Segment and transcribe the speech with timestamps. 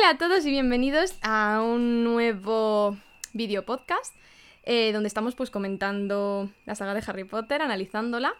[0.00, 2.96] Hola a todos y bienvenidos a un nuevo
[3.34, 4.16] video podcast
[4.62, 8.32] eh, donde estamos pues comentando la saga de Harry Potter, analizándola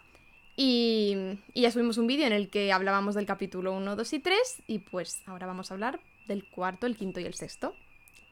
[0.55, 4.19] y, y ya subimos un vídeo en el que hablábamos del capítulo 1, 2 y
[4.19, 7.75] 3 y pues ahora vamos a hablar del cuarto, el quinto y el sexto.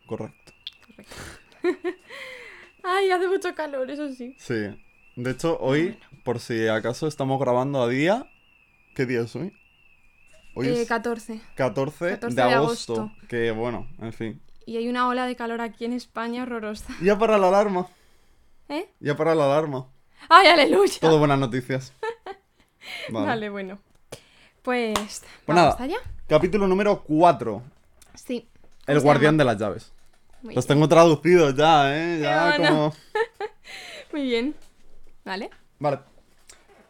[0.08, 0.52] Correcto.
[0.88, 1.16] Correcto.
[2.84, 4.34] Ay, hace mucho calor, eso sí.
[4.40, 4.76] Sí.
[5.16, 8.26] De hecho, hoy, por si acaso estamos grabando a día.
[8.96, 9.54] ¿Qué día es hoy?
[10.56, 11.42] Hoy Eh, es 14.
[11.56, 12.94] 14, 14 de de agosto.
[12.94, 13.28] agosto.
[13.28, 14.42] Que bueno, en fin.
[14.66, 16.94] Y hay una ola de calor aquí en España horrorosa.
[17.02, 17.88] Ya para la alarma.
[18.68, 18.90] ¿Eh?
[19.00, 19.88] Ya para la alarma.
[20.30, 20.94] ¡Ay, aleluya!
[21.02, 21.94] Todo buenas noticias.
[23.10, 23.26] Vale.
[23.28, 23.80] Vale, bueno.
[24.62, 24.94] Pues.
[25.00, 25.84] Pues ¿Vamos nada.
[25.84, 25.98] allá?
[26.28, 27.64] Capítulo número 4.
[28.16, 28.48] Sí.
[28.86, 29.44] El guardián llama?
[29.44, 29.94] de las llaves.
[30.42, 30.76] Muy Los bien.
[30.76, 32.20] tengo traducidos ya, ¿eh?
[32.22, 32.94] Ya como...
[34.12, 34.56] Muy bien.
[35.26, 35.50] ¿Vale?
[35.80, 36.00] Vale.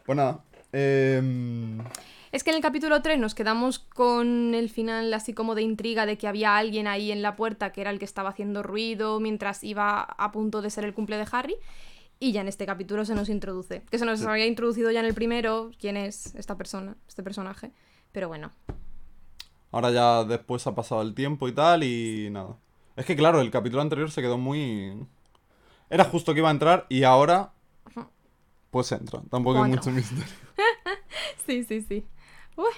[0.04, 0.40] Pues nada.
[0.72, 1.78] em,
[2.32, 6.06] Es que en el capítulo 3 nos quedamos con el final así como de intriga
[6.06, 9.18] de que había alguien ahí en la puerta que era el que estaba haciendo ruido
[9.18, 11.56] mientras iba a punto de ser el cumple de Harry.
[12.20, 13.82] Y ya en este capítulo se nos introduce.
[13.90, 17.72] Que se nos había introducido ya en el primero quién es esta persona, este personaje.
[18.12, 18.52] Pero bueno.
[19.72, 22.58] Ahora ya después ha pasado el tiempo y tal y nada.
[22.94, 25.04] Es que claro, el capítulo anterior se quedó muy...
[25.88, 27.52] Era justo que iba a entrar y ahora...
[28.70, 29.20] Pues entra.
[29.30, 30.24] Tampoco hay mucho misterio.
[31.46, 32.04] Sí, sí, sí.
[32.60, 32.72] Uy.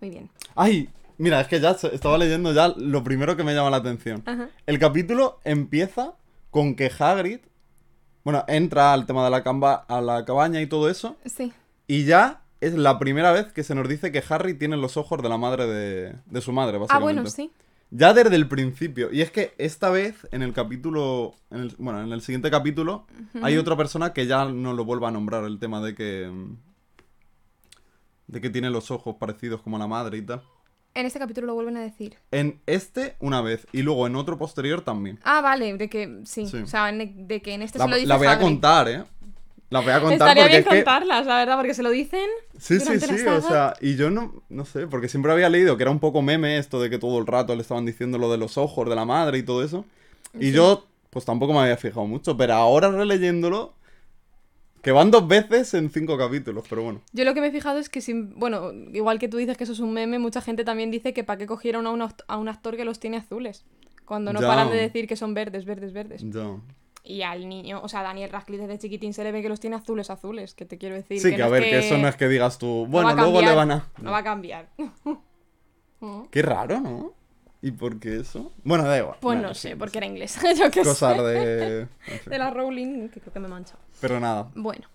[0.00, 0.30] Muy bien.
[0.54, 4.22] Ay, mira, es que ya estaba leyendo ya lo primero que me llama la atención.
[4.26, 4.48] Ajá.
[4.66, 6.14] El capítulo empieza
[6.50, 7.40] con que Hagrid...
[8.22, 11.16] Bueno, entra al tema de la, camba, a la cabaña y todo eso.
[11.24, 11.54] Sí.
[11.86, 15.22] Y ya es la primera vez que se nos dice que Harry tiene los ojos
[15.22, 17.14] de la madre de, de su madre, Ah, básicamente.
[17.14, 17.50] bueno, sí.
[17.90, 19.10] Ya desde el principio.
[19.10, 21.32] Y es que esta vez, en el capítulo.
[21.50, 23.06] en el- bueno, en el siguiente capítulo,
[23.42, 26.30] hay otra persona que ya no lo vuelva a nombrar el tema de que.
[28.30, 30.42] De que tiene los ojos parecidos como la madre y tal.
[30.94, 32.16] En este capítulo lo vuelven a decir.
[32.32, 33.66] En este, una vez.
[33.72, 35.20] Y luego en otro posterior también.
[35.22, 36.46] Ah, vale, de que sí.
[36.46, 36.56] Sí.
[36.58, 38.88] O sea, en- de que en este La, se lo dice la voy a contar,
[38.88, 39.04] ¿eh?
[39.68, 40.74] La voy a contar Estaría porque bien es que.
[40.84, 42.26] contarlas, la verdad, porque se lo dicen.
[42.58, 45.84] Sí, sí, sí, o sea, y yo no, no sé, porque siempre había leído que
[45.84, 48.38] era un poco meme esto de que todo el rato le estaban diciendo lo de
[48.38, 49.84] los ojos de la madre y todo eso.
[50.40, 53.74] Y yo, pues tampoco me había fijado mucho, pero ahora releyéndolo,
[54.82, 57.00] que van dos veces en cinco capítulos, pero bueno.
[57.12, 59.64] Yo lo que me he fijado es que, si, bueno, igual que tú dices que
[59.64, 62.36] eso es un meme, mucha gente también dice que para qué cogieron a un, a
[62.36, 63.64] un actor que los tiene azules.
[64.04, 64.46] Cuando no Ya.
[64.48, 66.22] paran de decir que son verdes, verdes, verdes.
[66.24, 66.56] Ya.
[67.04, 69.76] Y al niño, o sea, Daniel Radcliffe desde chiquitín se le ve que los tiene
[69.76, 71.20] azules, azules, que te quiero decir.
[71.20, 71.78] Sí, que, no a ver, que...
[71.78, 73.88] eso no es que digas tú, no bueno, a luego le van a...
[74.02, 74.68] No va a cambiar.
[76.30, 77.12] Qué raro, ¿no?
[77.62, 78.52] ¿Y por qué eso?
[78.64, 79.16] Bueno, da igual.
[79.20, 80.38] Pues Bueno, no sé, porque era inglés.
[80.58, 81.22] Yo qué Cosas sé.
[81.22, 81.80] de...
[82.06, 82.30] en fin.
[82.30, 83.78] De la Rowling, que creo que me he manchado.
[84.00, 84.50] Pero nada.
[84.54, 84.86] Bueno.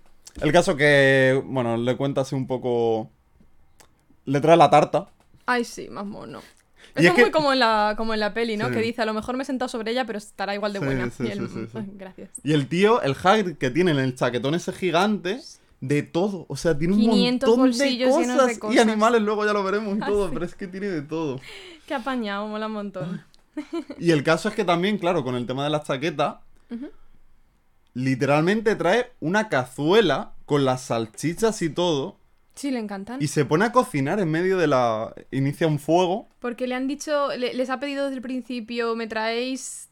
[0.42, 3.10] El caso que, bueno, le cuenta así un poco...
[4.26, 5.08] Le trae la tarta.
[5.46, 6.42] Ay, sí, más mono.
[6.98, 8.70] Y Eso es muy como en, la, como en la peli, ¿no?
[8.70, 8.74] Sí.
[8.74, 10.86] Que dice, a lo mejor me he sentado sobre ella, pero estará igual de Sí,
[10.86, 11.12] buena.
[11.12, 11.32] sí, y.
[11.78, 12.30] "Ay, Gracias.
[12.44, 15.40] Y el tío, el Hagrid que tiene en el chaquetón ese gigante,
[15.88, 16.46] de todo.
[16.50, 18.80] O sea, tiene un 500 montón de cosas, de Y cosas.
[18.82, 20.32] animales, luego ya lo veremos y Ah, todo, sí.
[20.34, 21.40] pero es que tiene de todo.
[21.88, 23.24] Qué apañado, mola un montón.
[24.00, 26.38] Y el caso es que también, claro, con el tema de las chaquetas,
[27.94, 32.18] literalmente trae una cazuela con las salchichas y todo.
[32.56, 33.22] Sí, le encantan.
[33.22, 35.14] Y se pone a cocinar en medio de la...
[35.32, 36.28] Inicia un fuego.
[36.40, 39.90] Porque le han dicho, le- les ha pedido desde el principio, ¿me traéis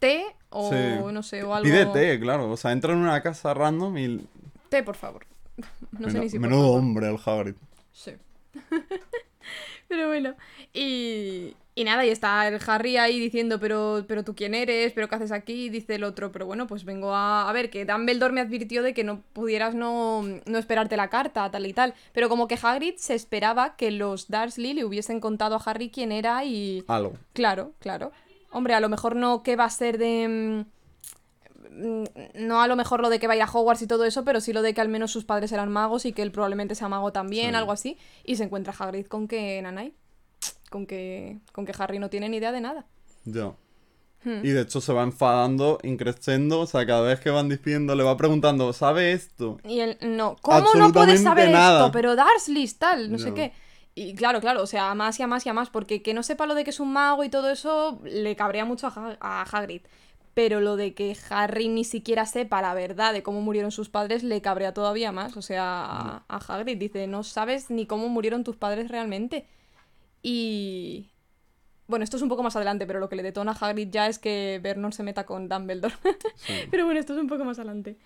[0.00, 0.24] té?
[0.48, 0.76] O Sí.
[1.12, 1.64] no sé, o algo.
[1.64, 2.50] Pide té, claro.
[2.50, 4.20] O sea, entra en una casa random y...
[4.68, 5.24] Té, por favor.
[5.98, 7.54] No sé ni si Menudo hombre el Hagrid.
[7.92, 8.12] Sí.
[9.88, 10.34] pero bueno.
[10.72, 15.08] Y, y nada, y está el Harry ahí diciendo, pero, pero tú quién eres, pero
[15.08, 17.48] qué haces aquí, y dice el otro, pero bueno, pues vengo a...
[17.48, 21.50] A ver, que Dumbledore me advirtió de que no pudieras no, no esperarte la carta,
[21.50, 21.94] tal y tal.
[22.12, 26.12] Pero como que Hagrid se esperaba que los Dursley le hubiesen contado a Harry quién
[26.12, 26.84] era y...
[26.86, 27.14] Algo.
[27.32, 28.12] Claro, claro.
[28.50, 30.64] Hombre, a lo mejor no qué va a ser de...
[31.70, 32.04] mm,
[32.46, 34.24] No a lo mejor lo de que va a ir a Hogwarts y todo eso,
[34.24, 36.74] pero sí lo de que al menos sus padres eran magos y que él probablemente
[36.74, 37.56] sea mago también, Sí.
[37.56, 37.98] algo así.
[38.24, 39.94] Y se encuentra Hagrid con que Nanay,
[40.70, 42.86] con que, con que Harry no tiene ni idea de nada.
[43.24, 43.52] Ya.
[44.22, 44.44] Hmm.
[44.44, 48.02] Y de hecho se va enfadando, increciendo, o sea, cada vez que van diciendo, le
[48.04, 49.58] va preguntando, ¿sabe esto?
[49.64, 50.74] Y él, no, ¿cómo no puedes
[51.16, 51.80] Absolutamente saber nada.
[51.86, 51.92] esto?
[51.92, 53.52] Pero Dursley, tal, no sé qué.
[53.94, 56.12] Y claro, claro, o sea, a más y a más y a más, porque que
[56.12, 58.90] no sepa lo de que es un mago y todo eso le cabrea mucho a,
[58.94, 59.82] Ha- a Hagrid.
[60.40, 64.22] Pero lo de que Harry ni siquiera sepa la verdad de cómo murieron sus padres
[64.22, 65.36] le cabrea todavía más.
[65.36, 69.44] O sea, a, a Hagrid dice, no sabes ni cómo murieron tus padres realmente.
[70.22, 71.10] Y...
[71.88, 74.06] Bueno, esto es un poco más adelante, pero lo que le detona a Hagrid ya
[74.06, 75.94] es que Vernon se meta con Dumbledore.
[76.36, 76.54] Sí.
[76.70, 77.98] Pero bueno, esto es un poco más adelante.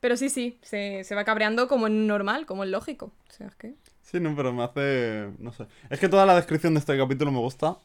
[0.00, 3.12] Pero sí, sí, se, se va cabreando como en normal, como en lógico.
[3.28, 3.74] O sea, es que...
[4.00, 5.28] Sí, no, pero me hace.
[5.38, 5.66] No sé.
[5.90, 7.76] Es que toda la descripción de este capítulo me gusta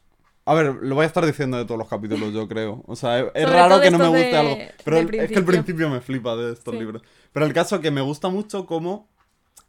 [0.49, 2.83] A ver, lo voy a estar diciendo de todos los capítulos, yo creo.
[2.87, 4.57] O sea, es, raro que no me guste de- algo.
[4.83, 5.89] Pero el- es que el principio.
[5.89, 6.79] me flipa de estos Sí.
[6.79, 7.03] libros.
[7.31, 9.07] Pero el caso es que me gusta mucho cómo...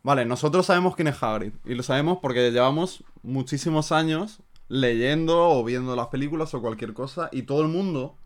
[0.02, 1.52] Vale, nosotros sabemos quién es Hagrid.
[1.66, 7.28] Y lo sabemos porque llevamos muchísimos años leyendo o viendo las películas o cualquier cosa.
[7.30, 8.16] Y todo el mundo...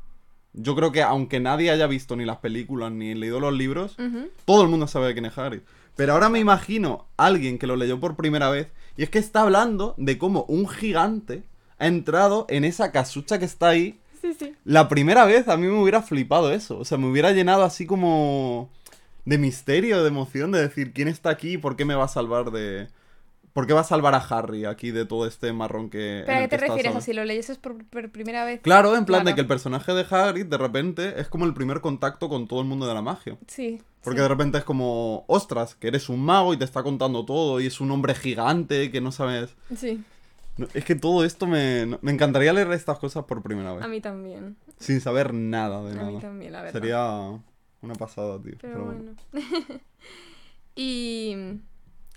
[0.53, 3.97] Yo creo que aunque nadie haya visto ni las películas ni leído los libros,
[4.45, 5.63] todo el mundo sabe quién es Hagrid.
[5.97, 9.19] Pero ahora me imagino a alguien que lo leyó por primera vez y es que
[9.19, 11.43] está hablando de cómo un gigante
[11.79, 13.99] ha entrado en esa casucha que está ahí.
[14.21, 14.55] Sí, sí.
[14.65, 16.79] La primera vez a mí me hubiera flipado eso.
[16.79, 18.71] O sea, me hubiera llenado así como
[19.25, 22.09] de misterio, de emoción, de decir quién está aquí y por qué me va a
[22.09, 22.89] salvar de...
[23.53, 26.25] ¿Por qué va a salvar a Harry aquí de todo este marrón que...
[26.27, 26.91] ¿Pero a qué te está refieres?
[26.91, 26.99] solo?
[26.99, 28.61] ¿A si lo leyeses por, por primera vez?
[28.63, 31.81] Claro, en plan de que el personaje de Hagrid de repente es como el primer
[31.81, 33.39] contacto con todo el mundo de la magia.
[33.47, 33.81] Sí.
[34.03, 34.23] Porque sí.
[34.23, 37.67] de repente es como, ostras, que eres un mago y te está contando todo y
[37.67, 39.55] es un hombre gigante que no sabes...
[39.77, 40.03] Sí,
[40.57, 41.85] No, es que todo esto me...
[41.87, 43.83] no- Me encantaría leer estas cosas por primera vez.
[43.85, 44.57] a mí también.
[44.79, 46.21] Sin saber nada de A mí nada.
[46.21, 46.81] también, la verdad.
[46.81, 47.41] Sería
[47.81, 48.55] una pasada, tío.
[48.61, 49.13] Pero, pero bueno.
[49.33, 49.47] bueno.
[50.77, 51.37] y,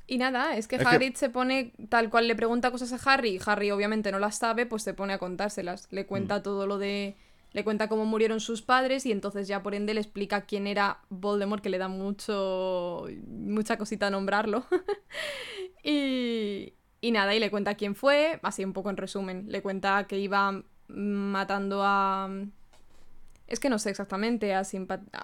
[0.07, 3.11] y nada, es que Es que- Hagrid se pone tal cual le pregunta cosas a
[3.13, 5.87] Harry y Harry obviamente no las sabe, pues se pone a contárselas.
[5.91, 6.07] Le Mm.
[6.07, 7.15] cuenta todo lo de...
[7.53, 10.99] Le cuenta cómo murieron sus padres y entonces ya por ende le explica quién era
[11.09, 13.07] Voldemort, que le da mucho...
[13.27, 14.65] mucha cosita nombrarlo.
[15.83, 19.45] y, y nada, y le cuenta quién fue, así un poco en resumen.
[19.49, 22.29] Le cuenta que iba matando a...
[23.47, 24.65] Es que no sé exactamente, a,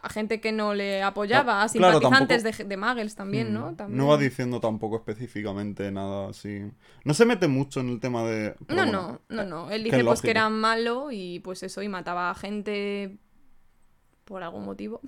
[0.09, 3.75] gente que no le apoyaba, a claro, simpatizantes tampoco- de, de Muggles también, Mm, ¿no?
[3.75, 3.97] También.
[3.97, 6.61] No va diciendo tampoco específicamente nada así.
[7.03, 8.55] No se mete mucho en el tema de...
[8.65, 9.71] pero No, bueno, no, no, no.
[9.71, 13.17] Él dice es pues que era malo y pues eso, y mataba a gente
[14.23, 15.01] por algún motivo.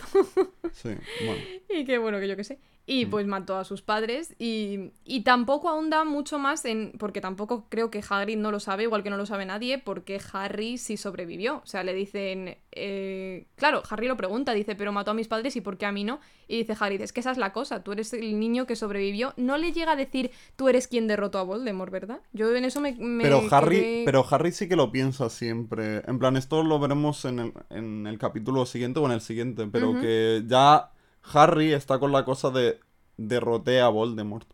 [0.74, 0.90] Sí,
[1.26, 1.42] bueno.
[1.70, 2.60] y que bueno, que yo qué sé.
[2.88, 2.92] Mm.
[2.92, 6.94] Y pues mató a sus padres y, y tampoco ahonda mucho más en...
[7.00, 10.22] Porque tampoco creo que Hagrid no lo sabe, igual que no lo sabe nadie, porque
[10.34, 11.58] Harry sí sobrevivió.
[11.64, 12.58] O sea, le dicen...
[12.72, 15.92] eh, Claro, Harry lo pregunta, dice, pero mató a mis padres y ¿por qué a
[15.92, 16.20] mí no?
[16.48, 19.34] Y dice Harry, es que esa es la cosa, tú eres el niño que sobrevivió.
[19.36, 22.20] No le llega a decir, tú eres quien derrotó a Voldemort, ¿verdad?
[22.34, 22.94] Yo en eso me...
[22.94, 26.04] me Pero Harry, quedé- pero Harry sí que lo piensa siempre.
[26.08, 29.68] En plan, esto lo veremos en el, en el capítulo siguiente o en el siguiente.
[29.72, 30.92] Pero que ya
[31.34, 32.80] Harry está con la cosa de
[33.18, 34.48] derroté a Voldemort.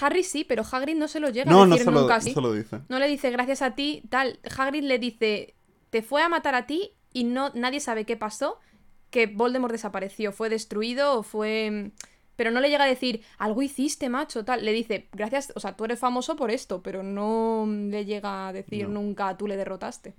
[0.00, 2.14] Harry sí, pero Hagrid no se lo llega No, a no decir se, lo, nunca
[2.18, 2.32] no así.
[2.32, 2.80] se lo dice.
[2.88, 4.38] No le dice gracias a ti, tal.
[4.56, 5.54] Hagrid le dice,
[5.90, 8.58] te fue a matar a ti y no nadie sabe qué pasó,
[9.10, 11.90] que Voldemort desapareció, fue destruido o fue...
[12.40, 14.64] Pero no le llega a decir, algo hiciste, macho, tal.
[14.64, 18.52] Le dice, gracias, o sea, tú eres famoso por esto, pero no le llega a
[18.54, 18.98] decir No.
[19.02, 20.14] nunca, tú le derrotaste.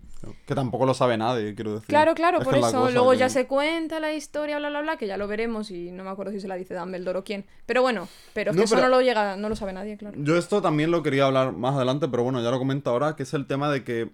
[0.45, 1.87] Que tampoco lo sabe nadie, quiero decir.
[1.87, 2.91] Claro, claro, Es por eso.
[2.91, 5.89] Luego que- ya se cuenta la historia, bla, bla, bla, que ya lo veremos y
[5.91, 7.43] no me acuerdo si se la dice Dumbledore o quién.
[7.65, 9.97] Pero bueno, pero es No, que eso pero- no lo llega, no lo sabe nadie,
[9.97, 10.15] claro.
[10.21, 13.23] Yo esto también lo quería hablar más adelante, pero bueno, ya lo comento ahora, que
[13.23, 14.11] es el tema de que...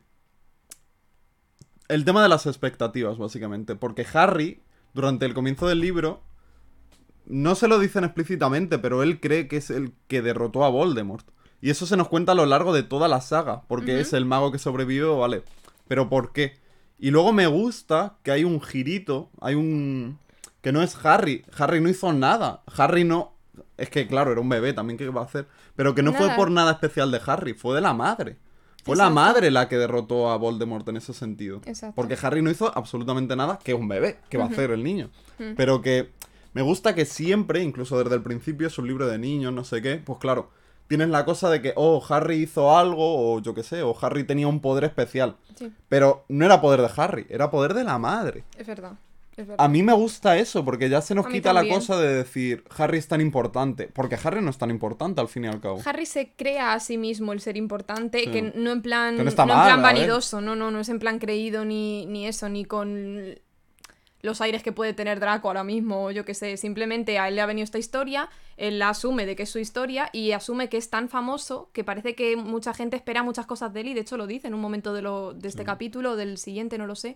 [1.89, 3.75] El tema de las expectativas, básicamente.
[3.75, 4.61] Porque Harry,
[4.93, 6.21] durante el comienzo del libro,
[7.27, 11.27] no se lo dicen explícitamente, pero él cree que es el que derrotó a Voldemort.
[11.61, 14.25] Y eso se nos cuenta a lo largo de toda la saga, porque es el
[14.25, 15.43] mago que sobrevivió, vale.
[15.87, 16.57] Pero ¿por qué?
[16.99, 20.19] Y luego me gusta que hay un girito, hay un...
[20.61, 21.43] que no es Harry.
[21.57, 22.63] Harry no hizo nada.
[22.77, 23.33] Harry no...
[23.77, 25.47] Es que claro, era un bebé también, ¿qué va a hacer?
[25.75, 28.37] Pero que no fue por nada especial de Harry, fue de la madre.
[28.83, 31.61] Fue la madre la que derrotó a Voldemort en ese sentido.
[31.65, 31.93] Exacto.
[31.95, 34.83] Porque Harry no hizo absolutamente nada, que es un bebé, ¿qué va a hacer el
[34.83, 35.09] niño?
[35.57, 36.11] Pero que
[36.57, 39.79] me gusta que siempre, incluso desde el principio, es un libro de niños, no sé
[39.79, 40.49] qué, pues claro,
[40.87, 44.23] tienes la cosa de que, oh, Harry hizo algo, o yo qué sé, o Harry
[44.23, 45.35] tenía un poder especial.
[45.55, 48.43] Sí, Pero no era poder de Harry, era poder de la madre.
[48.57, 48.93] es verdad.
[49.35, 49.63] Es verdad.
[49.63, 52.97] A mí me gusta eso, porque ya se nos quita la cosa de decir, Harry
[52.97, 55.79] es tan importante, porque Harry no es tan importante al fin y al cabo.
[55.85, 58.31] Harry se crea a sí mismo el ser importante, Sí.
[58.31, 61.65] que no en plan, no en plan vanidoso, no, no, no es en plan creído
[61.65, 63.35] ni, ni eso, ni con
[64.21, 67.35] los aires que puede tener Draco ahora mismo, o yo qué sé, simplemente a él
[67.35, 70.69] le ha venido esta historia, él la asume de que es su historia y asume
[70.69, 73.93] que es tan famoso que parece que mucha gente espera muchas cosas de él y
[73.93, 76.87] de hecho lo dice en un momento de, lo, de este capítulo, del siguiente, no
[76.87, 77.15] lo sé.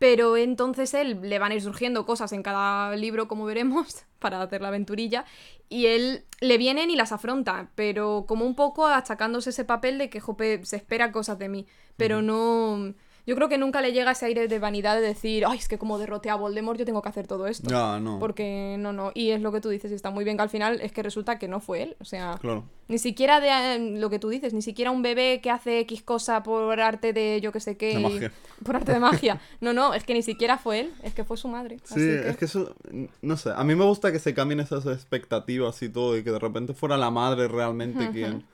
[0.00, 4.40] Pero entonces él le van a ir surgiendo cosas en cada libro, como veremos, para
[4.40, 5.26] hacer la aventurilla.
[5.68, 10.08] Y él le vienen y las afronta, pero como un poco achacándose ese papel de
[10.08, 11.66] que, jope, se espera cosas de mí.
[11.98, 12.94] Pero no.
[13.26, 15.78] Yo creo que nunca le llega ese aire de vanidad de decir, ay, es que
[15.78, 17.70] como derroté a Voldemort, yo tengo que hacer todo esto.
[17.70, 18.18] Ya, no.
[18.18, 19.12] Porque no, no.
[19.14, 21.02] Y es lo que tú dices, y está muy bien que al final es que
[21.02, 21.96] resulta que no fue él.
[22.00, 22.64] O sea, Claro.
[22.88, 26.02] ni siquiera de eh, lo que tú dices, ni siquiera un bebé que hace X
[26.02, 27.94] cosa por arte de yo que sé qué.
[27.94, 28.32] De y- magia.
[28.64, 29.40] Por arte de magia.
[29.60, 31.78] No, no, es que ni siquiera fue él, es que fue su madre.
[31.84, 32.74] Sí, así que- es que eso,
[33.22, 36.30] no sé, a mí me gusta que se cambien esas expectativas y todo, y que
[36.32, 38.44] de repente fuera la madre realmente quien...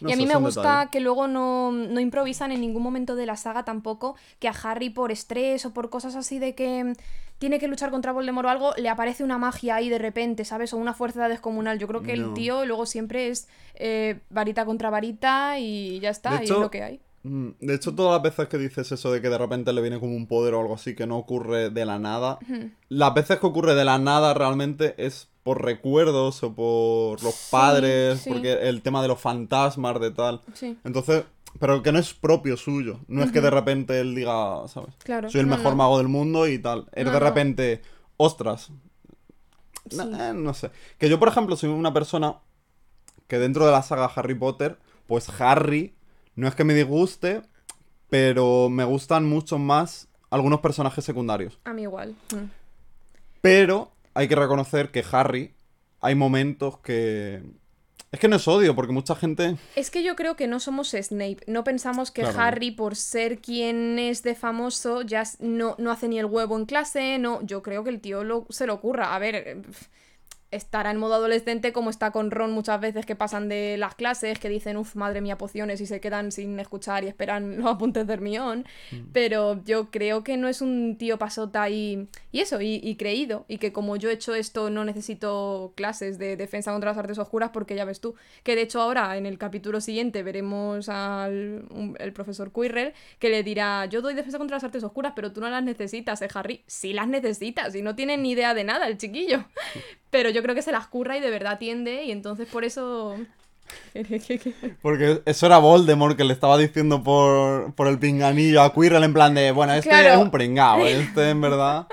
[0.00, 3.26] No y a mí me gusta que luego no, no improvisan en ningún momento de
[3.26, 6.94] la saga tampoco que a Harry por estrés o por cosas así de que
[7.38, 10.72] tiene que luchar contra Voldemort o algo, le aparece una magia ahí de repente, ¿sabes?
[10.72, 11.78] O una fuerza descomunal.
[11.78, 16.40] Yo creo que el tío luego siempre es eh, varita contra varita y ya está,
[16.42, 17.00] y es lo que hay.
[17.24, 20.00] Mm, De hecho, todas las veces que dices eso de que de repente le viene
[20.00, 22.38] como un poder o algo así que no ocurre de la nada,
[22.88, 28.20] las veces que ocurre de la nada realmente es por recuerdos o por los padres,
[28.20, 28.30] sí.
[28.30, 30.40] porque el tema de los fantasmas, de tal.
[30.54, 31.22] Sí, Entonces,
[31.60, 32.98] pero que no es propio suyo.
[33.06, 34.92] No es que de repente él diga, ¿sabes?
[35.04, 35.30] claro.
[35.30, 35.76] Soy el No, mejor no.
[35.76, 36.88] mago del mundo y tal.
[36.92, 37.82] Es No, de repente,
[38.16, 38.70] ostras.
[39.90, 40.72] Eh, no sé.
[40.98, 42.38] Que yo, por ejemplo, soy una persona
[43.28, 45.94] que dentro de la saga Harry Potter, pues Harry,
[46.34, 47.42] no es que me disguste,
[48.10, 51.60] pero me gustan mucho más algunos personajes secundarios.
[51.64, 52.16] A mí igual.
[52.34, 52.50] Mm.
[53.40, 55.54] Pero hay que reconocer que Harry,
[56.00, 57.42] hay momentos que...
[58.12, 59.56] Es que no es odio, porque mucha gente...
[59.74, 61.38] Es que yo creo que no somos Snape.
[61.48, 62.40] No pensamos que Claro.
[62.40, 66.64] Harry, por ser quien es de famoso, ya no, no hace ni el huevo en
[66.66, 67.18] clase.
[67.18, 69.14] No, yo creo que el tío lo- se lo ocurra.
[69.14, 69.58] A ver,
[70.50, 74.38] estará en modo adolescente como está con Ron muchas veces que pasan de las clases,
[74.38, 78.06] que dicen, uff, madre mía, pociones y se quedan sin escuchar y esperan los apuntes
[78.06, 78.64] de Hermión.
[79.12, 83.44] Pero yo creo que no es un tío pasota y, y eso, y, y creído.
[83.48, 87.18] Y que como yo he hecho esto, no necesito clases de defensa contra las artes
[87.18, 88.14] oscuras, porque ya ves tú.
[88.42, 93.30] Que de hecho ahora, en el capítulo siguiente, veremos al un- el profesor Quirrell que
[93.30, 96.28] le dirá: Yo doy defensa contra las artes oscuras, pero tú no las necesitas, ¿eh,
[96.34, 96.62] Harry?
[96.66, 99.44] Sí las necesitas, y no tiene ni idea de nada el chiquillo.
[100.10, 103.16] Pero yo creo que se las curra y de verdad atiende, y entonces por eso.
[104.82, 109.12] Porque eso era Voldemort que le estaba diciendo por, por el pinganillo a Quirrell en
[109.12, 110.08] plan de, bueno, este Claro.
[110.14, 111.86] es un pringao, este en verdad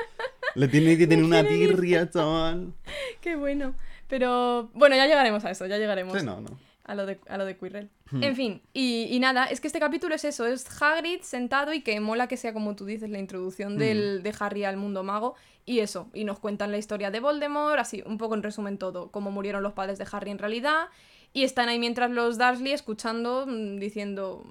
[0.56, 2.74] le tiene que tener una tirria, chaval.
[3.22, 3.74] Qué bueno.
[4.08, 6.18] Pero bueno, ya llegaremos a eso, ya llegaremos.
[6.20, 6.50] Sí, no, no.
[6.86, 7.90] A lo de, a lo de Quirrell.
[8.12, 8.24] Hmm.
[8.24, 11.82] En fin, y, y nada, es que este capítulo es eso, es Hagrid sentado y
[11.82, 13.22] que mola que sea como tú dices la Hmm.
[13.22, 15.36] introducción del, de Harry al mundo mago
[15.66, 19.12] y eso, y nos cuentan la historia de Voldemort, así, un poco en resumen todo,
[19.12, 20.88] cómo murieron los padres de Harry en realidad,
[21.32, 24.44] y están ahí mientras los Dursley escuchando, mm, diciendo,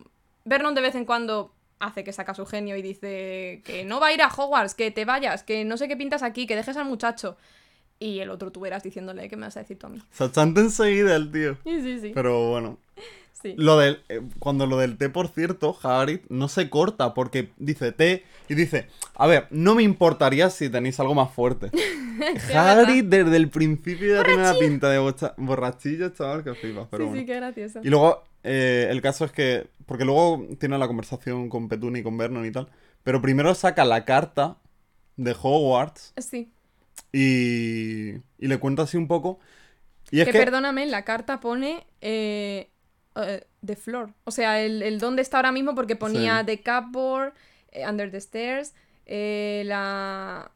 [0.47, 4.07] Vernon de vez en cuando hace que saca su genio y dice que no va
[4.07, 6.77] a ir a Hogwarts, que te vayas, que no sé qué pintas aquí, que dejes
[6.79, 7.37] al muchacho.
[8.03, 9.99] Y el otro tú verás diciéndole, ¿qué me vas a decir tú a mí?
[10.11, 11.57] Se achanta enseguida el tío.
[11.65, 12.11] Sí, sí, sí.
[12.15, 12.79] Pero bueno.
[13.41, 13.55] sí.
[13.57, 17.93] Lo del, eh, cuando lo del té, por cierto, Hagrid no se corta porque dice
[17.93, 21.71] té y dice, a ver, no me importaría si tenéis algo más fuerte.
[22.55, 27.05] Hagrid desde el principio ya tiene una pinta de bocha- borrachillo, chaval, que flipas, pero
[27.05, 27.21] sí, bueno.
[27.21, 27.81] sí, qué gracioso.
[27.83, 32.03] Y luego, eh, el caso es que, porque luego tiene la conversación con Petuni y
[32.03, 32.69] con Vernon y tal,
[33.05, 34.57] pero primero saca la carta
[35.17, 36.51] de Hogwarts Sí.
[37.13, 39.39] Y, y le cuenta así un poco.
[40.11, 40.39] Y es que, que...
[40.39, 42.71] perdóname, en la carta pone eh,
[43.17, 44.13] eh, The Floor.
[44.25, 46.47] O sea, el, el dónde está ahora mismo porque ponía Sí.
[46.47, 47.33] The Cupboard,
[47.71, 48.75] eh, Under the Stairs,
[49.07, 50.51] eh, la,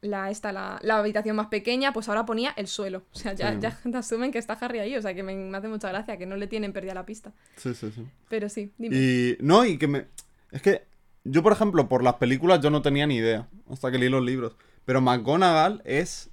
[0.00, 3.02] la, esta, la, la habitación más pequeña, pues ahora ponía el suelo.
[3.12, 3.58] O sea, ya, Sí.
[3.60, 4.96] ya te asumen que está Harry ahí.
[4.96, 7.32] O sea, que me, me hace mucha gracia, que no le tienen perdida la pista.
[7.56, 8.06] Sí, sí, sí.
[8.28, 8.96] Pero sí, dime.
[8.96, 10.06] Y no, y que me...
[10.50, 10.82] Es que
[11.24, 14.24] yo, por ejemplo, por las películas yo no tenía ni idea, hasta que leí los
[14.24, 14.56] libros.
[14.84, 16.30] Pero McGonagall es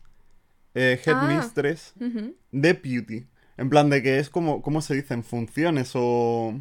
[0.76, 1.10] eh, Ah.
[1.28, 2.36] Headmistress Ujú.
[2.52, 3.28] Deputy.
[3.58, 5.14] En plan de que es como, ¿cómo se dice?
[5.14, 6.54] En funciones o...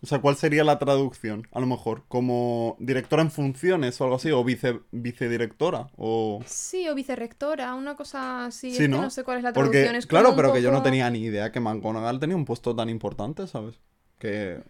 [0.00, 1.48] O sea, ¿cuál sería la traducción?
[1.50, 6.40] A lo mejor, como directora en funciones o algo así, o vice, vicedirectora, o...
[6.46, 8.70] Sí, o vicerrectora, una cosa así.
[8.70, 9.02] Sí, es que ¿no?
[9.02, 9.86] no sé cuál es la traducción.
[9.86, 12.76] Porque, es claro, pero que yo no tenía ni idea que McGonagall tenía un puesto
[12.76, 13.80] tan importante, ¿sabes?
[14.20, 14.62] Que...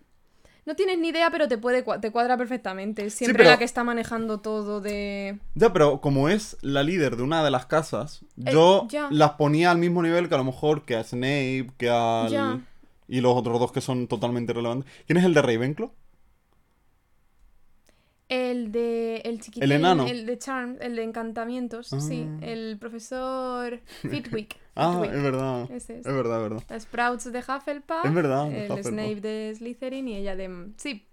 [0.68, 3.08] No tienes ni idea, pero te puede te cuadra perfectamente.
[3.08, 5.38] Siempre pero- la que está manejando todo de.
[5.54, 9.08] Ya, pero como es la líder de una de las casas, Eh, yo ya.
[9.10, 12.28] las ponía al mismo nivel que a lo mejor que a Snape, que al...
[12.30, 12.60] Ya.
[13.08, 14.92] Y los otros dos que son totalmente irrelevantes.
[15.06, 15.90] ¿Quién es el de Ravenclaw?
[18.28, 19.22] El de.
[19.24, 19.62] El chiquitín.
[19.62, 20.06] El enano.
[20.06, 21.88] El de Charm, el de encantamientos.
[21.88, 22.26] Sí.
[22.28, 22.38] Ah.
[22.42, 24.56] El profesor Fitwick.
[24.80, 25.16] Ah, Fitwick.
[25.16, 25.70] es verdad.
[25.72, 26.06] Ese es.
[26.06, 26.64] Es verdad, es verdad.
[26.68, 28.04] La Sprouts de Hufflepuff.
[28.04, 28.92] Es verdad, El Hufflepuff.
[28.92, 30.68] Snape de Slytherin y ella de.
[30.76, 31.04] Sí.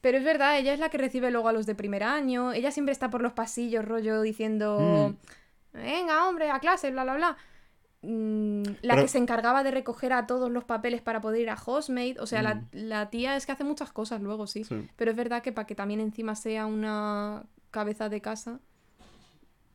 [0.00, 2.52] Pero es verdad, ella es la que recibe luego a los de primer año.
[2.52, 5.14] Ella siempre está por los pasillos, rollo, diciendo.
[5.72, 5.78] Mm.
[5.78, 7.36] Venga, hombre, a clase, bla, bla, bla.
[8.02, 11.50] Mm, la Pero- que se encargaba de recoger a todos los papeles para poder ir
[11.50, 12.16] a Hostmate.
[12.18, 12.68] O sea, la, Mm.
[12.72, 14.64] la tía es que hace muchas cosas luego, sí.
[14.64, 14.88] Sí.
[14.96, 18.58] Pero es verdad que para que también encima sea una cabeza de casa.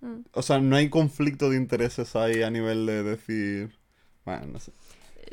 [0.02, 0.18] mm.
[0.34, 3.78] O sea, no hay conflicto de intereses ahí a nivel de decir...
[4.26, 4.72] Bueno, no sé.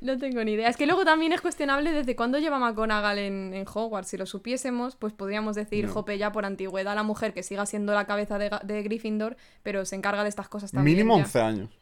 [0.00, 0.68] No tengo ni idea.
[0.68, 4.08] Es que luego también es cuestionable desde cuándo lleva McGonagall en, en Hogwarts.
[4.08, 5.92] Si lo supiésemos, pues podríamos decir, No.
[5.92, 9.84] jope, ya por antigüedad la mujer que siga siendo la cabeza de, de Gryffindor, pero
[9.84, 10.96] se encarga de estas cosas también.
[10.96, 11.24] Mínimo ya.
[11.24, 11.78] 11 años.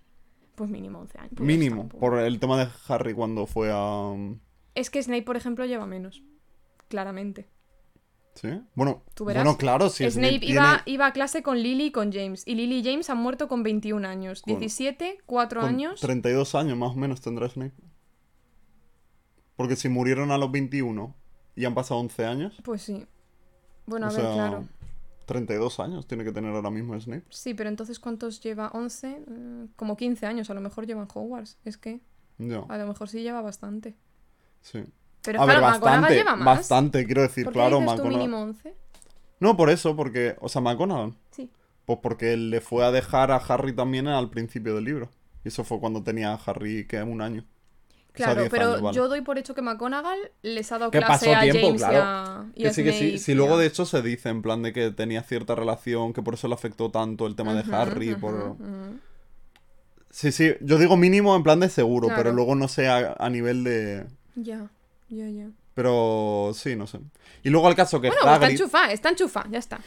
[0.54, 1.32] Pues mínimo 11 años.
[1.36, 1.88] pues Mínimo.
[1.88, 4.12] Por el tema de Harry cuando fue a...
[4.74, 6.22] Es que Snape, por ejemplo, lleva menos.
[6.88, 7.48] Claramente.
[8.34, 8.48] ¿Sí?
[8.74, 9.44] Bueno, Tú verás.
[9.44, 12.42] bueno claro, si Snape, Snape, iba, tiene iba a clase con Lily y con James.
[12.46, 14.40] Y Lily y James han muerto con 21 años.
[14.42, 16.00] Con- 17, 4 con años.
[16.00, 17.74] 32 años más o menos tendrá Snape.
[19.56, 21.14] Porque si murieron a los 21
[21.56, 23.06] y han pasado 11 años, Pues sí.
[23.86, 24.64] Bueno, a ver, sea, claro.
[25.26, 27.24] 32 años tiene que tener ahora mismo Snape.
[27.30, 28.68] Sí, pero entonces ¿cuántos lleva?
[28.74, 31.58] 11, eh, como 15 años, a lo mejor llevan Hogwarts.
[31.64, 32.00] Es que
[32.38, 33.94] No, a lo mejor sí lleva bastante.
[34.60, 34.84] sí.
[35.24, 36.44] Pero a ver, claro, McGonagall bastante, lleva más.
[36.58, 38.74] bastante, quiero decir, ¿Por qué claro, dices tú McGonagall- mínimo 11?
[39.38, 41.48] No, por eso, porque, o sea, McGonagall, Sí.
[41.86, 45.10] pues porque le fue a dejar a Harry también al principio del libro.
[45.44, 47.44] Y eso fue cuando tenía a Harry, que un año.
[48.12, 48.96] Claro, 10 pero años, vale.
[48.96, 51.74] yo doy por hecho que McGonagall les ha dado Que clase pasó a tiempo, James
[51.80, 51.98] y claro.
[52.02, 53.18] a, y Que a sí, que sí.
[53.18, 56.20] Si y luego de hecho se dice en plan de que tenía cierta relación, que
[56.22, 58.14] por eso le afectó tanto el tema de Harry.
[58.14, 58.56] por...
[60.10, 62.22] Sí, sí, yo digo mínimo en plan de seguro, Claro.
[62.22, 64.04] pero luego no sé a, a nivel de...
[64.34, 64.68] Ya,
[65.08, 65.46] ya, ya.
[65.74, 66.98] Pero sí, no sé.
[67.42, 69.80] Y luego el caso que Bueno, está Hagrid, enchufa, está enchufa, ya está.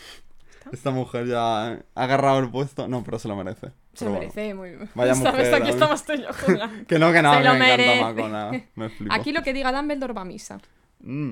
[0.71, 2.87] Esta mujer ya ha agarrado el puesto.
[2.87, 3.71] No, pero se lo merece.
[3.93, 4.19] Se bueno.
[4.19, 4.89] merece muy bien.
[4.95, 5.47] Vaya ¿Sabes?
[5.47, 6.29] mujer, Aquí estamos tú y yo.
[6.87, 8.69] Que no, que no, Se me lo encanta merece.
[8.75, 9.13] Me flipo.
[9.13, 10.59] Aquí lo que diga Dumbledore va a misa.
[10.99, 11.31] Mm.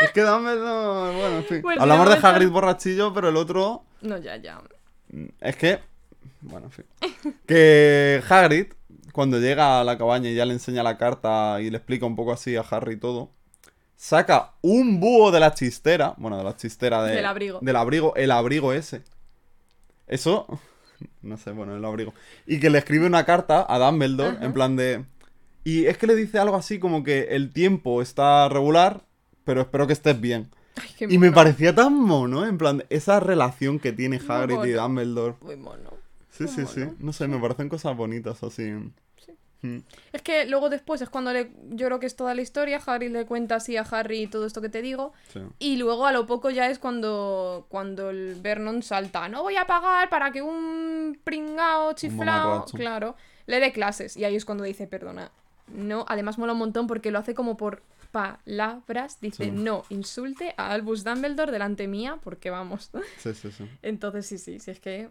[0.00, 1.18] es que Dumbledore...
[1.18, 1.62] Bueno, en fin.
[1.62, 3.84] Pues Hablamos de Hagrid borrachillo, pero el otro...
[4.02, 4.60] No, ya, ya.
[5.10, 5.78] Mm, Es que.
[6.40, 6.84] Bueno, en fin.
[7.46, 8.72] Que Hagrid,
[9.12, 12.16] cuando llega a la cabaña y ya le enseña la carta y le explica un
[12.16, 13.30] poco así a Harry todo,
[13.96, 16.14] saca un búho de la chistera.
[16.16, 17.58] Bueno, de la chistera de- Del abrigo.
[17.62, 19.02] Del abrigo, el abrigo ese.
[20.06, 20.46] Eso.
[21.20, 22.14] No sé, bueno, el abrigo.
[22.46, 24.44] Y que le escribe una carta a Dumbledore, Ajá.
[24.44, 25.04] en plan de.
[25.64, 29.02] Y es que le dice algo así como que el tiempo está regular,
[29.44, 30.50] pero espero que estés bien.
[30.76, 34.72] Ay, Y me parecía tan mono, en plan, esa relación que tiene Hagrid y.
[34.72, 35.34] Dumbledore.
[35.40, 35.90] Muy mono.
[36.30, 36.80] Sí, sí, Muy sí.
[36.80, 36.94] mono.
[36.98, 38.72] No sé, me parecen cosas bonitas así.
[39.62, 39.78] Mm,
[40.12, 43.08] Es que luego después es cuando le, yo creo que es toda la historia, Harry
[43.08, 45.40] le cuenta así a Harry todo esto que te digo, sí.
[45.60, 49.66] y luego a lo poco ya es cuando, cuando el Vernon salta, no voy a
[49.66, 53.14] pagar para que un pringao chiflao, claro,
[53.46, 55.30] le dé clases, y ahí es cuando dice, perdona,
[55.68, 59.50] no, además mola un montón porque lo hace como por palabras, dice, Sí.
[59.52, 62.90] no insulte a Albus Dumbledore delante mía, porque vamos.
[63.18, 63.64] Sí, sí, sí.
[63.80, 65.08] Entonces sí, sí, sí, es que...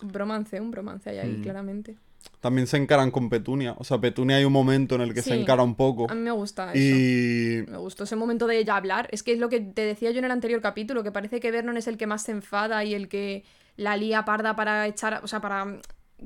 [0.00, 1.42] Bromance, un bromance hay ahí, Mm.
[1.42, 1.96] claramente.
[2.40, 3.74] También se encaran con Petunia.
[3.78, 6.10] O sea, Petunia hay un momento en el que se encara un poco.
[6.10, 6.78] A mí me gusta eso.
[6.78, 7.64] Y.
[7.70, 9.08] Me gustó ese momento de ella hablar.
[9.12, 11.50] Es que es lo que te decía yo en el anterior capítulo, que parece que
[11.50, 13.44] Vernon es el que más se enfada y el que
[13.76, 15.78] la lía parda para echar, o sea, para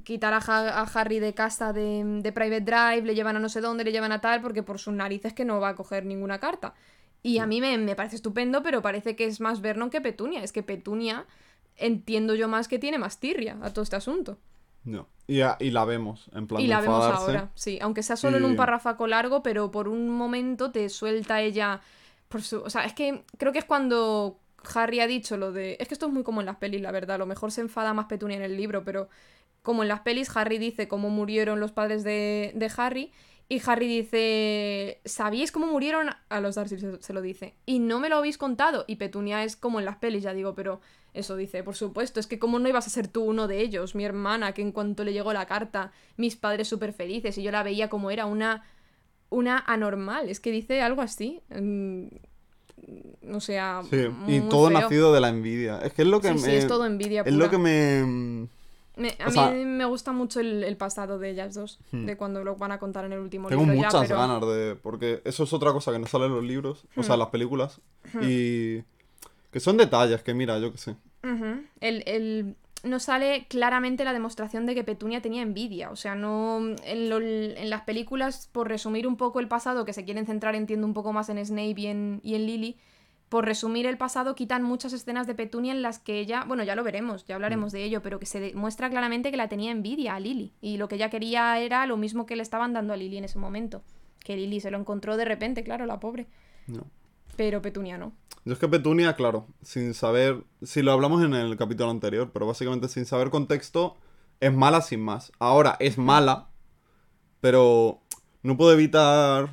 [0.05, 3.49] quitar a, Ha- a Harry de casa de, de Private Drive, le llevan a no
[3.49, 6.05] sé dónde, le llevan a tal, porque por sus narices que no va a coger
[6.05, 6.75] ninguna carta.
[7.23, 10.43] Y a mí me, me parece estupendo, pero parece que es más Vernon que Petunia.
[10.45, 11.25] Es que Petunia
[11.77, 14.39] entiendo yo más que tiene más tirria a todo este asunto.
[14.87, 15.07] No.
[15.27, 17.79] Y, a- y la vemos, en plan Y de la vemos ahora, sí.
[17.83, 21.81] Aunque sea solo en un parrafaco largo, pero por un momento te suelta ella.
[22.29, 22.61] Por su...
[22.63, 24.39] O sea, es que creo que es cuando
[24.75, 25.77] Harry ha dicho lo de.
[25.81, 27.17] Es que esto es muy como en las pelis, la verdad.
[27.17, 29.09] A lo mejor se enfada más Petunia en el libro, pero
[29.63, 33.13] como en las pelis, Harry dice cómo murieron los padres de, de Harry.
[33.49, 36.09] Y Harry dice, ¿sabíais cómo murieron?
[36.29, 37.55] A los Darcy se, se lo dice.
[37.65, 38.85] Y no me lo habéis contado.
[38.89, 40.81] Y Petunia es como en las pelis, ya digo, pero
[41.19, 43.95] eso dice, por supuesto, es que cómo no ibas a ser tú uno de ellos,
[43.95, 47.51] mi hermana, que en cuanto le llegó la carta, mis padres súper felices, y yo
[47.51, 48.65] la veía como era una,
[49.31, 50.29] una anormal.
[50.29, 51.41] Es que dice algo así.
[51.51, 52.07] mm,
[53.35, 53.97] O sea, Sí,
[54.29, 54.81] y todo feo.
[54.81, 55.79] nacido de la envidia.
[55.79, 56.41] Es que es lo que Sí, me.
[56.41, 58.49] sí, es todo envidia es lo que me.
[58.97, 62.07] Me- a o mí me gusta mucho el, el pasado de ellas dos, Hmm.
[62.07, 64.19] de cuando lo van a contar en el último Tengo libro muchas ya, pero...
[64.19, 64.77] ganas de.
[64.83, 67.29] Porque eso es otra cosa que no sale en los libros, o sea, en las
[67.29, 67.81] películas.
[68.13, 68.21] Hmm.
[68.23, 68.85] Y.
[69.51, 70.97] Que son detalles que, mira, yo qué sé.
[71.81, 75.91] El, el- no sale claramente la demostración de que Petunia tenía envidia.
[75.91, 76.59] O sea, no.
[76.85, 80.55] En, lo- en las películas, por resumir un poco el pasado, que se quieren centrar,
[80.55, 82.77] entiendo, un poco más en Snape y en, y en Lily.
[83.29, 86.45] Por resumir el pasado, quitan muchas escenas de Petunia en las que ella.
[86.47, 89.49] Bueno, ya lo veremos, ya hablaremos de ello, pero que se demuestra claramente que la
[89.49, 90.53] tenía envidia a Lily.
[90.61, 93.25] Y lo que ella quería era lo mismo que le estaban dando a Lily en
[93.25, 93.83] ese momento.
[94.21, 96.29] Que Lily se lo encontró de repente, claro, la pobre.
[96.69, 96.85] No.
[97.37, 98.13] Pero Petunia no.
[98.45, 100.45] Yo es que Petunia, claro, sin saber.
[100.63, 103.97] Si lo hablamos en el capítulo anterior, pero básicamente sin saber contexto,
[104.41, 105.33] es mala sin más.
[105.39, 106.49] Ahora es mala,
[107.41, 108.01] pero
[108.43, 109.51] no puedo evitar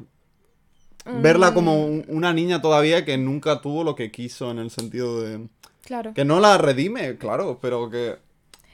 [1.05, 4.69] verla Mm, como un- una niña todavía que nunca tuvo lo que quiso en el
[4.69, 5.47] sentido de.
[5.83, 6.13] Claro.
[6.13, 8.17] Que no la redime, claro, pero que.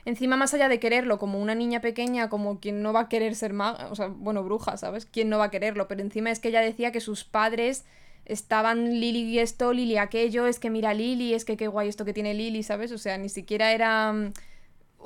[0.06, 3.36] Encima, más allá de quererlo como una niña pequeña, como quien no va a querer
[3.36, 5.06] ser maga, o sea, bueno, bruja, ¿sabes?
[5.06, 5.88] ¿Quién no va a quererlo?
[5.88, 7.86] Pero encima es que ella decía que sus padres
[8.30, 12.06] estaban Lily y esto, Lily aquello, es que mira Lily, es que qué guay esto
[12.06, 12.92] que tiene Lily, ¿sabes?
[12.92, 14.32] O sea, ni siquiera era mm,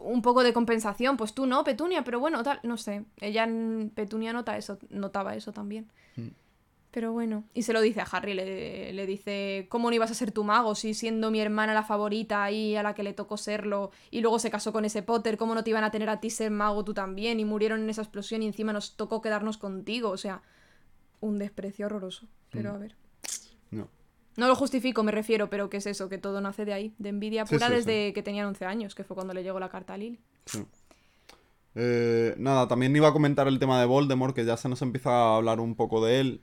[0.03, 1.17] un poco de compensación.
[1.17, 3.03] Pues tú no, Petunia, pero bueno, tal, no sé.
[3.19, 5.91] Ella, en Petunia nota eso, notaba eso también.
[6.15, 6.27] Mm.
[6.91, 10.13] Pero bueno, y se lo dice a Harry, le, le dice, ¿cómo no ibas a
[10.13, 13.35] ser tu mago si siendo mi hermana la favorita y a la que le tocó
[13.35, 16.19] serlo y luego se casó con ese Potter, ¿cómo no te iban a tener a
[16.19, 17.39] ti ser mago tú también?
[17.39, 20.43] Y murieron en esa explosión y encima nos tocó quedarnos contigo, o sea,
[21.19, 22.27] un desprecio horroroso.
[22.51, 22.75] Pero Mm.
[22.75, 22.95] a ver.
[23.73, 23.87] No.
[24.35, 27.09] No lo justifico, me refiero, pero que es eso, que todo nace de ahí, de
[27.09, 29.69] envidia Sí, pura sí, desde que tenían 11 años, que fue cuando le llegó la
[29.69, 30.19] carta a Lily.
[30.45, 30.63] Sí.
[31.75, 35.11] Eh, nada, también iba a comentar el tema de Voldemort, que ya se nos empieza
[35.11, 36.41] a hablar un poco de él.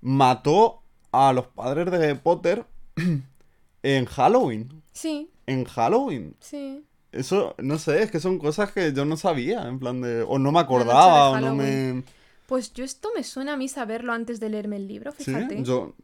[0.00, 2.64] Mató a los padres de Potter
[3.82, 4.82] en Halloween.
[4.92, 6.34] Sí, En Halloween.
[6.40, 6.84] sí.
[7.12, 10.22] Eso, no sé, es que son cosas que yo no sabía, en plan de...
[10.26, 12.02] O no me acordaba, o no me...
[12.48, 15.62] Pues yo esto me suena a mí saberlo antes de leerme el libro, Sí, fíjate.
[15.62, 15.94] yo...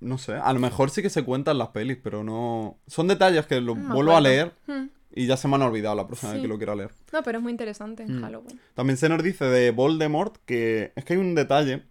[0.00, 2.78] No sé, a lo mejor sí que se cuentan las pelis, pero no...
[2.86, 4.86] Son detalles que lo No vuelvo a leer Hmm.
[5.14, 6.90] y ya se me han olvidado la próxima vez que lo quiera leer.
[7.12, 8.22] No, pero es muy interesante en Mm.
[8.22, 8.60] Halloween.
[8.74, 11.82] También se nos dice de Voldemort que es que hay un detalle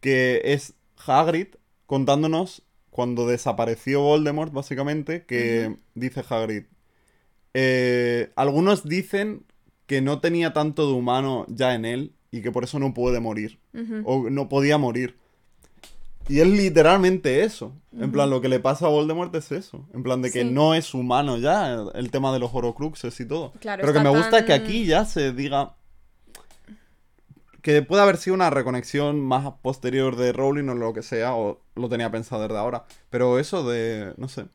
[0.00, 0.74] que es
[1.06, 1.48] Hagrid
[1.86, 6.64] contándonos cuando desapareció Voldemort, básicamente, que dice Hagrid.
[7.54, 9.44] eh, algunos dicen
[9.86, 13.20] que no tenía tanto de humano ya en él y que por eso no puede
[13.20, 13.58] morir.
[14.04, 15.16] O no podía morir.
[16.28, 17.72] Y es literalmente eso.
[17.92, 19.86] En plan, lo que le pasa a Voldemort es eso.
[19.92, 20.50] En plan, de que Sí.
[20.50, 23.52] no es humano ya el, tema de los horocruxes y todo.
[23.60, 25.74] Claro, Pero que me gusta que aquí ya se diga
[27.62, 31.62] que puede haber sido una reconexión más posterior de Rowling o lo que sea, o
[31.74, 32.84] lo tenía pensado desde ahora.
[33.10, 34.46] Pero eso de, no sé,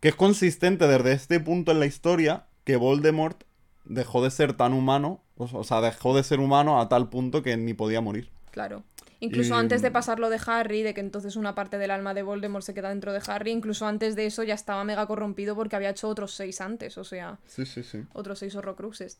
[0.00, 3.44] que es consistente desde este punto en la historia que Voldemort
[3.84, 7.56] dejó de ser tan humano, o sea, dejó de ser humano a tal punto que
[7.56, 8.30] ni podía morir.
[8.50, 8.82] Claro.
[9.24, 12.22] Incluso antes de pasar lo de Harry, de que entonces una parte del alma de
[12.22, 15.76] Voldemort se queda dentro de Harry, incluso antes de eso ya estaba mega corrompido porque
[15.76, 18.04] había hecho otros seis antes, o sea, Sí, sí, sí.
[18.12, 19.18] otros seis horrocruxes.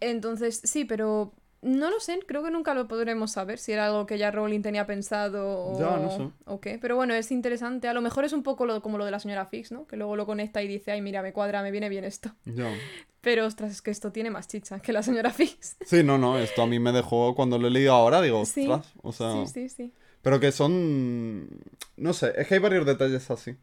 [0.00, 4.06] Entonces, sí, pero no lo sé, creo que nunca lo podremos saber si era algo
[4.06, 6.30] que ya Rowling tenía pensado o, Ya, no sé.
[6.44, 6.78] o qué.
[6.80, 7.88] Pero bueno, es interesante.
[7.88, 9.84] A lo mejor es un poco lo, como lo de la señora Fix, ¿no?
[9.86, 12.30] Que luego lo conecta y dice, ay, mira, me cuadra, me viene bien esto.
[12.44, 12.72] Ya.
[13.20, 15.76] Pero, ostras, es que esto tiene más chicha que la señora Fix.
[15.84, 18.68] Sí, no, no, esto a mí me dejó cuando lo he leído ahora, digo, Sí,
[18.68, 19.92] ostras, o sea, Sí, sí, sí.
[20.22, 21.48] pero que son,
[21.96, 23.56] no sé, es que hay varios detalles así,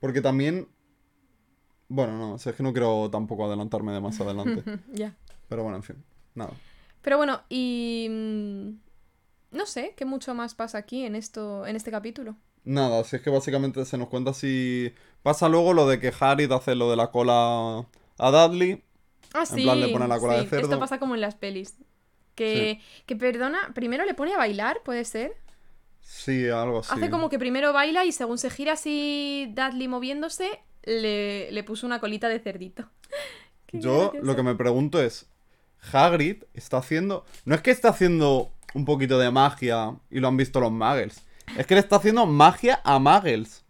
[0.00, 0.68] porque también,
[1.88, 5.16] bueno, no, o sea, es que no quiero tampoco adelantarme de más adelante, ya.
[5.48, 6.52] pero bueno, en fin, nada.
[7.02, 8.08] Pero bueno, y...
[8.10, 8.68] mm,
[9.56, 12.36] No sé, ¿qué mucho más pasa aquí en, esto, en este capítulo?
[12.64, 16.48] Nada, si es que básicamente se nos cuenta si pasa luego lo de que Harry
[16.50, 17.86] hace lo de la cola
[18.18, 18.82] a Dudley,
[19.34, 19.62] Ah, En sí.
[19.64, 20.64] plan, le pone la cola de cerdo.
[20.64, 21.74] Esto pasa como en las pelis.
[22.34, 25.34] Que, que perdona, primero le pone a bailar, puede ser.
[26.00, 26.90] sí, algo así.
[26.94, 31.86] Hace como que primero baila y según se gira así Dudley moviéndose, le, le puso
[31.86, 32.88] una colita de cerdito.
[33.72, 34.26] Yo gracioso.
[34.26, 35.26] lo que me pregunto es,
[35.92, 40.36] Hagrid está haciendo, no es que está haciendo un poquito de magia y lo han
[40.36, 41.24] visto los Muggles,
[41.56, 43.64] es que le está haciendo magia a Muggles.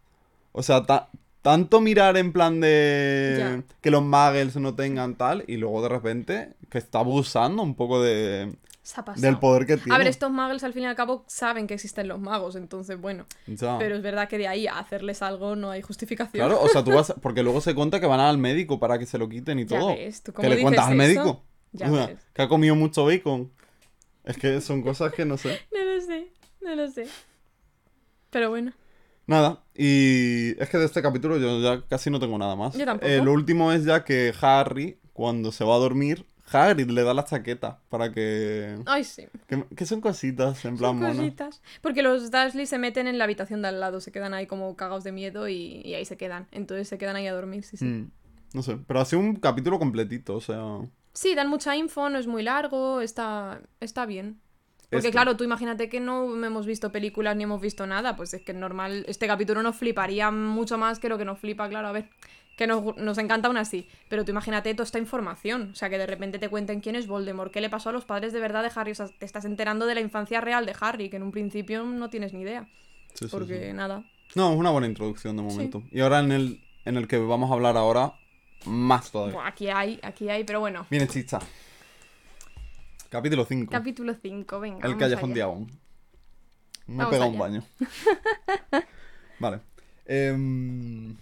[0.52, 1.08] O sea, ta-
[1.46, 3.62] tanto mirar en plan de Ya.
[3.80, 8.02] que los Muggles no tengan tal y luego de repente que está abusando un poco
[8.02, 9.24] de Se ha pasado.
[9.24, 9.94] del poder que tiene.
[9.94, 13.00] A ver, estos muggles al fin y al cabo saben que existen los magos, entonces
[13.00, 13.26] bueno.
[13.46, 13.78] Ya.
[13.78, 16.44] Pero es verdad que de ahí a hacerles algo no hay justificación.
[16.48, 19.06] Claro, o sea, tú vas, porque luego se cuenta que van al médico para que
[19.06, 19.88] se lo quiten y Ya todo.
[19.94, 21.44] ves, ¿tú que le cuentas al médico.
[21.70, 22.18] Ya O sea, ves.
[22.34, 23.52] que ha comido mucho bacon.
[24.24, 25.60] Es que son cosas que no sé.
[25.72, 26.26] No lo sé,
[26.60, 27.06] no lo sé.
[28.30, 28.72] Pero bueno.
[29.26, 32.76] Nada, y es que de este capítulo yo ya casi no tengo nada más.
[32.76, 33.10] Yo tampoco.
[33.10, 37.12] Eh, lo último es ya que Harry, cuando se va a dormir, Hagrid le da
[37.12, 38.78] la chaqueta para que...
[38.86, 39.26] Ay, sí.
[39.48, 41.60] Que, que son cositas, en plan Son cositas.
[41.80, 44.76] Porque los Dursley se meten en la habitación de al lado, se quedan ahí como
[44.76, 46.46] cagados de miedo y, y ahí se quedan.
[46.52, 47.84] Entonces se quedan ahí a dormir, sí, sí.
[47.84, 48.10] Mm,
[48.54, 50.78] no sé, pero ha sido un capítulo completito, o sea...
[51.12, 54.38] Sí, dan mucha info, no es muy largo, está, está bien.
[54.90, 58.42] Porque claro, tú imagínate que no hemos visto películas ni hemos visto nada, pues es
[58.42, 61.92] que normal, este capítulo nos fliparía mucho más que lo que nos flipa, claro, a
[61.92, 62.08] ver,
[62.56, 65.98] que nos, nos encanta aún así, pero tú imagínate toda esta información, o sea, que
[65.98, 68.62] de repente te cuenten quién es Voldemort, qué le pasó a los padres de verdad
[68.62, 71.24] de Harry, o sea, te estás enterando de la infancia real de Harry, que en
[71.24, 72.68] un principio no tienes ni idea,
[73.14, 73.72] sí, sí, porque sí.
[73.72, 74.04] nada.
[74.34, 75.82] No, es una buena introducción de momento.
[75.90, 78.14] Y ahora en el, en el que vamos a hablar ahora,
[78.64, 79.46] más todavía.
[79.46, 80.86] Aquí hay, aquí hay, pero bueno.
[80.90, 81.38] Viene chicha.
[83.16, 83.72] Capítulo 5.
[83.72, 84.86] Capítulo 5, venga.
[84.86, 85.32] El callejón.
[85.32, 85.70] Diagon.
[86.86, 87.64] Me he pegado un baño.
[89.40, 89.60] vale.
[90.04, 91.16] Em,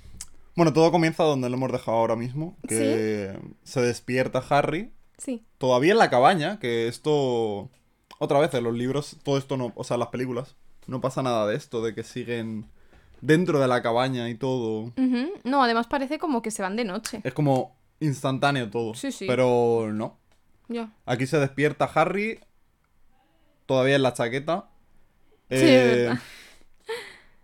[0.57, 2.57] bueno, todo comienza donde lo hemos dejado ahora mismo.
[2.67, 4.93] Que se despierta Harry.
[5.19, 7.71] Sí, Todavía en la cabaña, que esto...
[8.19, 9.73] Otra vez, en los libros, todo esto no...
[9.77, 10.57] O sea, en las películas,
[10.89, 12.67] no pasa nada de esto, de que siguen
[13.21, 14.93] dentro de la cabaña y todo.
[15.45, 17.21] No, además parece como que se van de noche.
[17.23, 18.95] Es como instantáneo todo.
[18.95, 19.27] Sí, sí.
[19.29, 20.19] Pero no.
[21.07, 22.41] Aquí se despierta Harry,
[23.67, 24.71] todavía en la chaqueta.
[25.51, 26.15] Sí, Eh,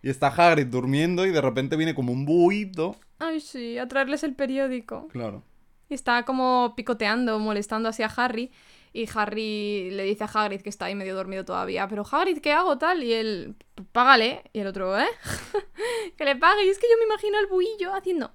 [0.03, 2.97] y está Hagrid durmiendo y de repente viene como un buito.
[3.19, 5.09] Ay, sí, a traerles el periódico.
[5.09, 5.43] Claro.
[5.89, 8.51] Y está como picoteando, molestando así a Harry.
[8.93, 11.87] Y Harry le dice a Hagrid que está ahí medio dormido todavía.
[11.87, 13.05] Pero Hagrid, ¿qué hago tal?
[13.05, 13.55] Y él,
[13.93, 14.43] págale.
[14.53, 15.07] Y el otro, ¿eh?
[16.17, 16.65] que le pague.
[16.65, 18.33] Y es que yo me imagino al buillo haciendo...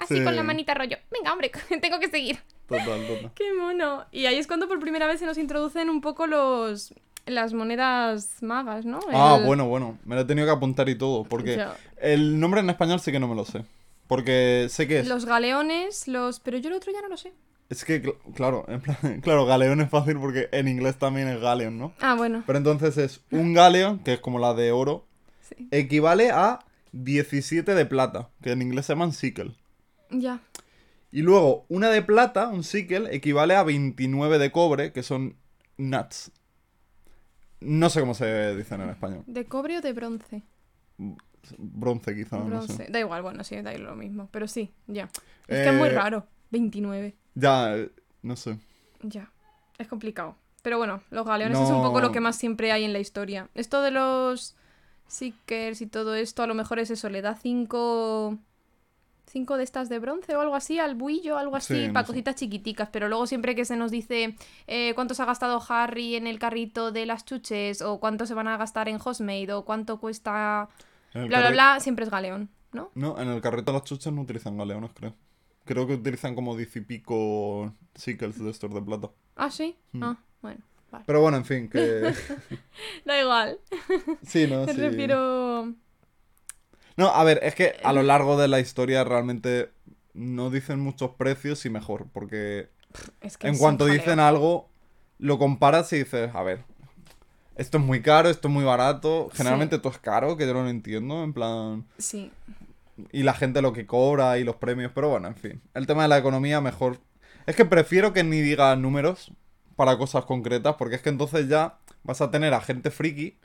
[0.00, 0.24] Así Sí.
[0.24, 0.96] con la manita rollo.
[1.10, 2.38] Venga, hombre, tengo que seguir.
[2.66, 3.32] Total, total.
[3.36, 4.06] ¡Qué mono!
[4.10, 6.92] Y ahí es cuando por primera vez se nos introducen un poco los...
[7.26, 8.98] Las monedas magas, ¿no?
[9.12, 9.98] Ah, El- bueno, bueno.
[10.04, 11.24] Me lo he tenido que apuntar y todo.
[11.24, 11.64] Porque
[12.00, 13.64] el nombre en español sí que no me lo sé.
[14.08, 15.06] Porque sé que es.
[15.06, 16.40] Los galeones, los...
[16.40, 17.32] Pero yo el otro ya no lo sé.
[17.68, 21.40] Es que, cl- claro, en plan, claro, galeón es fácil porque en inglés también es
[21.40, 21.92] galeón, ¿no?
[22.00, 22.42] Ah, bueno.
[22.46, 25.06] Pero entonces es un galeón, que es como la de oro,
[25.42, 25.68] Sí.
[25.70, 26.60] equivale a
[26.92, 29.52] 17 de plata, que en inglés se llaman sickle.
[30.10, 30.40] Ya.
[31.12, 35.36] Y luego, una de plata, un sickle, equivale a 29 de cobre, que son
[35.76, 36.30] nuts.
[37.60, 39.24] No sé cómo se dicen en español.
[39.26, 40.42] ¿De cobre o de bronce?
[41.58, 42.86] Bronce, quizá, no sé.
[42.90, 44.28] Da igual, bueno, sí, da lo mismo.
[44.30, 45.04] Pero sí, ya.
[45.48, 46.26] Es que es muy Eh, raro.
[46.50, 47.14] 29.
[47.34, 47.90] Ya, eh,
[48.22, 48.58] no sé.
[49.02, 49.30] Ya.
[49.78, 50.36] Es complicado.
[50.62, 53.48] Pero bueno, los galeones es un poco lo que más siempre hay en la historia.
[53.54, 54.56] Esto de los
[55.06, 58.38] Seekers y todo esto, a lo mejor es eso, le da cinco.
[59.30, 62.04] Cinco de estas de bronce o algo así, al buillo, algo así, Sí, no para
[62.04, 62.12] sé.
[62.12, 62.88] cositas chiquiticas.
[62.90, 64.34] Pero luego siempre que se nos dice
[64.66, 68.34] eh, cuánto se ha gastado Harry en el carrito de las chuches, o cuánto se
[68.34, 70.68] van a gastar en Hostmade, o cuánto cuesta.
[71.14, 72.90] Bla, bla, bla, siempre es galeón, ¿no?
[72.94, 75.14] No, en el carrito de las chuchas no utilizan galeones, creo.
[75.64, 79.10] Creo que utilizan como diez y pico sickles de estos de plata.
[79.36, 79.76] Ah, sí.
[79.92, 80.02] Mm.
[80.02, 80.60] Ah, bueno.
[80.90, 81.04] Vale.
[81.06, 82.12] Pero bueno, en fin, que...
[83.04, 83.58] Da igual.
[84.22, 84.80] sí, no, Me sí.
[84.80, 85.72] refiero.
[86.96, 89.70] No, a ver, es que a lo largo de la historia realmente
[90.14, 92.68] no dicen muchos precios y mejor, porque
[93.20, 93.98] Es que en cuanto jaleo.
[93.98, 94.68] dicen algo,
[95.18, 96.64] lo comparas y dices, a ver,
[97.56, 100.62] esto es muy caro, esto es muy barato, generalmente todo es caro, que yo no
[100.62, 101.86] lo entiendo, en plan...
[101.98, 102.32] Sí.
[103.12, 105.60] Y la gente lo que cobra y los premios, pero bueno, en fin.
[105.74, 106.98] El tema de la economía mejor...
[107.46, 109.32] Es que prefiero que ni diga números
[109.76, 113.38] para cosas concretas, porque es que entonces ya vas a tener a gente friki.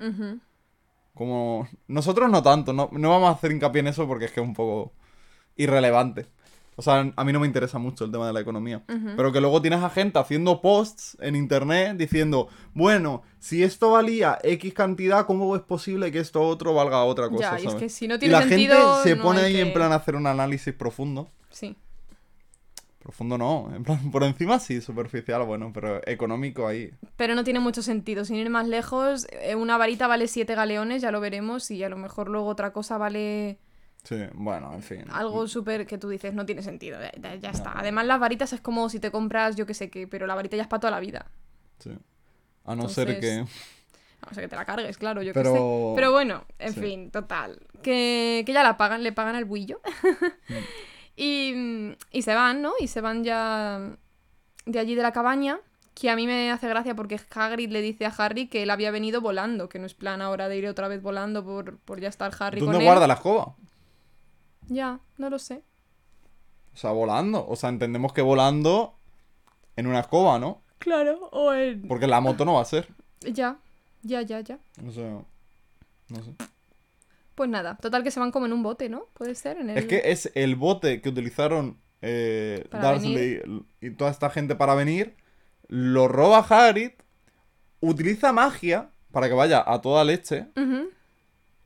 [1.15, 1.67] Como.
[1.87, 4.45] Nosotros no tanto, no, no vamos a hacer hincapié en eso porque es que es
[4.45, 4.91] un poco
[5.55, 6.27] irrelevante.
[6.77, 8.83] O sea, a mí no me interesa mucho el tema de la economía.
[9.15, 14.39] Pero que luego tienes a gente haciendo posts en internet diciendo, bueno, si esto valía
[14.43, 17.51] X cantidad, ¿cómo es posible que esto otro valga otra cosa?
[17.51, 17.75] Ya, y es ¿sabes?
[17.81, 18.95] que si no Y tiene la sentido.
[18.95, 21.29] gente se no pone ahí en plan a hacer un análisis profundo.
[21.49, 21.77] Sí.
[23.05, 26.89] Profundo no, en plan, por encima sí, superficial, bueno, pero económico ahí.
[27.15, 28.25] Pero no tiene mucho sentido.
[28.25, 31.69] Sin ir más lejos, eh, una varita vale 7 galeones, ya lo veremos.
[31.69, 33.59] Y a lo mejor luego otra cosa vale
[34.03, 35.03] Sí, bueno, en fin.
[35.11, 36.99] algo súper que tú dices, no tiene sentido.
[36.99, 37.73] Ya, ya- ya está.
[37.77, 40.55] Además, las varitas es como si te compras, yo qué sé qué, pero la varita
[40.57, 41.27] ya es para toda la vida.
[41.77, 41.91] Sí.
[42.65, 43.33] A no ser que...
[43.33, 43.55] Entonces,
[44.27, 45.93] O sea, que te la cargues, claro, yo Pero- qué sé.
[45.95, 46.79] Pero bueno, en sí.
[46.81, 47.59] fin, total.
[47.83, 49.79] Que, que ya la pagan, le pagan al buillo.
[51.15, 52.73] Y, y se van, ¿no?
[52.79, 53.97] Y se van ya
[54.65, 55.59] de allí de la cabaña.
[55.93, 58.91] Que a mí me hace gracia porque Hagrid le dice a Harry que él había
[58.91, 62.09] venido volando, que no es plan ahora de ir otra vez volando por, por ya
[62.09, 62.87] estar Harry ¿Dónde con él.
[62.87, 63.55] guarda la escoba?
[64.67, 65.61] Ya, no lo sé.
[66.73, 67.47] O sea, volando.
[67.47, 68.95] O sea, entendemos que volando
[69.77, 70.61] en una escoba, ¿no?
[70.79, 71.87] Claro, o en...
[71.87, 72.89] Porque la moto no va a ser.
[73.21, 73.55] Ya,
[74.03, 74.59] ya, ya, ya.
[74.85, 75.19] O sea,
[76.09, 76.33] no sé.
[77.35, 79.07] Pues nada, total que se van como en un bote, ¿no?
[79.13, 79.77] Puede ser, en el...
[79.77, 83.41] Es que es el bote que utilizaron eh, Para Dursley
[83.81, 85.15] y toda esta gente para venir.
[85.67, 86.91] Lo roba Hagrid.
[87.81, 90.47] Utiliza magia para que vaya a toda leche.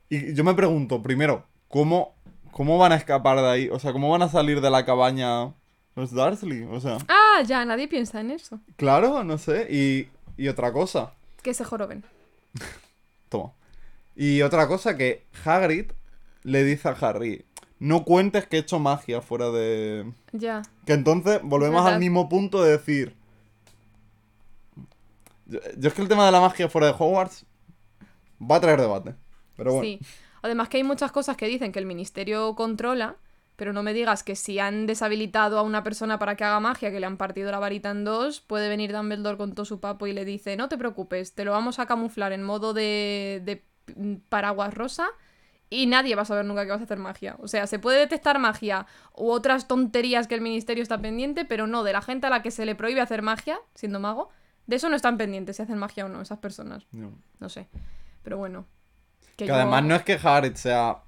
[0.08, 2.14] Y yo me pregunto, primero, ¿cómo,
[2.50, 3.68] ¿cómo van a escapar de ahí?
[3.70, 5.54] O sea, ¿cómo van a salir de la cabaña
[5.94, 6.62] los Dursley?
[6.64, 8.60] O sea, Ah, ya, nadie piensa en eso.
[8.76, 9.68] claro, no sé.
[9.70, 11.12] Y, y otra cosa.
[11.42, 12.02] Que se joroben.
[13.28, 13.52] Toma.
[14.20, 15.92] Y otra cosa que Hagrid
[16.42, 17.46] le dice a Harry,
[17.78, 20.12] no cuentes que he hecho magia fuera de...
[20.32, 20.60] Ya.
[20.84, 21.94] Que entonces volvemos verdad.
[21.94, 23.16] al mismo punto de decir...
[25.46, 27.46] Yo, yo es que el tema de la magia fuera de Hogwarts
[28.38, 29.14] va a traer debate.
[29.56, 29.84] Pero bueno.
[29.86, 30.00] Sí.
[30.42, 33.16] Además que hay muchas cosas que dicen que el ministerio controla,
[33.56, 36.90] pero no me digas que si han deshabilitado a una persona para que haga magia,
[36.90, 40.06] que le han partido la varita en dos, puede venir Dumbledore con todo su papo
[40.06, 43.69] y le dice, no te preocupes, te lo vamos a camuflar en modo de, de
[44.28, 45.06] paraguas rosa
[45.68, 47.36] y nadie va a saber nunca que vas a hacer magia.
[47.40, 51.66] O sea, se puede detectar magia u otras tonterías que el ministerio está pendiente, pero
[51.66, 54.30] no de la gente a la que se le prohíbe hacer magia, siendo mago.
[54.66, 56.86] De eso no están pendientes si hacen magia o no esas personas.
[56.92, 57.12] No.
[57.38, 57.68] No sé.
[58.22, 58.66] Pero bueno.
[59.36, 60.98] Que yo- además no es que Hagrid sea...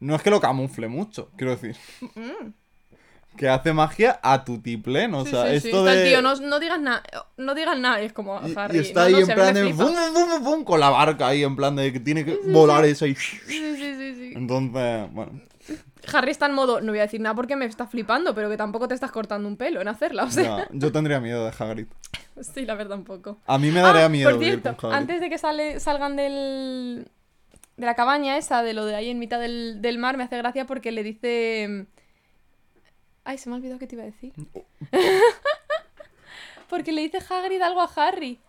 [0.00, 1.76] No es que lo camufle mucho, quiero decir.
[2.14, 2.52] Mm.
[3.36, 5.14] Que hace magia a tu tiplén.
[5.14, 5.68] O Sí, sea, sí, sí.
[5.68, 6.04] esto el de.
[6.10, 7.02] tío, no, no digas nada,
[7.36, 8.78] no digas nada, es como y, y Harry.
[8.78, 9.64] está no, ahí no, en plan de.
[9.72, 12.84] Bum, bum, bum, bum, con la barca ahí, en plan de que tiene que volar
[12.84, 13.14] eso ahí.
[13.14, 14.32] Sí, sí, sí, sí.
[14.36, 15.40] Entonces, bueno.
[16.12, 18.58] Harry está en modo, no voy a decir nada porque me está flipando, pero que
[18.58, 20.58] tampoco te estás cortando un pelo en hacerla, o sea.
[20.58, 21.86] ya, yo tendría miedo de Hagrid.
[22.52, 23.38] Sí, la verdad, un poco.
[23.46, 27.08] A mí me daría Ah, miedo Por cierto, con antes de que sale, salgan del.
[27.76, 30.36] de la cabaña esa, de lo de ahí en mitad del, del mar, me hace
[30.36, 31.86] gracia porque le dice.
[33.24, 34.32] Ay, se me ha olvidado qué te iba a decir.
[36.68, 38.40] porque le dice Hagrid algo a Harry.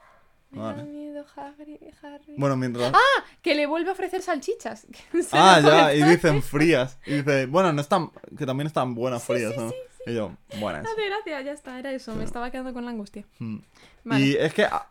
[0.52, 0.84] Me da Vale.
[0.84, 2.34] miedo, Hagrid, Harry.
[2.38, 2.94] Bueno, mientras.
[3.42, 4.88] Que le vuelve a ofrecer salchichas.
[5.12, 6.98] Se Ah, lo ya, y dicen frías.
[7.06, 9.72] Y dice, bueno, no están, que también están buenas frías, ¿no?
[10.06, 10.86] Y yo, buenas.
[10.86, 12.14] Hace gracia, ya está, era eso.
[12.16, 13.26] Me estaba quedando con la angustia.
[13.40, 13.58] Mm.
[14.04, 14.26] Vale.
[14.26, 14.88] Y es que ah,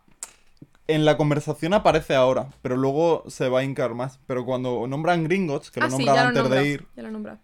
[0.87, 4.19] en la conversación aparece ahora, pero luego se va a hincar más.
[4.27, 7.03] Pero cuando nombran Gringotts, que lo ah, sí, nombran ya lo antes de ir, Ya
[7.03, 7.39] lo nombra.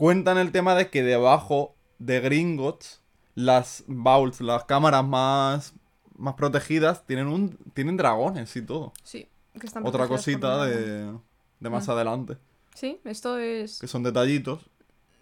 [0.00, 3.02] Cuentan el tema de que debajo de Gringotts,
[3.34, 5.74] las vaults, las cámaras más,
[6.16, 8.94] más protegidas, tienen un tienen dragones y todo.
[9.04, 9.28] Sí.
[9.60, 11.12] Que están Otra cosita de,
[11.60, 11.90] de más Mm.
[11.90, 12.36] adelante,
[12.74, 13.78] Sí, esto es.
[13.78, 14.60] que son detallitos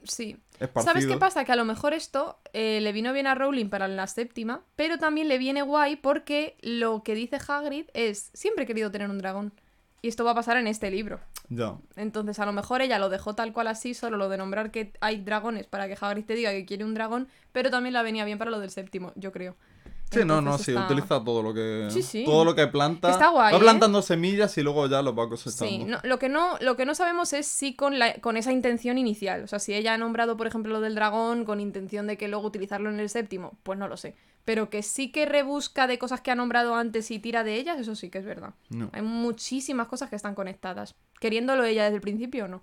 [0.04, 0.36] Sí.
[0.60, 0.84] esparcidos.
[0.84, 1.44] ¿Sabes qué pasa?
[1.44, 4.96] Que a lo mejor esto eh, le vino bien a Rowling para la séptima, pero
[4.98, 9.18] también le viene guay porque lo que dice Hagrid es siempre he querido tener un
[9.18, 9.52] dragón.
[10.00, 11.18] Y esto va a pasar en este libro.
[11.48, 11.74] Ya.
[11.96, 14.92] Entonces, a lo mejor ella lo dejó tal cual así, solo lo de nombrar que
[15.00, 18.24] hay dragones para que Hagrid te diga que quiere un dragón, pero también la venía
[18.24, 19.56] bien para lo del séptimo, yo creo.
[20.10, 22.24] Sí, no, no, sí, está- utiliza todo lo que Sí, sí.
[22.24, 23.10] todo lo que planta.
[23.10, 23.60] Está guay, va ¿eh?
[23.60, 25.66] plantando semillas y luego ya los va cosechando.
[25.66, 28.50] Sí, no, lo, que no, lo que no sabemos es si con, la, con esa
[28.52, 29.42] intención inicial.
[29.42, 32.26] O sea, si ella ha nombrado, por ejemplo, lo del dragón con intención de que
[32.28, 34.14] luego utilizarlo en el séptimo, pues no lo sé.
[34.48, 37.78] Pero que sí que rebusca de cosas que ha nombrado antes y tira de ellas,
[37.78, 38.54] eso sí que es verdad.
[38.70, 38.88] No.
[38.94, 40.94] Hay muchísimas cosas que están conectadas.
[41.20, 42.62] Queriéndolo ella desde el principio o no.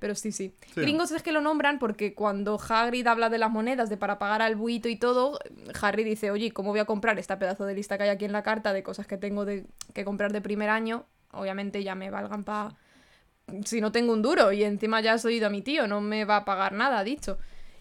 [0.00, 0.56] Pero sí, sí.
[0.74, 0.80] Sí.
[0.80, 4.42] Gringos es que lo nombran porque cuando Hagrid habla de las monedas, de para pagar
[4.42, 5.38] al buito y todo,
[5.80, 8.32] Harry dice, oye, ¿cómo voy a comprar esta pedazo de lista que hay aquí en
[8.32, 11.06] la carta de cosas que tengo de, que comprar de primer año?
[11.30, 12.74] Obviamente ya me valgan para...
[13.64, 16.24] Si no tengo un duro y encima ya has oído a mi tío, no me
[16.24, 17.38] va a pagar nada, ha dicho.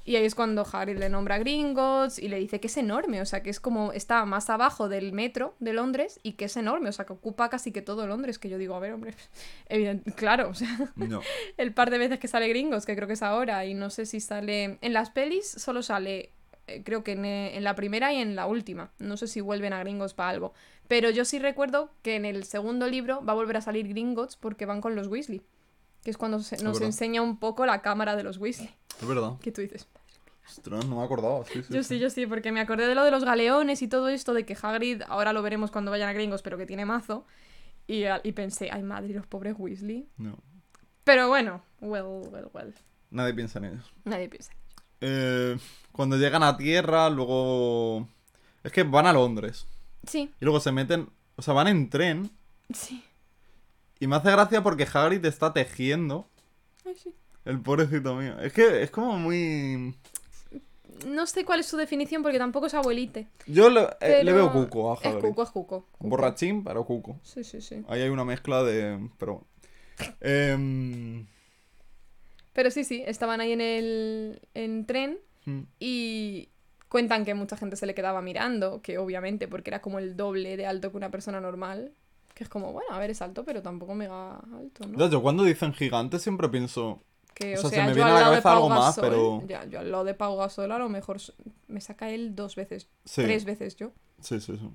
[0.09, 3.21] Y ahí es cuando Harry le nombra a Gringotts y le dice que es enorme,
[3.21, 6.57] o sea, que es como está más abajo del metro de Londres y que es
[6.57, 9.13] enorme, o sea, que ocupa casi que todo Londres, que yo digo, a ver, hombre,
[9.69, 11.21] evidente, claro, o sea, No.
[11.57, 14.07] el par de veces que sale Gringos, que creo que es ahora, y no sé
[14.07, 14.79] si sale.
[14.81, 16.31] En las pelis solo sale,
[16.65, 18.89] eh, creo que en, eh, en la primera y en la última.
[18.97, 20.53] No sé si vuelven a Gringos para algo.
[20.87, 24.37] Pero yo sí recuerdo que en el segundo libro va a volver a salir Gringotts
[24.37, 25.43] porque van con los Weasley.
[26.03, 28.71] Que es cuando se- nos enseña un poco la cámara de los Weasley.
[28.99, 29.33] Es verdad.
[29.41, 29.87] Que tú dices.
[30.49, 31.45] Ostras, no me acordaba.
[31.45, 33.87] Sí, sí, Yo sí, yo sí, porque me acordé de lo de los galeones y
[33.87, 36.85] todo esto, de que Hagrid, ahora lo veremos cuando vayan a Gringos, pero que tiene
[36.85, 37.25] mazo.
[37.87, 40.07] Y, a- y pensé, ay madre, los pobres Weasley.
[40.17, 40.37] No.
[41.03, 42.73] Pero bueno, well, well, well.
[43.11, 43.93] Nadie piensa en ellos.
[44.05, 44.51] Nadie piensa.
[45.01, 45.57] Eh,
[45.91, 48.07] cuando llegan a tierra, luego.
[48.63, 49.65] Es que van a Londres.
[50.05, 51.09] Sí, Y luego se meten.
[51.35, 52.29] O sea, van en tren.
[52.73, 53.03] sí.
[54.01, 56.29] Y me hace gracia porque Hagrid está tejiendo.
[56.85, 57.13] Ay, sí.
[57.43, 58.39] El pobrecito mío.
[58.39, 59.95] Es que es como muy.
[61.07, 63.27] No sé cuál es su definición porque tampoco es abuelite.
[63.47, 65.21] Yo le, eh, le veo cuco a Es Hagrid.
[65.29, 65.85] cuco, es cuco.
[65.91, 66.07] cuco.
[66.09, 67.19] Borrachín, pero cuco.
[67.23, 67.83] Sí, sí, sí.
[67.87, 69.09] Ahí hay una mezcla de.
[69.17, 69.45] Pero.
[70.21, 71.25] Em,
[72.53, 76.49] Pero sí, sí, estaban ahí en el en tren mm, y
[76.89, 80.57] cuentan que mucha gente se le quedaba mirando, que obviamente porque era como el doble
[80.57, 81.91] de alto que una persona normal.
[82.33, 85.09] Que es como, bueno, a ver, es alto, pero tampoco mega alto, ¿no?
[85.09, 87.01] yo cuando dicen gigante siempre pienso.
[87.39, 88.95] Que, o o sea, se sea, me yo viene a la cabeza algo Pau más,
[88.97, 91.17] Gasol, pero- Ya, yo al lado de Pau Gasol a lo mejor
[91.69, 93.21] me saca él dos veces, Sí.
[93.23, 93.91] tres veces yo.
[94.19, 94.69] Sí, sí, sí.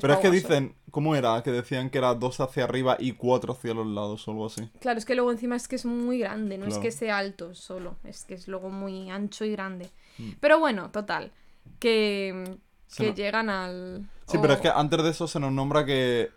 [0.00, 0.30] Pero es que Gasol.
[0.32, 1.42] dicen, ¿cómo era?
[1.42, 4.70] Que decían que era dos hacia arriba y cuatro hacia los lados o algo así.
[4.80, 7.54] Claro, es que luego encima es que es muy grande, no es que sea alto
[7.56, 9.90] solo, es que es luego muy ancho y grande.
[10.18, 10.30] Mm.
[10.38, 11.32] Pero bueno, total,
[11.80, 12.56] que,
[12.96, 14.08] que no- llegan al...
[14.28, 16.30] Sí, o- pero es que antes de eso se nos nombra que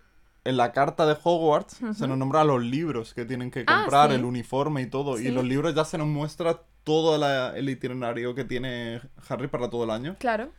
[0.45, 4.09] en la carta de Hogwarts se nos nombra los libros que tienen que Ah, comprar,
[4.09, 4.15] sí.
[4.15, 5.17] el uniforme y todo.
[5.17, 5.27] Sí.
[5.27, 9.69] Y los libros ya se nos muestra todo la- el itinerario que tiene Harry para
[9.69, 10.15] todo el año.
[10.19, 10.49] Claro,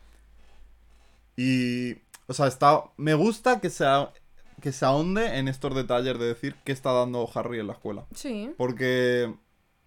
[1.37, 1.93] Y,
[2.27, 4.11] o sea, está, me gusta que se, a-
[4.61, 8.05] que se ahonde en estos detalles de decir qué está dando Harry en la escuela.
[8.13, 9.33] sí, Porque,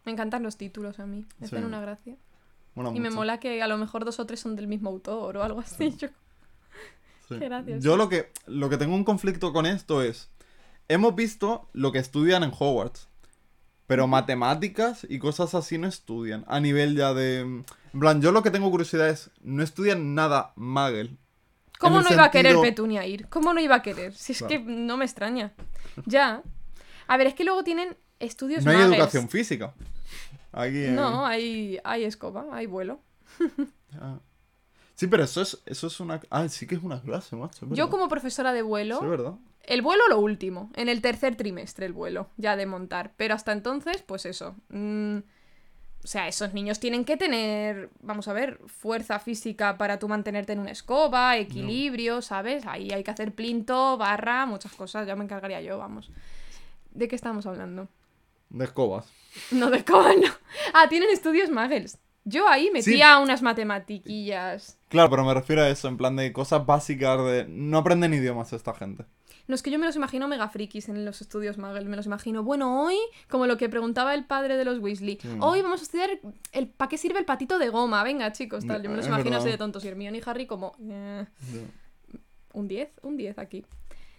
[0.05, 1.55] me encantan los títulos a mí, me Sí.
[1.57, 2.17] hacen una gracia.
[2.95, 5.43] Y me mola que a lo mejor dos o tres son del mismo autor o
[5.43, 5.97] algo así.
[5.99, 6.09] Yo...
[7.29, 7.39] Sí.
[7.81, 10.31] Yo lo que, lo que tengo un conflicto con esto es,
[10.89, 13.09] hemos visto lo que estudian en Hogwarts,
[13.87, 17.41] pero matemáticas y cosas así no estudian, a nivel ya de...
[17.41, 21.19] En plan, yo lo que tengo curiosidad es, no estudian nada Magel.
[21.79, 23.29] ¿Cómo no iba a querer Petunia ir?
[23.29, 24.15] ¿Cómo no iba a querer?
[24.15, 24.49] Si es Claro.
[24.49, 25.53] que no me extraña.
[26.07, 26.43] Ya.
[27.07, 29.75] A ver, es que luego tienen estudios No hay educación física.
[30.53, 33.01] Aquí, eh, No, hay, hay escoba, hay vuelo.
[33.93, 34.19] Ya.
[34.99, 36.21] Sí, pero eso es, eso es una...
[36.29, 37.69] Ah, sí que es una clase, macho.
[37.71, 39.35] Yo como profesora de vuelo, Sí, verdad.
[39.63, 43.13] el vuelo lo último, en el tercer trimestre el vuelo, ya de montar.
[43.17, 44.57] Pero hasta entonces, pues eso.
[44.71, 45.19] mm,
[46.03, 50.53] o sea, esos niños tienen que tener, vamos a ver, fuerza física para tú mantenerte
[50.53, 52.67] en una escoba, equilibrio, ¿sabes?
[52.67, 56.11] Ahí hay que hacer plinto, barra, muchas cosas, ya me encargaría yo, vamos.
[56.91, 57.89] ¿De qué estamos hablando?
[58.51, 59.07] De escobas.
[59.53, 60.33] No, de escoba no.
[60.75, 61.99] Ah, tienen estudios Muggles.
[62.29, 64.79] Yo ahí metía unas matematiquillas.
[64.89, 67.47] Claro, pero me refiero a eso, en plan de cosas básicas de...
[67.49, 69.05] No aprenden idiomas esta gente.
[69.47, 71.87] No, es que yo me los imagino mega frikis en los estudios Muggles.
[71.87, 72.97] Me los imagino, bueno, hoy,
[73.31, 75.43] como lo que preguntaba el padre de los Weasley, Mm.
[75.43, 76.11] hoy vamos a estudiar
[76.53, 78.03] el, ¿para qué sirve el patito de goma?
[78.05, 78.83] Venga, chicos, tal.
[78.83, 79.83] Yo me los Es imagino así de tontos.
[79.85, 81.25] Y Hermione y Harry como, eh,
[82.53, 83.65] un 10, un 10 aquí.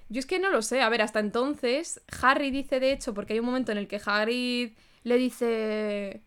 [0.09, 0.81] Yo es que no lo sé.
[0.81, 4.01] A ver, hasta entonces, Harry dice de hecho, porque hay un momento en el que
[4.03, 4.71] Hagrid
[5.03, 6.23] le dice...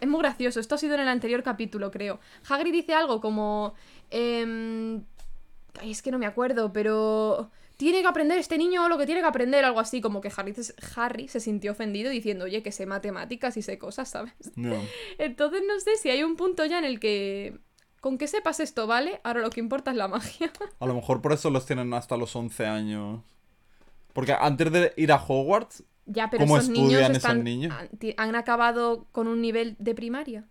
[0.00, 2.20] Es muy gracioso, esto ha sido en el anterior capítulo, creo.
[2.48, 3.74] Hagrid dice algo como...
[4.10, 5.04] em,
[5.82, 7.50] es que no me acuerdo, pero...
[7.76, 10.52] Tiene que aprender este niño lo que tiene que aprender, algo así, como que Harry,
[10.52, 14.34] se- Harry se sintió ofendido diciendo, oye, que sé matemáticas y sé cosas, ¿sabes?
[14.54, 14.78] Ya.
[15.16, 17.58] Entonces no sé si hay un punto ya en el que...
[18.02, 19.20] Con que sepas esto, ¿vale?
[19.24, 20.52] Ahora lo que importa es la magia.
[20.78, 23.20] A lo mejor por eso los tienen hasta los 11 años.
[24.12, 27.74] Porque antes de ir a Hogwarts, Ya, pero ¿Cómo esos niños estudian esos están, niños?
[28.16, 30.44] Han, acabado con un nivel de primaria.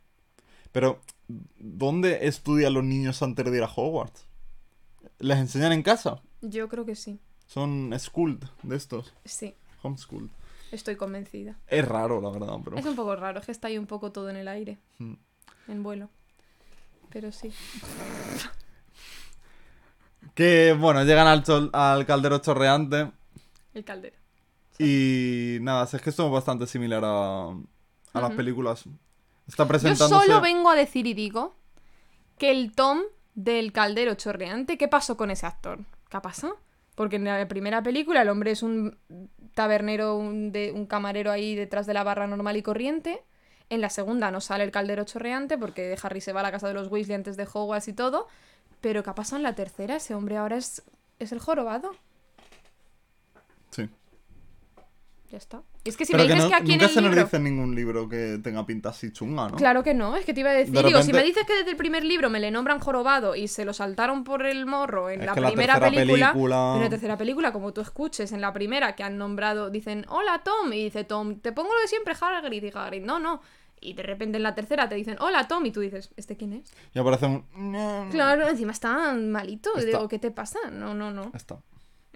[0.71, 1.01] pero
[1.57, 4.25] ¿dónde estudian los niños antes de ir a Hogwarts?
[5.19, 6.21] ¿Les enseñan en casa?
[6.41, 7.19] Yo creo que sí.
[7.45, 10.29] Son schooled de estos, Sí, homeschooled.
[10.71, 11.57] estoy convencida.
[11.67, 12.77] Es raro, la verdad, pero...
[12.77, 15.13] Es un poco raro, es que está ahí un poco todo en el aire, Mm.
[15.67, 16.09] en vuelo.
[17.09, 17.51] Pero sí.
[20.35, 23.11] Que, bueno, llegan al, chol- al caldero chorreante
[23.73, 24.15] El caldero.
[24.79, 28.85] Y nada, es que esto es bastante similar a, a las películas.
[29.47, 30.25] Está Yo presentándose...
[30.25, 31.55] solo vengo a decir y digo
[32.37, 33.01] que el Tom
[33.35, 35.79] del caldero chorreante, ¿qué pasó con ese actor?
[36.09, 36.57] ¿Qué ha pasado?
[36.95, 38.97] Porque en la primera película el hombre es un
[39.53, 43.23] tabernero, un, de, un camarero ahí detrás de la barra normal y corriente.
[43.69, 46.67] En la segunda no sale el caldero chorreante porque Harry se va a la casa
[46.67, 48.27] de los Weasley antes de Hogwarts y todo.
[48.81, 49.97] Pero ¿qué ha pasado en la tercera?
[49.97, 50.83] Ese hombre ahora es,
[51.19, 51.91] es el jorobado.
[53.71, 53.89] Sí.
[55.31, 55.61] Ya está.
[55.85, 57.11] Es que si Pero me que dices no- que aquí en nunca el se nos
[57.11, 57.23] libro...
[57.25, 59.57] dice ningún libro que tenga pinta así chunga, ¿no?
[59.57, 61.53] Claro que no, es que te iba a decir, De digo, si me dices que
[61.53, 65.11] desde el primer libro me le nombran jorobado y se lo saltaron por el morro
[65.11, 68.31] en Es la la primera tercera película, película- en la tercera película, como tú escuches,
[68.31, 71.79] en la primera que han nombrado, dicen, hola Tom, y dice Tom, te pongo lo
[71.81, 73.41] de siempre Hagrid, y Hagrid, no, no,
[73.79, 76.53] y de repente en la tercera te dicen, hola Tom, y tú dices, ¿este quién
[76.53, 76.73] es?
[76.95, 78.09] Y aparece un...
[78.09, 79.85] Claro, encima está malito, Está.
[79.85, 80.57] digo, ¿qué te pasa?
[80.71, 81.31] No, no, no.
[81.35, 81.59] Está.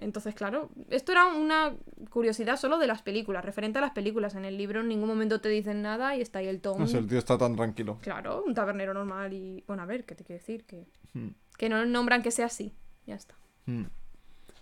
[0.04, 1.74] Entonces, claro, esto era una
[2.10, 5.40] curiosidad solo de las películas, referente a las películas, en el libro en ningún momento
[5.40, 6.78] te dicen nada y está ahí el Tom.
[6.78, 7.98] No sé, el tío está tan tranquilo.
[8.02, 9.64] Claro, un tabernero normal y.
[9.66, 10.64] Bueno, a ver, ¿qué te quiero decir?
[10.64, 11.30] Que, Hmm.
[11.56, 12.74] que no nombran que sea así.
[13.06, 13.34] Ya está.
[13.66, 13.84] Hmm.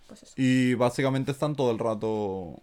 [0.06, 0.34] Pues eso.
[0.36, 2.62] Y básicamente están todo el rato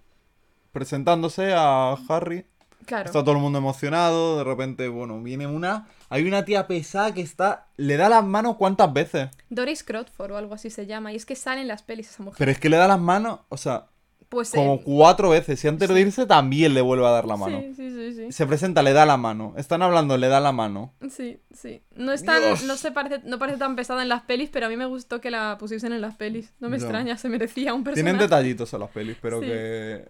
[0.72, 2.46] presentándose a Harry.
[2.90, 3.06] Claro.
[3.06, 4.38] Está todo el mundo emocionado.
[4.40, 5.88] De repente, bueno, viene una.
[6.10, 7.68] Hay una tía pesada que está.
[7.78, 9.30] Le da las manos cuántas veces.
[9.50, 11.14] Doris Croftford o algo así se llama.
[11.14, 12.38] Y es que sale en las pelis esa mujer.
[12.40, 13.86] Pero es que le da las manos, o sea,
[14.30, 14.52] Pues.
[14.52, 15.64] como eh, cuatro veces.
[15.64, 17.62] Y antes de irse también le vuelve a dar la mano.
[17.62, 19.54] Sí, sí, sí, Se presenta, le da la mano.
[19.58, 20.94] Están hablando, le da la mano.
[21.02, 21.10] sí.
[21.10, 21.82] Sí, sí.
[21.96, 22.42] No es tan.
[22.66, 25.20] No se parece, no parece tan pesada en las pelis, pero a mí me gustó
[25.22, 26.54] que la pusiesen en las pelis.
[26.60, 28.04] No me extraña, se merecía un personaje.
[28.04, 29.46] Tienen detallitos en las pelis, pero Sí.
[29.48, 30.08] que.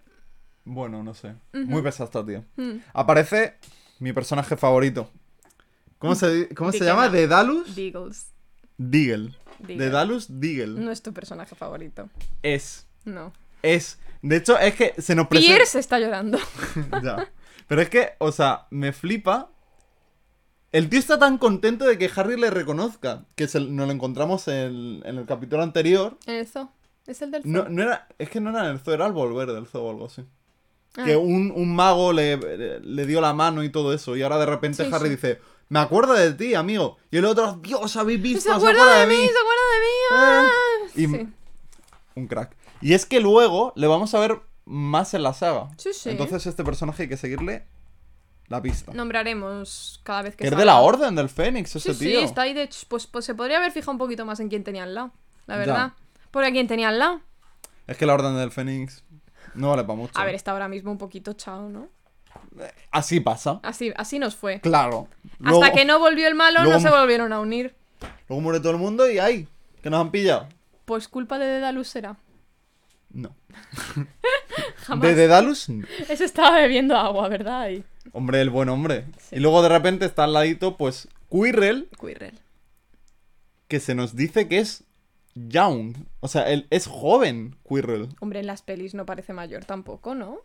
[0.72, 1.34] Bueno, no sé.
[1.52, 2.44] Muy pesada esta tía.
[2.56, 3.56] Mm, Aparece
[3.98, 5.10] mi personaje favorito.
[5.98, 7.08] ¿Cómo se, cómo se llama?
[7.08, 7.12] no.
[7.12, 8.32] Dedalus Deagles.
[8.78, 9.36] Diggle.
[9.58, 9.86] Diggle.
[9.86, 10.80] Dedalus Diggle.
[10.80, 12.08] No es tu personaje favorito.
[12.44, 12.88] Es.
[13.04, 13.34] No.
[13.64, 13.98] Es.
[14.22, 15.56] De hecho, es que se nos presenta.
[15.56, 16.38] Pierce está llorando.
[17.04, 17.32] ya.
[17.68, 19.50] Pero es que, o sea, me flipa.
[20.72, 23.26] El tío está tan contento de que Harry le reconozca.
[23.36, 26.18] Que se, nos lo encontramos en, en el capítulo anterior.
[26.28, 26.72] En el zoo.
[27.08, 27.52] Es el del zoo.
[27.52, 28.08] No, no era.
[28.20, 30.24] Es que no era en el zoo, era al volver del zoo o algo así.
[30.98, 31.04] Ah.
[31.06, 32.38] Que un, un mago le,
[32.82, 34.16] le dio la mano y todo eso.
[34.18, 35.16] Y ahora de repente Sí, Harry sí.
[35.16, 36.98] dice: Me acuerdo de ti, amigo.
[37.12, 38.42] Y el otro, Dios, habéis visto.
[38.50, 39.92] Se acuerda de mí, se acuerda de mí.
[40.12, 40.48] ah.
[40.96, 41.28] Y- Sí.
[42.16, 42.56] Un crack.
[42.82, 45.70] Y es que luego le vamos a ver más en la saga.
[45.78, 46.10] Sí, sí.
[46.10, 47.66] Entonces este personaje hay que seguirle
[48.48, 48.92] la pista.
[48.94, 52.20] Nombraremos cada vez que es de la Orden del Fénix ese Sí, tío.
[52.20, 52.68] sí, está ahí de...
[52.68, 55.12] ch- Pues, pues se podría haber fijado un poquito más en quién tenía al lado,
[55.46, 55.60] la Ya.
[55.60, 55.94] verdad.
[56.32, 57.22] Porque a quién tenía al lado.
[57.88, 59.04] Es que la Orden del Fénix
[59.56, 60.14] no vale para mucho.
[60.20, 61.90] A ver, está ahora mismo un poquito chao, ¿no?
[62.92, 63.60] Así pasa.
[63.64, 64.62] Así, así nos fue.
[64.62, 65.08] Claro.
[65.44, 67.76] Hasta que no volvió el malo, luego- no se volvieron a unir.
[68.28, 69.48] luego muere todo el mundo y ¡ay!
[69.82, 70.48] Que nos han pillado.
[70.86, 72.18] Pues culpa de Dedalus será.
[73.12, 73.36] No.
[74.86, 75.02] Jamás.
[75.08, 75.86] De Dedalus, no.
[76.08, 77.70] Ese estaba bebiendo agua, ¿verdad?
[77.70, 77.84] Y...
[78.12, 79.06] Hombre, el buen hombre.
[79.32, 82.40] Y luego de repente está al ladito, pues, Quirrell, Quirrell.
[83.68, 84.84] que se nos dice que es
[85.48, 85.96] young.
[86.20, 88.10] O sea, él es joven, Quirrell.
[88.20, 90.40] Hombre, en las pelis no parece mayor tampoco, ¿no?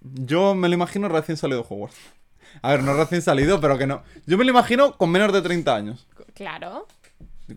[0.00, 1.96] Yo me lo imagino recién salido de Hogwarts.
[2.62, 4.02] A ver, no recién salido, pero que no.
[4.26, 6.06] Yo me lo imagino con menos de 30 años.
[6.34, 6.86] Claro.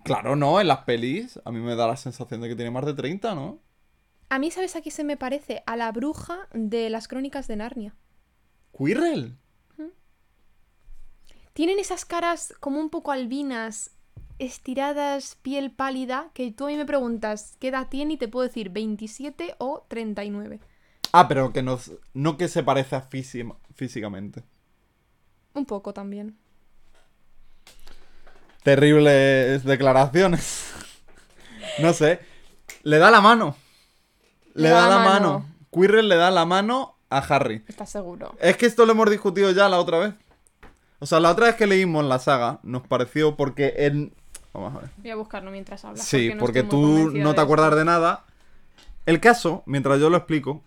[0.03, 2.85] Claro, no, en las pelis a mí me da la sensación de que tiene más
[2.85, 3.59] de 30, ¿no?
[4.29, 5.63] A mí, ¿sabes a qué se me parece?
[5.65, 7.95] A la bruja de las crónicas de Narnia.
[8.77, 9.35] Quirrell.
[11.53, 13.91] Tienen esas caras como un poco albinas,
[14.39, 18.47] estiradas, piel pálida, que tú a mí me preguntas qué edad tiene y te puedo
[18.47, 20.59] decir 27 o 39.
[21.11, 21.79] Ah, pero que no,
[22.13, 24.43] no que se parece a físi- físicamente.
[25.53, 26.37] Un poco también.
[28.63, 30.71] Terribles declaraciones.
[31.79, 32.19] no sé.
[32.83, 33.55] Le da la mano.
[34.53, 35.45] Le, da, la mano.
[35.71, 37.63] Quirrell le da la mano a Harry.
[37.67, 38.35] ¿Estás seguro?
[38.39, 40.13] Es que esto lo hemos discutido ya la otra vez.
[40.99, 44.13] O sea, la otra vez que leímos la saga nos pareció porque en...
[44.61, 44.89] Vamos a ver.
[44.97, 46.05] Voy a buscarlo mientras hablas.
[46.05, 48.25] Sí, no porque tú no te acuerdas de nada.
[49.05, 50.61] El caso, mientras yo lo explico,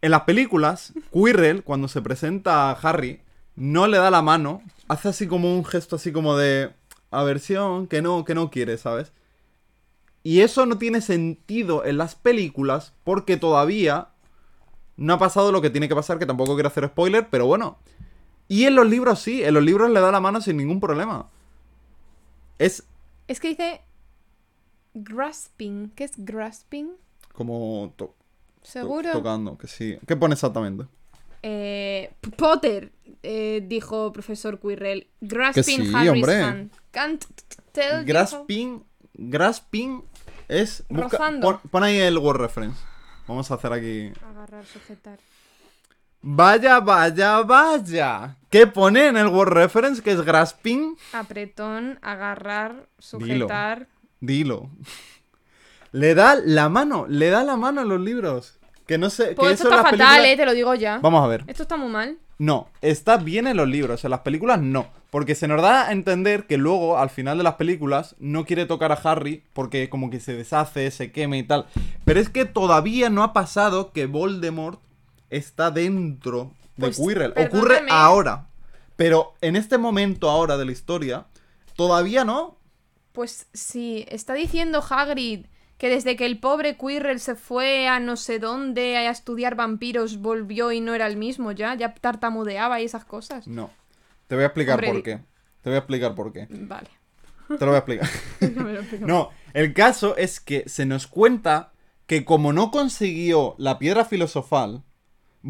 [0.00, 3.20] en las películas, Quirrell, cuando se presenta a Harry,
[3.56, 6.70] no le da la mano, hace así como un gesto así como de
[7.10, 9.12] aversión, que no, que no quiere, ¿sabes?
[10.22, 14.08] Y eso no tiene sentido en las películas porque todavía
[14.96, 17.78] no ha pasado lo que tiene que pasar, que tampoco quiero hacer spoiler, pero bueno.
[18.48, 21.28] Y en los libros sí, en los libros le da la mano sin ningún problema.
[22.58, 22.84] Es
[23.28, 23.80] Es que dice
[24.94, 25.90] grasping.
[25.94, 26.90] ¿Qué es grasping?
[27.32, 28.14] como to- to-
[28.62, 29.12] ¿Seguro?
[29.12, 29.96] tocando, que sí.
[30.08, 30.86] ¿Qué pone exactamente?
[31.44, 32.90] Eh, Potter,
[33.22, 35.06] eh, dijo profesor Quirrell.
[35.20, 36.42] Grasping sí, Harry's hombre.
[36.42, 36.72] hand.
[36.90, 37.24] Can't
[37.70, 38.82] tell Grasping,
[39.14, 40.02] grasping
[40.48, 40.82] es...
[40.88, 42.76] busca- pon, pon ahí el word reference.
[43.28, 44.12] Vamos a hacer aquí...
[44.28, 45.20] Agarrar, sujetar.
[46.20, 48.36] Vaya, vaya, vaya.
[48.50, 50.96] ¿Qué pone en el word reference que es grasping?
[51.12, 53.86] Apretón, agarrar, sujetar.
[54.20, 54.70] Dilo.
[55.92, 58.58] Le da la mano, le da la mano en los libros.
[58.86, 59.34] Que no sé...
[59.36, 60.98] Pues que esto eso está fatal, películas- eh, te lo digo ya.
[60.98, 61.44] Vamos a ver.
[61.46, 62.18] Esto está muy mal.
[62.38, 64.86] No, está bien en los libros, en las películas no.
[65.10, 68.64] Porque se nos da a entender que luego, al final de las películas, no quiere
[68.66, 71.66] tocar a Harry porque como que se deshace, se queme y tal.
[72.04, 74.80] Pero es que todavía no ha pasado que Voldemort
[75.30, 77.34] está dentro de Pues, Quirrell.
[77.36, 78.48] Ocurre ahora.
[78.96, 81.26] Pero en este momento ahora de la historia,
[81.76, 82.58] todavía no.
[83.12, 85.46] Pues sí, está diciendo Hagrid
[85.78, 90.18] que desde que el pobre Quirrell se fue a no sé dónde a estudiar vampiros
[90.18, 93.46] volvió y no era el mismo ya, ya tartamudeaba y esas cosas.
[93.46, 93.70] No.
[94.26, 95.20] Te voy a explicar Hombre, por qué.
[95.62, 96.48] Te voy a explicar por qué.
[96.50, 96.88] Vale.
[97.46, 98.08] Te lo voy a explicar.
[98.54, 99.06] No me lo explico.
[99.06, 101.72] No, el caso es que se nos cuenta
[102.06, 104.82] que como no consiguió la piedra filosofal,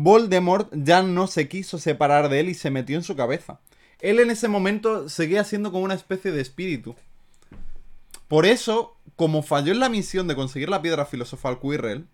[0.00, 3.58] Voldemort ya no se quiso separar de él y se metió en su cabeza.
[3.98, 6.94] Él en ese momento seguía siendo como una especie de espíritu.
[8.28, 12.06] Por eso, como falló en la misión de conseguir la piedra filosofal Quirrell,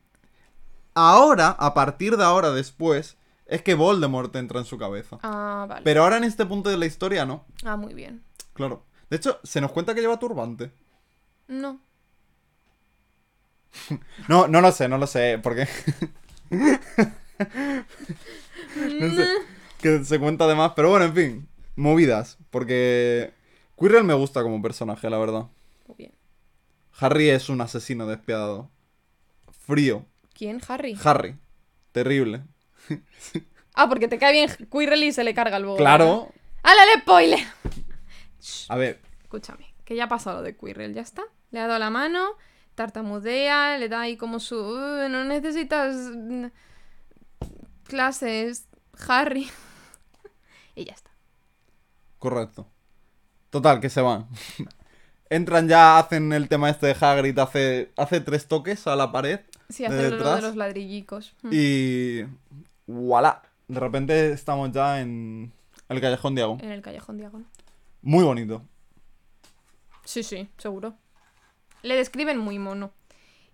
[0.94, 5.18] ahora, a partir de ahora después, es que Voldemort entra en su cabeza.
[5.22, 5.82] Ah, vale.
[5.84, 7.44] Pero ahora en este punto de la historia no.
[7.64, 8.22] Ah, muy bien.
[8.54, 8.82] Claro.
[9.10, 10.70] De hecho, se nos cuenta que lleva turbante.
[11.48, 11.80] No.
[14.28, 15.68] No, no lo sé, no lo sé, porque...
[19.00, 19.26] no sé,
[19.80, 23.32] que se cuenta de más, pero bueno, en fin, movidas, porque
[23.78, 25.46] Quirrell me gusta como personaje, la verdad.
[25.86, 26.12] Muy bien.
[26.98, 28.70] Harry es un asesino despiadado.
[29.66, 30.06] Frío.
[30.32, 30.60] ¿Quién?
[30.68, 30.96] Harry.
[31.02, 31.36] Harry.
[31.92, 32.42] Terrible.
[33.76, 35.78] Ah, porque te cae bien Quirrell y se le carga el bobo.
[35.78, 36.28] Claro.
[36.62, 37.40] ¡Hala, spoiler!
[38.68, 41.24] A ver, Escúchame, que ya ha pasado lo de Quirrell, ya está.
[41.50, 42.36] Le ha dado la mano,
[42.76, 44.54] tartamudea, le da ahí como su...
[44.56, 45.96] "Uh, no necesitas
[47.84, 48.66] clases,
[49.08, 49.48] Harry.
[50.74, 51.10] y ya está.
[52.18, 52.66] correcto.
[53.50, 54.26] Total, que se van.
[55.30, 59.40] Entran ya, hacen el tema este de Hagrid, hace, hace tres toques a la pared.
[59.68, 61.34] Sí, de hacer lo de los ladrillicos.
[61.42, 61.50] Mm.
[61.52, 62.24] Y...
[62.86, 63.42] ¡Voilà!
[63.68, 65.52] De repente estamos ya en
[65.88, 66.60] el Callejón Diagon.
[66.60, 67.48] En el callejón diagonal.
[68.02, 68.62] Muy bonito.
[70.04, 70.94] Sí, sí, seguro.
[71.82, 72.92] Le describen muy mono.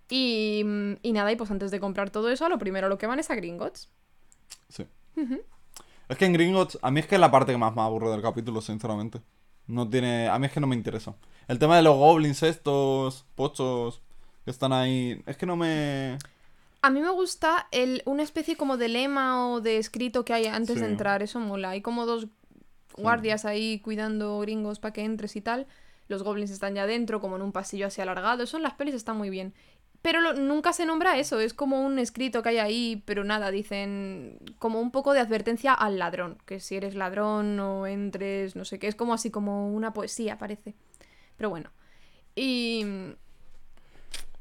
[0.09, 3.07] Y, mm, y nada, y pues antes de comprar todo eso, lo primero lo que
[3.07, 3.89] van es a Gringotts.
[4.71, 4.87] Sí.
[6.09, 8.09] Es que en Gringotts, a mí es que es la parte que más me aburre
[8.09, 9.21] del capítulo, sinceramente.
[9.67, 10.27] No tiene...
[10.27, 11.15] A mí es que no me interesa.
[11.47, 14.01] El tema de los goblins estos, pochos,
[14.43, 15.21] que están ahí...
[15.25, 16.17] Es que no me...
[16.81, 20.47] A mí me gusta el, una especie como de lema o de escrito que hay
[20.47, 21.69] antes de entrar, eso mola.
[21.69, 22.27] Hay como dos
[22.97, 25.67] guardias ahí cuidando gringos para que entres y tal.
[26.07, 28.43] Los goblins están ya dentro, como en un pasillo así alargado.
[28.43, 29.53] Eso en las pelis está muy bien.
[30.01, 33.51] Pero lo- nunca se nombra eso, es como un escrito que hay ahí, pero nada,
[33.51, 38.65] dicen como un poco de advertencia al ladrón, que si eres ladrón no entres, no
[38.65, 40.73] sé qué, es como así como una poesía, parece.
[41.37, 41.69] Pero bueno.
[42.35, 42.85] Y...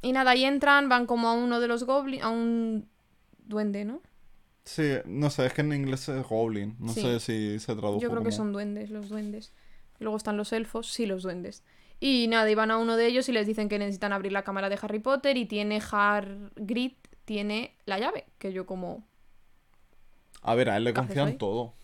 [0.03, 2.89] Y nada, ahí entran, van como a uno de los goblins, a un
[3.45, 4.01] duende, ¿no?
[4.65, 6.75] Sí, no sé, es que en inglés es goblin.
[6.79, 7.03] No Sí.
[7.03, 9.53] sé si se tradujo Yo creo que son duendes, los duendes.
[9.99, 11.63] Luego están los elfos, sí, los duendes.
[12.01, 14.43] Y nada, y van a uno de ellos y les dicen que necesitan abrir la
[14.43, 16.93] cámara de Harry Potter y tiene Hagrid,
[17.27, 18.25] tiene la llave.
[18.39, 19.07] Que yo como...
[20.43, 21.75] A ver, a él le ¿Qué haces confían todo.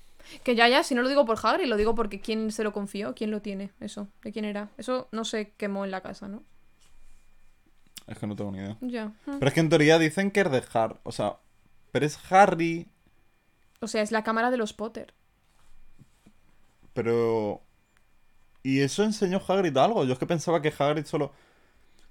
[0.42, 2.72] Que ya, ya, si no lo digo por Hagrid, lo digo porque quién se lo
[2.72, 4.70] confió, quién lo tiene, eso, de quién era.
[4.78, 6.42] Eso no se quemó en la casa, ¿no?
[8.06, 8.76] Es que no tengo ni idea.
[8.80, 9.12] Ya.
[9.26, 10.98] Pero es que en teoría dicen que es de Har...
[11.02, 11.36] O sea,
[11.92, 12.88] pero es Harry,
[13.80, 15.12] O sea, es la cámara de los Potter.
[16.94, 17.62] pero...
[18.66, 20.04] ¿Y eso enseñó Hagrid algo?
[20.04, 21.32] Yo es que pensaba que Hagrid solo...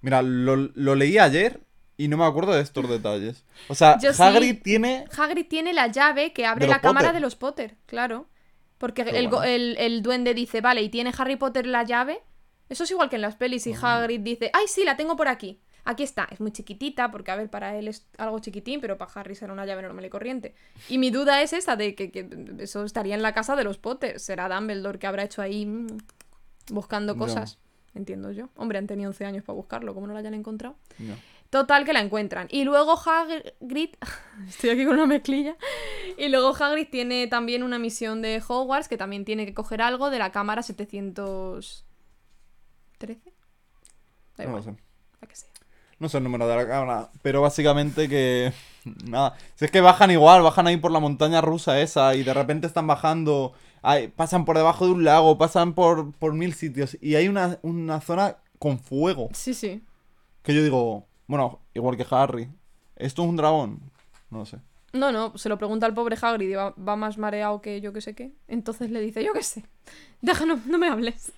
[0.01, 1.59] Mira, lo, lo leí ayer
[1.97, 3.43] y no me acuerdo de estos detalles.
[3.67, 4.21] O sea, Yo sí.
[4.21, 5.05] Hagrid tiene...
[5.17, 8.27] Hagrid tiene la llave que abre la cámara de los Potter, claro.
[8.77, 9.43] Porque el, bueno.
[9.43, 12.21] el- el duende dice, vale, y tiene Harry Potter la llave.
[12.69, 13.97] Eso es igual que en las pelis y Ah.
[13.97, 15.59] Hagrid dice, ay, sí, la tengo por aquí.
[15.87, 19.11] Aquí está, es muy chiquitita, porque a ver, para él es algo chiquitín, pero para
[19.13, 20.55] Harry será una llave normal y corriente.
[20.89, 22.27] Y mi duda es esa de que, que
[22.59, 24.19] eso estaría en la casa de los Potter.
[24.19, 25.87] Será Dumbledore que habrá hecho ahí mm,
[26.71, 27.57] buscando cosas.
[27.93, 28.49] Entiendo yo.
[28.55, 30.75] Hombre, han tenido 11 años para buscarlo, como no lo hayan encontrado.
[30.99, 31.15] No.
[31.49, 32.47] Total, que la encuentran.
[32.51, 33.91] Y luego Hagrid...
[34.47, 35.55] Estoy aquí con una mezclilla.
[36.17, 40.09] Y luego Hagrid tiene también una misión de Hogwarts que también tiene que coger algo
[40.09, 41.85] de la cámara 713.
[44.37, 44.75] Da No lo sé.
[45.21, 45.49] la que sea.
[45.97, 48.51] No sé el número de la cámara, pero básicamente que...
[49.05, 52.33] Nada, si es que bajan igual, bajan ahí por la montaña rusa esa y de
[52.33, 53.53] repente están bajando,
[54.15, 58.01] pasan por debajo de un lago, pasan por, por mil sitios y hay una, una
[58.01, 59.29] zona con fuego.
[59.33, 59.83] Sí, sí.
[60.43, 62.49] Que yo digo, bueno, igual que Harry,
[62.95, 63.79] ¿esto es un dragón?
[64.29, 64.59] No lo sé.
[64.93, 67.91] No, no, se lo pregunta al pobre Hagrid y va, va más mareado que yo
[67.91, 68.31] que sé qué.
[68.47, 69.65] Entonces le dice, yo qué sé,
[70.21, 71.33] déjanos, no me hables.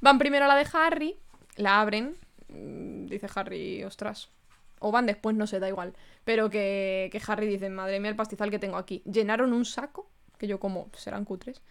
[0.00, 1.16] Van primero a la de Harry,
[1.56, 2.16] la abren,
[2.48, 4.30] mm, dice Harry, ostras.
[4.78, 5.94] O van después, no sé, da igual.
[6.24, 9.02] Pero que, que Harry dice, madre mía, el pastizal que tengo aquí.
[9.06, 10.08] Llenaron un saco,
[10.38, 11.62] que yo como, serán cutres.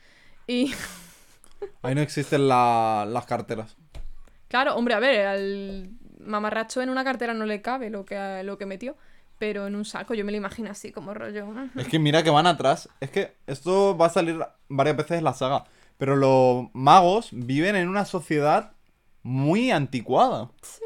[0.47, 0.74] Y
[1.82, 3.76] Ahí no existen la- las carteras.
[4.47, 5.89] claro, hombre, a ver, al
[6.20, 8.95] mamarracho en una cartera no le cabe lo que, lo que metió.
[9.39, 11.47] Pero en un saco yo me lo imagino así, como rollo.
[11.76, 12.88] Es que mira que van atrás.
[13.01, 14.39] Es que esto va a salir
[14.70, 15.66] varias veces en la saga.
[15.97, 18.72] Pero los magos viven en una sociedad
[19.22, 20.49] muy anticuada.
[20.61, 20.84] Sí.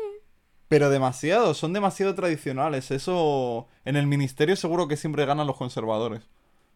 [0.69, 2.89] Pero demasiado, son demasiado tradicionales.
[2.89, 6.23] Eso en el ministerio seguro que siempre ganan los conservadores.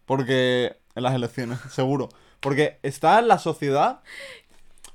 [0.05, 2.09] Porque en las elecciones, seguro.
[2.39, 4.01] Porque está en la sociedad.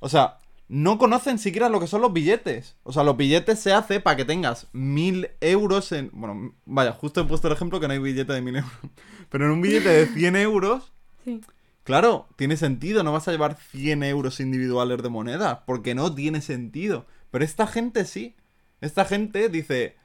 [0.00, 0.38] O sea,
[0.68, 2.76] no conocen siquiera lo que son los billetes.
[2.82, 6.10] O sea, los billetes se hace para que tengas mil euros en.
[6.12, 8.72] Bueno, vaya, justo he puesto el ejemplo que no hay billete de mil euros.
[9.30, 10.92] Pero en un billete de 100 euros,
[11.24, 11.40] Sí.
[11.84, 13.02] claro, tiene sentido.
[13.02, 15.64] No vas a llevar 100 euros individuales de moneda.
[15.66, 17.06] Porque no tiene sentido.
[17.30, 18.34] Pero esta gente sí.
[18.80, 19.96] Esta gente dice.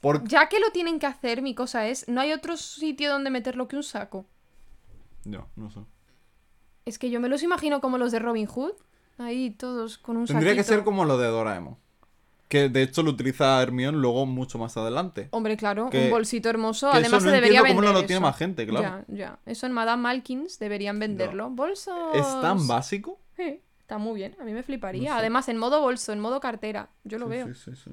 [0.00, 0.26] Por...
[0.28, 3.68] Ya que lo tienen que hacer, mi cosa es, no hay otro sitio donde meterlo
[3.68, 4.26] que un saco.
[5.24, 5.80] No, no sé.
[6.84, 8.72] Es que yo me los imagino como los de Robin Hood.
[9.18, 10.74] Ahí todos con un Tendría que saquito.
[10.76, 11.76] ser como lo de Doraemon.
[12.48, 15.28] Que de hecho lo utiliza Hermione luego mucho más adelante.
[15.32, 16.90] Hombre, claro, que- un bolsito hermoso.
[16.90, 18.26] que Además no se debería entiendo cómo vender no lo tiene eso.
[18.26, 19.04] más gente, claro.
[19.08, 19.38] Ya, ya.
[19.44, 21.50] Eso en Madame Malkins deberían venderlo.
[21.50, 21.94] Bolsos.
[22.14, 23.18] Es tan básico.
[23.36, 24.34] Sí, está muy bien.
[24.40, 25.10] A mí me fliparía.
[25.10, 25.20] No sé.
[25.20, 26.88] Además, en modo bolso, en modo cartera.
[27.04, 27.46] Yo lo Sí, veo.
[27.48, 27.90] sí, sí, sí.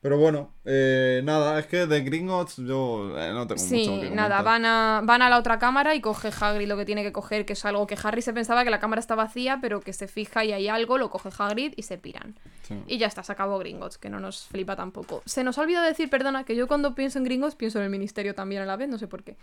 [0.00, 4.10] Pero bueno, eh, nada, es que de Gringotts yo eh, no tengo Sí, mucho que
[4.10, 7.10] nada, van a, van a la otra cámara y coge Hagrid lo que tiene que
[7.10, 9.92] coger, que es algo que Harry se pensaba que la cámara está vacía, pero que
[9.92, 12.38] se fija y hay algo, lo coge Hagrid y se piran.
[12.62, 12.80] Sí.
[12.86, 15.20] Y ya está, se acabó Gringotts, que no nos flipa tampoco.
[15.26, 17.90] Se nos ha olvidado decir, perdona, que yo cuando pienso en Gringotts pienso en el
[17.90, 19.36] ministerio también a la vez, no sé por qué.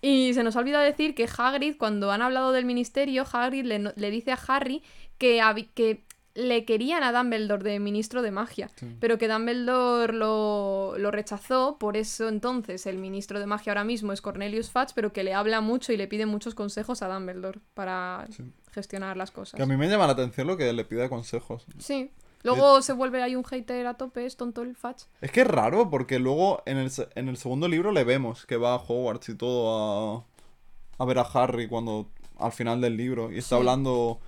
[0.00, 3.92] Y se nos ha olvidado decir que Hagrid, cuando han hablado del ministerio, Hagrid le,
[3.96, 4.82] le dice a Harry
[5.18, 5.42] que,
[5.74, 6.04] que
[6.34, 8.86] le querían a Dumbledore de ministro de magia, Sí.
[9.00, 14.12] pero que Dumbledore lo, lo rechazó, por eso entonces el ministro de magia ahora mismo
[14.12, 17.60] es Cornelius Fudge, pero que le habla mucho y le pide muchos consejos a Dumbledore
[17.74, 18.42] para Sí.
[18.72, 19.56] gestionar las cosas.
[19.56, 21.66] Que a mí me llama la atención lo que le pide consejos.
[21.78, 22.10] Sí.
[22.42, 25.06] Luego se vuelve ahí un hater a tope, es tonto el Fudge.
[25.22, 28.58] Es que es raro porque luego en el, en el segundo libro le vemos que
[28.58, 30.24] va a Hogwarts y todo a,
[30.98, 33.54] a ver a Harry cuando al final del libro y está Sí.
[33.54, 34.18] hablando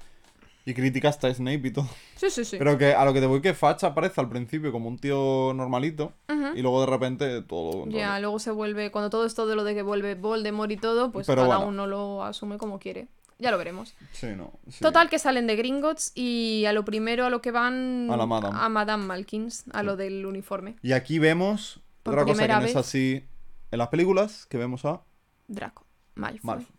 [0.66, 1.88] y critica hasta a Snape y todo.
[2.16, 2.56] Sí, sí, sí.
[2.58, 5.52] Pero que a lo que te voy que Fudge aparece al principio como un tío
[5.54, 6.12] normalito
[6.54, 7.92] y luego de repente todo lo.
[7.92, 11.12] Ya, luego se vuelve, cuando todo esto de lo de que vuelve Voldemort y todo,
[11.12, 11.70] pues Pero cada bueno.
[11.70, 13.06] uno lo asume como quiere.
[13.38, 13.94] ya lo veremos.
[14.12, 14.52] Sí, no.
[14.68, 14.80] sí.
[14.80, 18.10] Total, que salen de Gringotts y a lo primero a lo que van.
[18.10, 18.58] A la Madame.
[18.60, 20.74] A Madame Malkins, a lo del uniforme.
[20.82, 23.24] Y aquí vemos Por otra cosa que no es así
[23.70, 25.02] en las películas, que vemos a
[25.46, 25.84] Draco.
[26.16, 26.40] Malfoy.
[26.42, 26.75] Malfoy.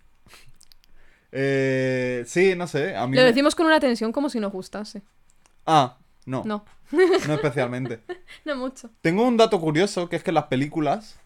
[1.39, 3.15] Eh, sí, no sé, a mí...
[3.15, 5.03] Lo me- decimos con una tensión como si nos gustase.
[5.67, 8.01] Ah, no, no, No, especialmente.
[8.45, 8.89] no mucho.
[9.01, 11.19] Tengo un dato curioso, que es que en las películas,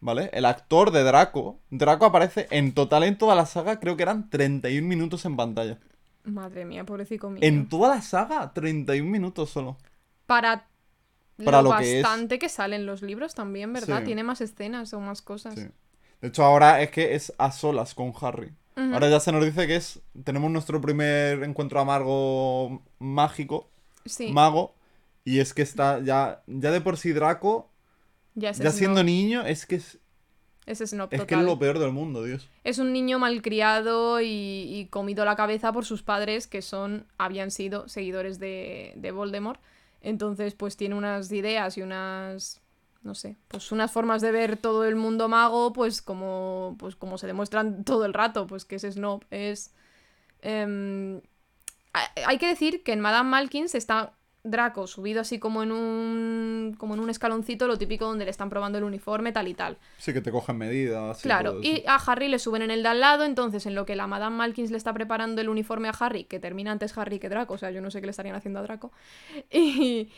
[0.00, 0.30] ¿vale?
[0.32, 4.30] El actor de Draco, Draco aparece en total en toda la saga, creo que eran
[4.30, 5.78] 31 minutos en pantalla.
[6.24, 7.40] Madre mía, pobrecito mío.
[7.42, 9.76] En toda la saga, 31 minutos solo.
[10.26, 10.68] Para,
[11.44, 12.02] Para lo, lo que es.
[12.02, 13.98] bastante que, salen los libros también, ¿verdad?
[14.00, 14.04] Sí.
[14.06, 15.54] Tiene más escenas o más cosas.
[15.54, 15.66] Sí.
[16.20, 18.52] De hecho, ahora es que es a solas con Harry.
[18.76, 20.00] Ahora ya se nos dice que es.
[20.24, 23.70] Tenemos nuestro primer encuentro amargo mágico,
[24.04, 24.74] Sí, mago.
[25.24, 26.42] Y es que está ya.
[26.46, 27.70] Ya de por sí Draco,
[28.34, 29.98] ya, es ya siendo niño, es que es,
[30.66, 31.26] Es Snob es total.
[31.26, 32.48] que es lo peor del mundo, Dios.
[32.64, 37.50] Es un niño malcriado y, y comido la cabeza por sus padres que son habían
[37.50, 39.60] sido seguidores de, de Voldemort.
[40.02, 42.60] Entonces, pues tiene unas ideas y unas
[43.06, 47.16] no sé, pues unas formas de ver todo el mundo mago, pues como pues como
[47.16, 49.72] se demuestran todo el rato, pues que es snob, es
[50.42, 51.20] em,
[52.26, 54.12] hay- que decir que en Madame Malkins está
[54.44, 58.48] Draco subido así como en un como en un escaloncito, lo típico donde le están
[58.48, 59.76] probando el uniforme tal y tal.
[59.98, 61.20] Sí, que te cogen medidas.
[61.20, 63.96] Claro, y a Harry le suben en el de al lado, entonces en lo que
[63.96, 67.28] la Madame Malkins le está preparando el uniforme a Harry, que termina antes Harry que
[67.28, 68.92] Draco, o sea, yo no sé qué le estarían haciendo a Draco,
[69.50, 70.10] y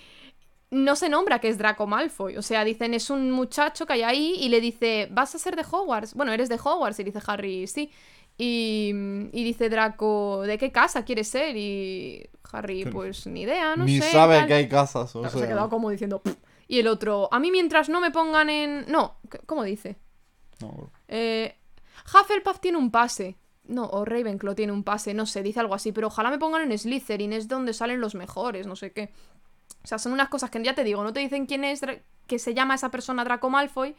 [0.71, 4.03] no se nombra que es Draco Malfoy, o sea, dicen es un muchacho que hay
[4.03, 7.21] ahí y le dice, vas a ser de Hogwarts, bueno, eres de Hogwarts, y dice
[7.27, 7.91] Harry, sí,
[8.37, 8.91] y,
[9.33, 11.57] y dice Draco, ¿de qué casa quieres ser?
[11.57, 14.13] Y Harry, pues ni idea, no Ni sé.
[14.13, 14.47] sabe tal.
[14.47, 15.47] que hay casas, o Claro, se sea.
[15.47, 16.37] ha quedado como diciendo, "Pff".
[16.69, 18.85] y el otro, a mí mientras no me pongan en...
[18.89, 19.17] No,
[19.47, 19.97] ¿cómo dice?
[20.61, 20.91] No.
[21.09, 21.57] Eh,
[22.15, 23.37] Hufflepuff tiene un pase.
[23.65, 26.71] No, o Ravenclaw tiene un pase, no sé, dice algo así, pero ojalá me pongan
[26.71, 29.11] en Slytherin, es donde salen los mejores, no sé qué.
[29.89, 31.81] O sea, son unas cosas que ya te digo, no te dicen quién es,
[32.27, 33.95] que se llama esa persona Draco Malfoy,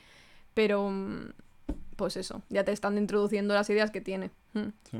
[0.53, 0.89] pero...
[0.89, 1.31] mm,
[1.95, 4.29] Pues eso, ya te están introduciendo las ideas que tiene.
[4.53, 4.69] Mm.
[4.89, 4.97] Sí.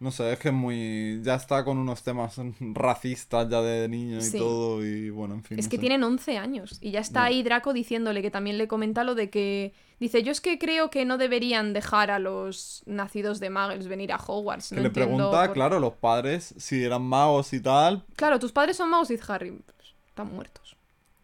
[0.00, 1.20] No sé, es que es muy.
[1.22, 2.36] Ya está con unos temas
[2.74, 4.38] racistas ya de niño y Sí.
[4.38, 4.84] todo.
[4.84, 5.58] Y bueno, en fin.
[5.58, 5.80] Es no que sé.
[5.80, 9.30] tienen 11 años y ya está ahí Draco diciéndole que también le comenta lo de
[9.30, 13.86] que dice, yo es que creo que no deberían dejar a los nacidos de Muggles
[13.86, 14.70] venir a Hogwarts.
[14.70, 18.04] Que le pregunta, por- claro, los padres si eran magos y tal.
[18.16, 19.73] Claro, tus padres son magos y Harry, "Pues,
[20.14, 20.76] están muertos.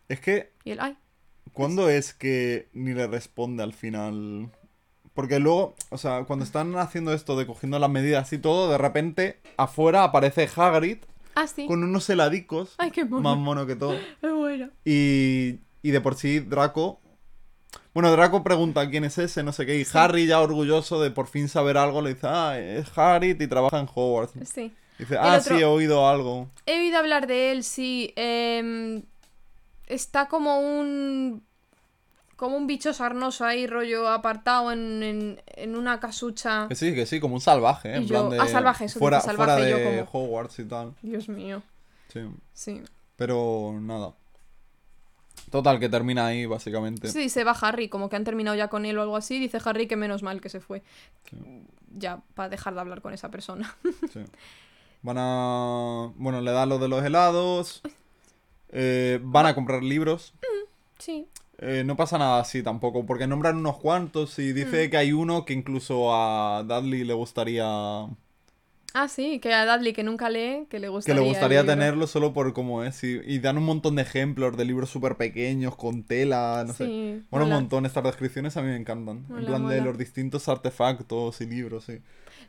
[0.09, 0.97] Es que, Y él, ay,
[1.53, 4.51] ¿cuándo es que ni le responde al final?
[5.15, 8.79] Porque luego, o sea, cuando están haciendo esto de cogiendo las medidas y todo, de
[8.79, 10.99] repente afuera aparece Hagrid
[11.37, 11.67] ah, sí.
[11.69, 13.23] con unos heladicos, Ay, qué mono.
[13.23, 13.97] más mono que todo.
[14.21, 14.71] Qué bueno.
[14.85, 17.01] Y, y de por sí Draco...
[17.95, 21.29] Bueno, Draco pregunta quién es ese, no sé qué, y Harry ya orgulloso de por
[21.29, 24.33] fin saber algo le dice, ah, es Hagrid y trabaja en Hogwarts.
[24.53, 24.73] Sí.
[25.01, 26.49] Dice, ah, otro- sí, he oído algo.
[26.67, 28.13] He oído hablar de él, sí.
[28.17, 29.03] em,
[29.87, 31.43] está como un.
[32.37, 36.67] Como un bicho sarnoso ahí, rollo apartado en, en, en una casucha.
[36.69, 37.97] Que sí, que sí, como un salvaje, ¿eh?
[37.97, 38.39] En Y yo- plan de...
[38.41, 40.95] ah, salvaje, eso fuera, salvaje, fuera yo de como- Hogwarts y tal.
[41.03, 41.63] Dios mío.
[42.09, 42.21] Sí.
[42.55, 42.83] Sí.
[43.17, 44.15] Pero nada.
[45.51, 47.09] Total, que termina ahí, básicamente.
[47.09, 49.39] Sí, se va Harry, como que han terminado ya con él o algo así.
[49.39, 50.83] Dice Harry que menos mal que se fue.
[51.29, 51.37] Sí.
[51.97, 53.77] Ya, para dejar de hablar con esa persona.
[54.13, 54.21] Sí.
[55.03, 56.13] Van a...
[56.17, 57.83] Bueno, le dan lo de los helados.
[58.71, 60.35] Eh, van a comprar libros.
[60.99, 61.27] Sí.
[61.59, 64.91] Eh, no pasa nada así tampoco, porque nombran unos cuantos y dice Mm.
[64.91, 68.07] que hay uno que incluso a Dudley le gustaría...
[68.93, 71.21] Ah, sí, que a Dudley, que nunca lee, que le Que gustaría.
[71.23, 73.03] le gustaría tenerlo solo por cómo es.
[73.05, 77.23] Y, y dan un montón de ejemplos de libros súper pequeños, con tela, no sé.
[77.31, 79.19] Bueno, un montón, estas descripciones a mí me encantan.
[79.29, 81.99] en Mola, plan de los distintos artefactos y libros, sí.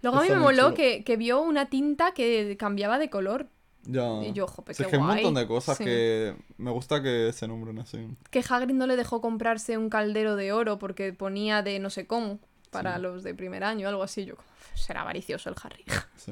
[0.02, 3.48] Luego a mí me moló que, que vio una tinta que cambiaba de color.
[3.84, 4.22] Ya.
[4.24, 5.24] Y yo, jope, Sí, qué es que hay un guay.
[5.24, 5.84] montón de cosas Sí.
[5.86, 8.08] que me gusta que se nombren así.
[8.30, 12.06] Que Hagrid no le dejó comprarse un caldero de oro porque ponía de no sé
[12.06, 12.40] cómo
[12.72, 13.02] para Sí.
[13.02, 14.26] los de primer año, algo así.
[14.26, 15.86] Yo, como, será avaricioso el Harry.
[16.18, 16.32] Sí.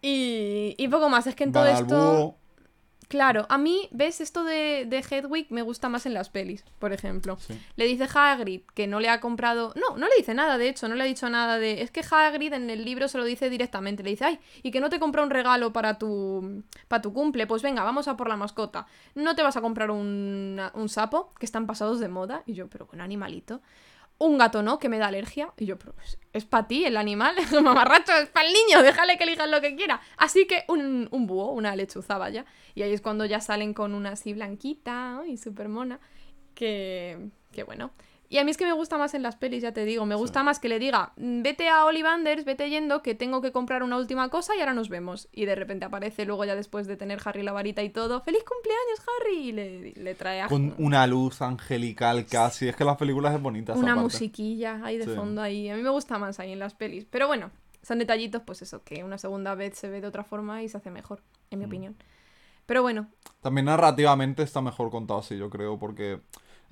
[0.00, 2.36] Y, y poco más, es que en todo esto...
[3.08, 4.22] Claro, a mí, ¿ves?
[4.22, 7.36] Esto de, de Hedwig me gusta más en las pelis, por ejemplo.
[7.38, 7.60] Sí.
[7.76, 9.74] Le dice Hagrid que no le ha comprado...
[9.76, 11.82] No, no le dice nada, de hecho, no le ha dicho nada de...
[11.82, 14.02] Es que Hagrid en el libro se lo dice directamente.
[14.02, 17.46] Le dice, ay, y que no te compra un regalo para tu, para tu cumple.
[17.46, 18.86] Pues venga, vamos a por la mascota.
[19.14, 22.42] No te vas a comprar un, un sapo, que están pasados de moda.
[22.46, 23.60] Y yo, pero bueno, animalito.
[24.18, 25.52] Un gato no, que me da alergia.
[25.58, 27.34] Y yo, pero pues, es para ti el animal.
[27.62, 30.00] Mamarracho, es para el niño, déjale que elija lo que quiera.
[30.16, 32.44] Así que un, un búho, una lechuza, vaya.
[32.74, 36.00] Y ahí es cuando ya salen con una así blanquita y súper mona.
[36.54, 37.92] Que, que bueno.
[38.32, 40.06] Y a mí es que me gusta más en las pelis, ya te digo.
[40.06, 43.52] Me gusta más que le diga, "Mm, vete a Ollivanders, vete yendo, que tengo que
[43.52, 45.28] comprar una última cosa y ahora nos vemos.
[45.32, 48.42] Y de repente aparece luego ya después de tener Harry la varita y todo, ¡Feliz
[48.42, 49.48] cumpleaños, Harry!
[49.48, 52.68] Y le, le trae a Con una luz angelical casi.
[52.68, 53.74] Es que las películas es bonita.
[53.74, 54.00] una parte.
[54.02, 55.10] musiquilla ahí de Sí.
[55.14, 55.68] fondo ahí.
[55.68, 57.04] A mí me gusta más ahí en las pelis.
[57.10, 57.50] Pero bueno,
[57.82, 60.78] son detallitos, pues eso, que una segunda vez se ve de otra forma y se
[60.78, 61.20] hace mejor,
[61.50, 61.60] en Mm.
[61.60, 61.96] mi opinión.
[62.64, 63.08] Pero bueno,
[63.42, 66.20] También narrativamente está mejor contado así, yo creo, porque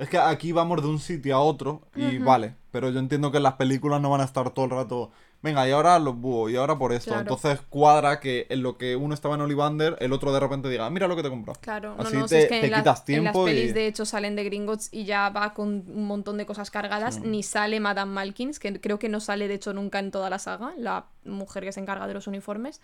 [0.00, 3.40] es que aquí vamos de un sitio a otro y vale, pero yo entiendo que
[3.40, 5.10] las películas no van a estar todo el rato,
[5.42, 7.10] venga, y ahora los búhos, y ahora por esto.
[7.10, 7.20] Claro.
[7.22, 10.86] Entonces cuadra que en lo que uno estaba en Ollivander, el otro de repente diga,
[10.86, 11.58] "Ah, mira lo que te he comprado.
[11.60, 13.70] Claro, no, Así no, te, es que te en, las- quitas en las tiempo pelis
[13.70, 13.72] y...
[13.72, 17.42] de hecho salen de Gringotts y ya va con un montón de cosas cargadas, ni
[17.42, 20.72] sale Madame Malkins, que creo que no sale de hecho nunca en toda la saga,
[20.76, 22.80] la mujer que se encarga de los uniformes.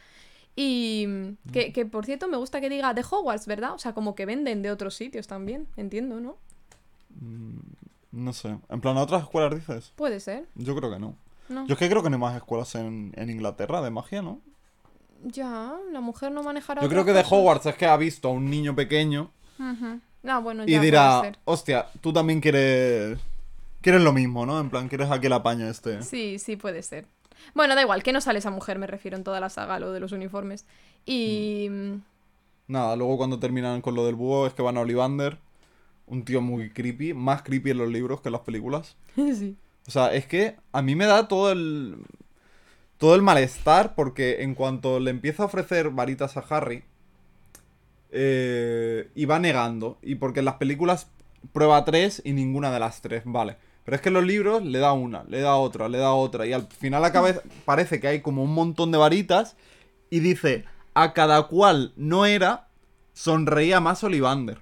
[0.55, 3.73] Y mm, que, que, por cierto me gusta que diga de Hogwarts, ¿verdad?
[3.75, 6.37] O sea, como que venden de otros sitios también, entiendo, ¿no?
[8.13, 9.93] No sé, en plan, ¿a otras escuelas dices?
[9.97, 11.17] Puede ser, Yo creo que no.
[11.49, 11.67] ¿no?
[11.67, 14.41] Yo es que creo que no hay más escuelas en, en Inglaterra de magia, ¿no?
[15.23, 17.25] Ya, la mujer no manejará Yo creo que de.
[17.29, 19.31] Hogwarts es que ha visto a un niño pequeño.
[19.59, 23.19] Ah, bueno, y dirá, hostia, tú también quieres...
[23.81, 24.59] Quieres lo mismo, ¿no?
[24.59, 26.03] En plan, quieres aquí el apaño este.
[26.03, 27.07] Sí, sí, puede ser.
[27.55, 29.93] Bueno, da igual, que no sale esa mujer, me refiero en toda la saga, lo
[29.93, 30.65] de los uniformes.
[31.05, 31.69] Y...
[31.71, 31.95] mm,
[32.69, 35.39] Nada, luego cuando terminan con lo del búho es que van a Ollivander.
[36.07, 38.97] Un tío muy creepy, más creepy en los libros que en las películas.
[39.17, 39.57] sí.
[39.87, 41.97] O sea, es que a mí me da todo el.
[42.99, 46.85] todo el malestar porque en cuanto le empieza a ofrecer varitas a Harry.
[48.11, 49.99] eh, y va negando.
[50.03, 51.09] Y porque en las películas
[51.53, 53.57] prueba tres y ninguna de las tres, vale.
[53.85, 56.47] Pero es que en los libros le da una, le da otra, le da otra.
[56.47, 57.31] Y al final acaba,
[57.65, 59.57] parece que hay como un montón de varitas.
[60.11, 62.69] Y dice, a cada cual no era,
[63.13, 64.61] sonreía más Ollivander.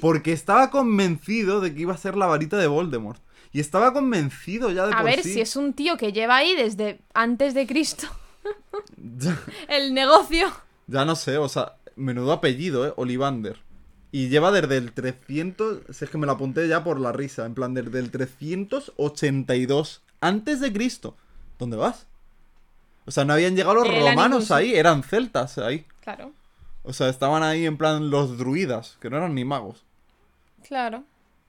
[0.00, 3.20] Porque estaba convencido de que iba a ser la varita de Voldemort.
[3.52, 5.34] Y estaba convencido ya de A por ver, sí.
[5.34, 8.06] si es un tío que lleva ahí desde antes de Cristo
[9.68, 10.48] el negocio.
[10.86, 12.92] ya no sé, o sea, menudo apellido, ¿eh?
[12.96, 13.58] Ollivander.
[14.12, 15.82] Y lleva desde el 300...
[15.96, 17.46] Si es que me lo apunté ya por la risa.
[17.46, 21.16] En plan, desde el 382 antes de Cristo.
[21.58, 22.06] ¿Dónde vas?
[23.06, 25.84] O sea, no habían llegado los ningún romanos ahí, eran celtas ahí.
[26.00, 26.32] Claro,
[26.82, 29.84] O sea, estaban ahí en plan los druidas, que no eran ni magos.
[30.66, 31.04] claro.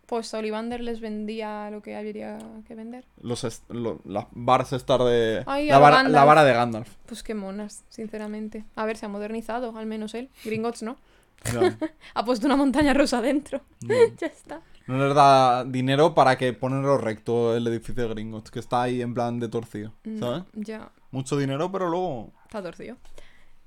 [0.07, 3.05] Pues Ollivander les vendía lo que habría que vender.
[3.21, 5.41] Los lo- las varas estar de...
[5.45, 6.27] Ay, la, vara, la Gandalf.
[6.27, 6.95] vara de Gandalf.
[7.05, 8.65] Pues qué monas, sinceramente.
[8.75, 10.29] A ver, se ha modernizado, al menos él.
[10.43, 10.97] Gringotts no.
[12.13, 13.61] Ha puesto una montaña rusa dentro.
[13.83, 13.95] No.
[14.19, 14.59] ya está.
[14.85, 19.01] No les da dinero para que ponerlo recto el edificio de Gringotts, que está ahí
[19.01, 20.19] en plan de torcido, ¿sabes?
[20.43, 22.33] No, ya, Mucho dinero, pero luego...
[22.43, 22.97] está torcido.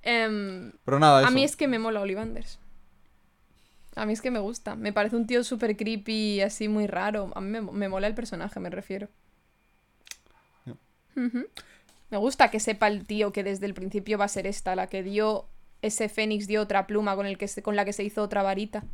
[0.04, 1.28] Em, Pero nada, eso.
[1.28, 2.58] a mí es que me mola Ollivanders.
[3.96, 4.74] A mí es que me gusta.
[4.76, 7.30] Me parece un tío súper creepy, así muy raro.
[7.34, 9.08] A mí me, me mola el personaje, me refiero.
[12.10, 14.88] Me gusta que sepa el tío que desde el principio va a ser esta, la
[14.88, 15.46] que dio
[15.82, 18.42] ese fénix, dio otra pluma con, el que se- con la que se hizo otra
[18.42, 18.84] varita.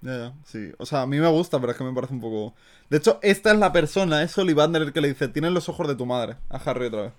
[0.00, 0.72] Ya, ya, sí.
[0.78, 2.54] O sea, a mí me gusta, pero es que me parece un poco...
[2.90, 5.86] De hecho, esta es la persona, es Ollivander el que le dice, tienes los ojos
[5.86, 7.12] de tu madre, a Harry otra vez.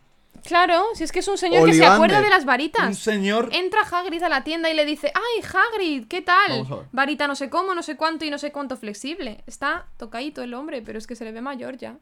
[0.46, 2.98] Claro, si es que es un señor que se acuerda de las Un varitas.
[2.98, 3.50] señor...
[3.54, 6.08] Entra Hagrid a la tienda y le dice, ¡ay, Hagrid!
[6.08, 6.88] ¿Qué tal?
[6.92, 9.44] Varita no sé cómo, no sé cuánto y no sé cuánto flexible.
[9.48, 11.98] Está tocadito el hombre, pero es que se le ve mayor ya.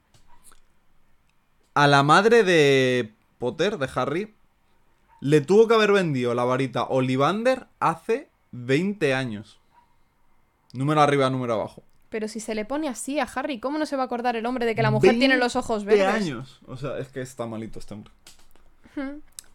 [1.76, 4.34] A la madre de Potter, de Harry,
[5.22, 9.60] le tuvo que haber vendido la varita Ollivander hace 20 años.
[10.74, 11.84] Número arriba, número abajo.
[12.12, 14.46] Pero si se le pone así a Harry, ¿cómo no se va a acordar el
[14.46, 16.22] hombre de que la mujer tiene los ojos 20 verdes?
[16.22, 16.60] años.
[16.68, 18.12] O sea, es que está malito este hombre.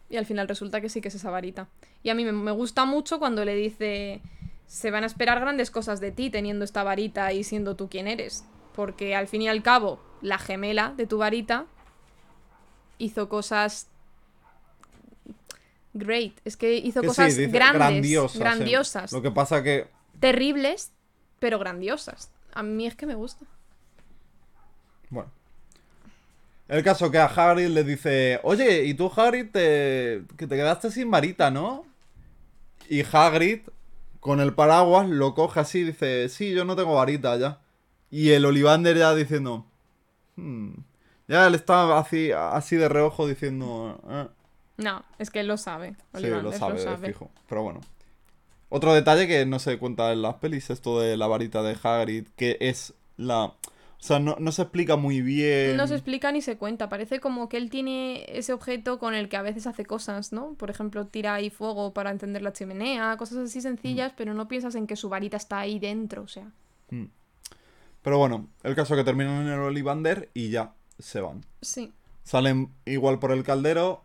[0.09, 1.67] Y al final resulta que sí que es esa varita.
[2.01, 4.21] Y a mí me, gusta mucho cuando le dice,
[4.65, 8.07] se van a esperar grandes cosas de ti teniendo esta varita y siendo tú quien
[8.07, 8.43] eres.
[8.75, 11.67] Porque al fin y al cabo, la gemela de tu varita
[12.97, 13.87] hizo cosas...
[15.93, 18.31] Great, es que hizo Que sí, cosas dice, grandes, grandiosas.
[18.31, 18.39] sí.
[18.39, 19.87] grandiosas, Lo que pasa que
[20.19, 20.91] terribles,
[21.39, 22.31] pero grandiosas.
[22.53, 23.45] A mí es que me gusta.
[25.09, 25.31] Bueno.
[26.67, 30.23] El caso que a Hagrid le dice, oye, ¿y tú, Hagrid, te...
[30.37, 31.85] que te quedaste sin varita, no?
[32.89, 33.61] Y Hagrid,
[34.19, 37.59] con el paraguas, lo coge así y dice, sí, yo no tengo varita ya.
[38.11, 39.65] Y el Olivander ya diciendo,
[40.35, 40.71] "Hmm".
[41.27, 44.27] Ya él estaba así, así de reojo diciendo, "Eh".
[44.77, 45.95] No, es que él lo sabe.
[46.15, 47.29] sí, lo sabe, de fijo.
[47.49, 47.81] Pero bueno.
[48.69, 52.27] Otro detalle que no se cuenta en las pelis, esto de la varita de Hagrid,
[52.35, 53.53] que es la...
[53.99, 55.75] O sea, no, no se explica muy bien.
[55.75, 56.87] No se explica ni se cuenta.
[56.87, 60.53] Parece como que él tiene ese objeto con el que a veces hace cosas, ¿no?
[60.53, 64.75] Por ejemplo, tira ahí fuego para encender la chimenea, cosas así sencillas, pero no piensas
[64.75, 66.51] en que su varita está ahí dentro, o sea.
[68.03, 71.43] Pero bueno, el caso es que terminan en el Olivander y ya se van.
[71.61, 71.91] Sí.
[72.23, 74.03] Salen igual por el caldero,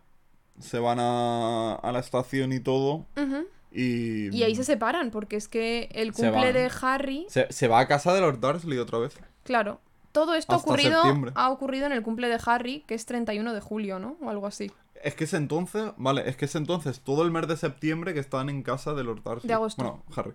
[0.59, 3.05] se van a, a la estación y todo.
[3.15, 3.45] Ujú.
[3.73, 7.25] Y, Y ahí se separan, porque es que el cumple de Harry.
[7.29, 9.17] se, se va a casa de los Dursley otra vez.
[9.43, 9.81] Claro.
[10.11, 11.31] Todo esto ha Hasta ocurrido, septiembre.
[11.33, 14.15] ha ocurrido en el cumple de Harry, que es 31 de julio, ¿no?
[14.21, 14.71] O algo así.
[15.03, 18.19] Es que es entonces, vale, es que es entonces todo el mes de septiembre que
[18.19, 19.47] están en casa de los Dursley.
[19.47, 19.83] De agosto.
[19.83, 20.33] Bueno, Harry.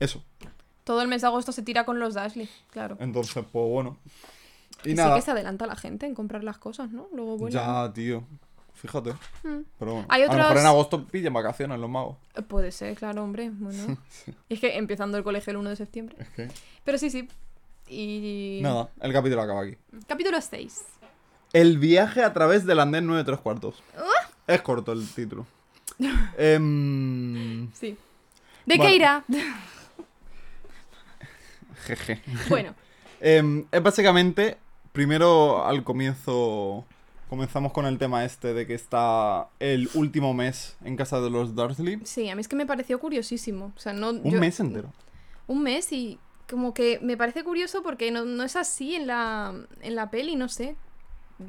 [0.00, 0.22] Eso.
[0.82, 2.96] Todo el mes de agosto se tira con los Dursley, claro.
[2.98, 3.96] Entonces, pues bueno.
[4.84, 5.14] Y nada.
[5.14, 7.06] que se adelanta la gente en comprar las cosas, ¿no?
[7.14, 7.48] Luego.
[7.48, 8.24] Ya, tío.
[8.74, 9.12] Fíjate.
[9.44, 9.60] Mm.
[9.78, 10.06] Pero bueno.
[10.10, 12.16] Hay A lo mejor otros- en agosto pillan vacaciones los magos.
[12.34, 13.50] Eh, Puede ser, claro, hombre.
[13.52, 13.96] Bueno.
[14.48, 16.16] Y es que empezando el colegio el 1 de septiembre.
[16.20, 16.48] Es que.
[16.84, 17.28] Pero sí, sí.
[17.88, 18.60] Y.
[18.62, 19.76] Nada, el capítulo acaba aquí.
[20.06, 20.82] Capítulo 6.
[21.52, 23.82] El viaje a través del andén 9 3 cuartos.
[24.46, 25.46] Es corto el título.
[26.38, 27.96] Em, Sí.
[28.66, 28.84] ¿De Bueno.
[28.90, 29.24] qué irá?
[31.86, 32.20] jeje.
[32.48, 32.74] bueno,
[33.20, 34.58] Em, es básicamente,
[34.92, 36.84] primero al comienzo,
[37.34, 41.56] comenzamos con el tema este de que está el último mes en casa de los
[41.56, 41.98] Dursley.
[42.04, 43.72] sí, a mí es que me pareció curiosísimo.
[43.76, 44.10] O sea, no.
[44.10, 44.92] Un yo- mes entero.
[45.48, 49.52] Un mes y como que me parece curioso porque no, no es así en la,
[49.82, 50.76] en la peli, no sé.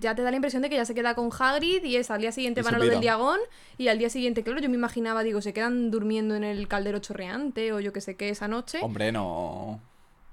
[0.01, 2.19] Ya te da la impresión de que ya se queda con Hagrid y es al
[2.19, 2.99] día siguiente van a lo del.
[2.99, 3.39] Diagón
[3.77, 6.97] y al día siguiente, claro, yo me imaginaba, digo, se quedan durmiendo en el caldero
[6.97, 8.79] chorreante o yo que sé qué esa noche.
[8.81, 9.79] Hombre, no.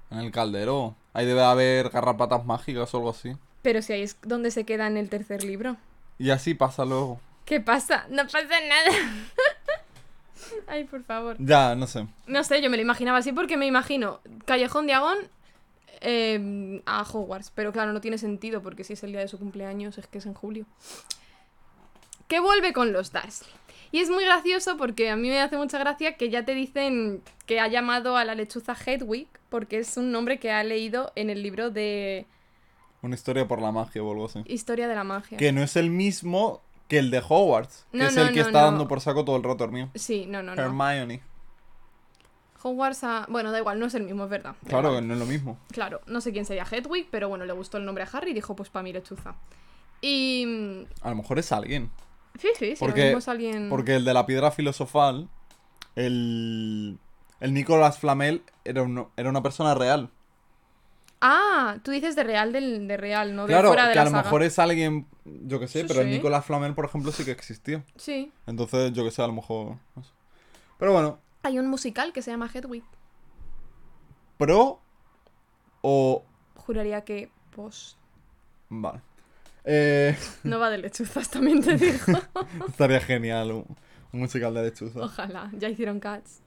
[0.09, 0.95] En el caldero.
[1.13, 3.33] Ahí debe haber garrapatas mágicas o algo así.
[3.63, 5.77] Pero si ahí es donde se queda en el tercer libro.
[6.19, 7.19] Y así pasa luego.
[7.45, 8.05] ¿Qué pasa?
[8.09, 8.91] No pasa nada.
[10.67, 11.35] Ay, por favor.
[11.39, 12.05] Ya, no sé.
[12.27, 15.17] No sé, yo me lo imaginaba así porque me imagino Callejón Diagón
[16.01, 17.51] eh, a Hogwarts.
[17.55, 20.19] Pero claro, no tiene sentido porque si es el día de su cumpleaños es que
[20.19, 20.65] es en julio.
[22.27, 23.51] Que vuelve con los Dursley.
[23.91, 27.21] Y es muy gracioso porque a mí me hace mucha gracia que ya te dicen
[27.45, 31.29] que ha llamado a la lechuza Hedwig porque es un nombre que ha leído en
[31.29, 32.25] el libro de
[33.03, 34.41] Una historia por la magia o algo así.
[34.45, 35.37] Historia de la Magia.
[35.37, 37.85] Que no es el mismo que el de Hogwarts.
[37.91, 39.89] Que es no, el que no, está dando por saco todo el rato mío.
[39.93, 40.61] Sí, no, no, no.
[40.61, 41.21] Hermione.
[42.61, 43.25] Hogwarts a...
[43.29, 44.55] Bueno, da igual, no es el mismo, es verdad.
[44.61, 45.57] Da Claro, que no es lo mismo.
[45.71, 48.33] Claro, no sé quién sería Hedwig, pero bueno, le gustó el nombre a Harry y
[48.33, 49.35] dijo, pues para mí lechuza.
[50.01, 50.85] Y...
[51.01, 51.91] A lo mejor es alguien.
[52.39, 53.69] Sí, sí, si Porque- lo mismo es alguien...
[53.69, 55.27] Porque el de la piedra filosofal,
[55.97, 56.97] el,
[57.41, 60.09] el Nicolás Flamel era, un- era una persona real.
[61.25, 64.01] Ah, tú dices de real del, de real, no de Claro, fuera de que la
[64.01, 64.23] a lo saga.
[64.23, 66.13] mejor es alguien, yo que sé, Sí, pero el sí.
[66.15, 67.81] Nicolás Flamel, por ejemplo, sí que existió.
[67.95, 68.31] Sí.
[68.45, 69.77] Entonces, yo que sé, a lo mejor...
[69.95, 70.09] no sé.
[70.77, 72.83] Pero bueno, Hay un musical que se llama Hedwig.
[74.37, 74.81] pro
[75.81, 76.25] o...
[76.55, 77.97] Juraría que post.
[78.69, 79.01] Vale.
[79.63, 82.19] Eh, No va de lechuzas, también te digo.
[82.67, 83.77] estaría genial un,
[84.11, 84.99] un musical de lechuza.
[84.99, 86.41] Ojalá, ya hicieron Cats.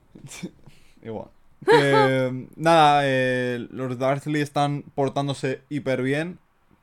[1.03, 1.29] Igual.
[1.65, 6.39] Que, nada, eh, los Dursley están portándose hiper bien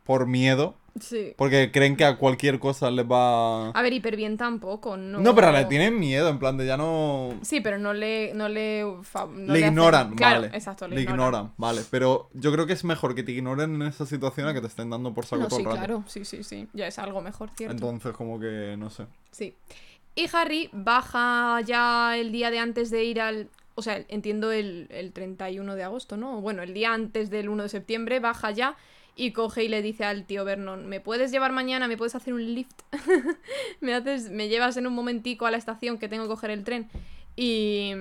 [0.05, 0.75] por miedo.
[0.99, 1.33] Sí.
[1.37, 3.69] Porque creen que a cualquier cosa les va...
[3.71, 5.19] A ver, hiper bien tampoco, no.
[5.21, 7.33] No, pero le tienen miedo, en plan de ya no...
[7.41, 8.31] Sí, pero no le.
[8.35, 10.55] No le, fa- no le ignoran, Claro, vale.
[10.55, 11.25] exacto, le, le ignoran.
[11.29, 11.81] ignoran, vale.
[11.89, 14.67] Pero yo creo que es mejor que te ignoren en esa situación a que te
[14.67, 15.77] estén dando por saco No, todo sí, el rato.
[15.79, 16.67] claro, sí, sí, sí.
[16.73, 17.73] Ya es algo mejor, cierto.
[17.73, 19.07] Entonces, como que, no sé.
[19.31, 19.55] Sí.
[20.13, 23.49] Y Harry baja ya el día de antes de ir al.
[23.75, 26.41] O sea, entiendo el, el 31 de agosto, ¿no?
[26.41, 28.75] Bueno, el día antes del 1 de septiembre baja ya
[29.15, 31.87] y coge y le dice al tío Vernon: ¿Me puedes llevar mañana?
[31.87, 32.81] ¿Me puedes hacer un lift?
[33.81, 36.63] ¿Me, haces, ¿Me llevas en un momentico a la estación que tengo que coger el
[36.63, 36.89] tren?
[37.35, 37.93] Y.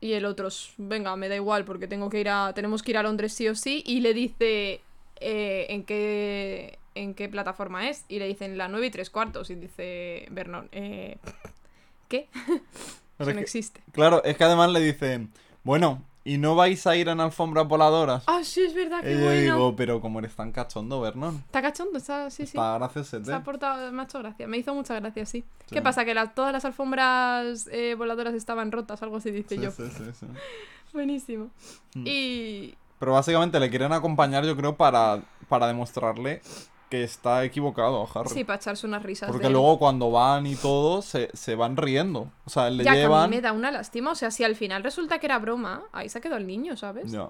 [0.00, 2.52] Y el otro, "S- venga, me da igual porque tengo que ir a.
[2.54, 3.82] Tenemos que ir a Londres sí o sí.
[3.86, 4.80] Y le dice.
[5.20, 6.78] eh, ¿En qué.
[6.94, 8.04] ¿En qué plataforma es?
[8.08, 9.50] Y le dicen la 9 y 3 cuartos.
[9.50, 11.18] Y dice Vernon, eh,
[12.08, 12.28] ¿qué?
[13.18, 13.82] Eso no existe.
[13.92, 15.32] Claro, es que además le dicen,
[15.64, 18.22] bueno, ¿y no vais a ir en alfombras voladoras?
[18.26, 19.40] Ah, sí, es verdad, y qué yo bueno.
[19.40, 21.36] digo, pero como eres tan cachondo, Vernon.
[21.46, 22.56] Está cachondo, está, sí, sí.
[22.56, 23.40] Está gracioso, Se ha ¿eh?
[23.40, 24.46] portado, me ha hecho gracia.
[24.46, 25.40] Me hizo mucha gracia, sí.
[25.66, 25.74] Sí.
[25.74, 26.04] ¿Qué pasa?
[26.04, 29.70] Que todas las alfombras eh, voladoras estaban rotas, algo así dice Sí, yo.
[29.70, 30.26] sí, sí, sí.
[30.92, 31.50] Buenísimo.
[31.94, 32.04] Mm.
[32.06, 32.74] Y.
[32.98, 36.40] Pero básicamente le quieren acompañar, yo creo, para, para demostrarle
[36.88, 38.30] que está equivocado Harry.
[38.30, 39.28] Sí, para echarse unas risas.
[39.28, 39.52] Porque de él.
[39.52, 42.30] luego cuando van y todo, se, se van riendo.
[42.46, 43.30] O sea, le Ya que a llevan...
[43.30, 44.12] mí me da una lástima.
[44.12, 47.10] O sea, si al final resulta que era broma, ahí se quedado el niño, ¿sabes?
[47.12, 47.28] Ya.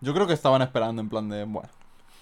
[0.00, 1.68] Yo creo que estaban esperando en plan de, bueno,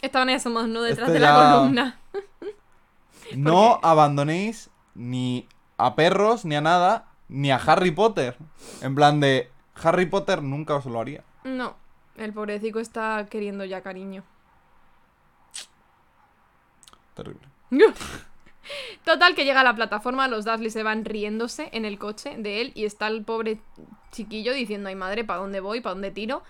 [0.00, 0.82] Estaban ahí asomados, ¿no?
[0.82, 1.98] Detrás Este de la ya- columna.
[3.36, 5.46] no abandonéis ni
[5.76, 8.36] a perros, ni a nada, ni a Harry Potter.
[8.80, 9.50] En plan de,
[9.82, 11.22] Harry Potter nunca os lo haría.
[11.44, 11.76] No,
[12.16, 14.24] el pobrecito está queriendo ya cariño.
[17.18, 17.48] Terrible.
[19.04, 22.60] Total, que llega a la plataforma, los Dursley se van riéndose en el coche de
[22.60, 23.60] él y está el pobre
[24.12, 25.80] chiquillo diciendo, ay madre, ¿para dónde voy?
[25.80, 26.42] ¿Para dónde tiro?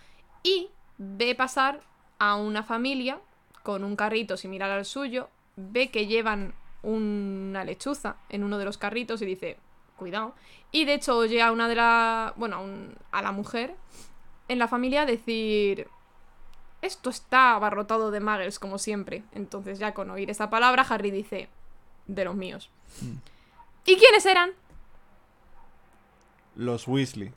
[0.42, 1.80] Y ve pasar
[2.18, 3.18] a una familia
[3.62, 8.78] con un carrito similar al suyo, ve que llevan una lechuza en uno de los
[8.78, 9.56] carritos y dice,
[9.96, 10.34] cuidado.
[10.72, 13.74] Y de hecho oye a una de la, bueno, a, un- a la mujer
[14.48, 15.86] en la familia decir,
[16.83, 19.22] esto está abarrotado de muggles como siempre.
[19.33, 21.49] Entonces ya con oír esa palabra, Harry dice,
[22.07, 22.70] de los míos.
[23.85, 24.51] ¿Y quiénes eran?
[26.57, 27.33] Los Weasley.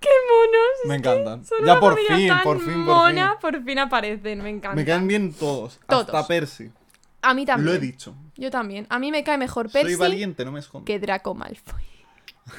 [0.00, 0.70] ¡Qué monos!
[0.86, 1.44] Me encantan.
[1.44, 2.84] Son Ya por fin, tan por fin, por fin.
[2.84, 4.74] mona, por fin aparecen, me encanta.
[4.74, 5.78] Me caen bien todos.
[5.88, 6.06] Todos.
[6.08, 6.72] Hasta Percy.
[7.20, 7.66] A mí también.
[7.66, 8.14] Lo he dicho.
[8.36, 8.86] Yo también.
[8.90, 10.84] A mí me cae mejor Soy Percy valiente, no me escondo.
[10.84, 11.84] que Draco Malfoy.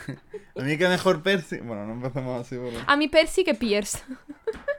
[0.56, 1.58] A mí que mejor Percy.
[1.58, 2.56] Bueno, no empecemos así.
[2.56, 4.02] porque- A mí Percy que Pierce.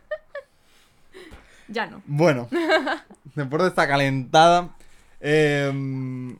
[1.68, 2.02] ya no.
[2.06, 2.48] Bueno,
[3.34, 4.74] después de esta calentada,
[5.20, 6.36] em,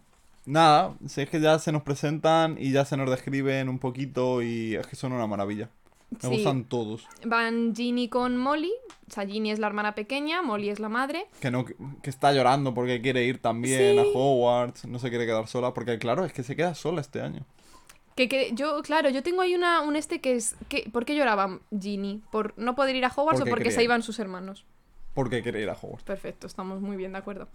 [0.47, 4.43] nada, si es que ya se nos presentan y ya se nos describen un poquito
[4.43, 5.69] y es que son una maravilla.
[6.11, 6.29] Me Sí.
[6.29, 7.09] gustan todos.
[7.25, 8.71] Van Ginny con Molly.
[9.09, 11.27] O sea, Ginny es la hermana pequeña, Molly es la madre.
[11.41, 13.99] Que no, que está llorando porque quiere ir también Sí.
[13.99, 17.21] a Hogwarts, no se quiere quedar sola, porque claro, es que se queda sola este
[17.21, 17.45] año.
[18.15, 20.55] Que, que yo, claro, yo tengo ahí una, un este que es...
[20.69, 22.23] Que, ¿Por qué lloraba Ginny?
[22.31, 24.65] ¿Por no poder ir a Hogwarts Porque o porque se iban sus hermanos?
[25.15, 26.05] Porque quiere ir a Hogwarts.
[26.05, 27.49] Perfecto, estamos muy bien de acuerdo.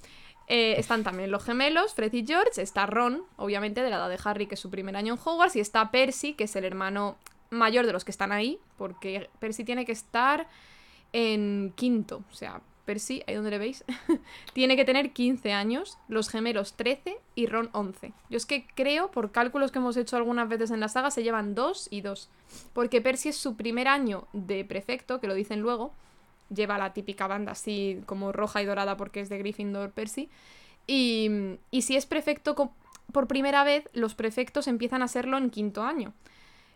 [0.48, 2.62] Eh, están también los gemelos, Fred y George.
[2.62, 5.58] Está Ron, obviamente, de la edad de Harry, que es su primer año en Hogwarts.
[5.58, 7.18] Y está Percy, que es el hermano
[7.50, 8.60] mayor de los que están ahí.
[8.78, 10.48] Porque Percy tiene que estar
[11.12, 12.24] en quinto.
[12.32, 13.84] O sea, Percy, ahí donde le veis,
[14.54, 15.98] tiene que tener 15 años.
[16.08, 18.14] Los gemelos 13 y Ron 11.
[18.30, 21.24] Yo es que creo, por cálculos que hemos hecho algunas veces en la saga, se
[21.24, 22.30] llevan 2 y 2.
[22.72, 25.92] Porque Percy es su primer año de prefecto, que lo dicen luego
[26.54, 30.30] lleva la típica banda así como roja y dorada porque es de Gryffindor Percy.
[30.88, 31.30] Y,
[31.72, 32.72] y si es prefecto
[33.12, 36.14] por primera vez, los prefectos empiezan a serlo en quinto año.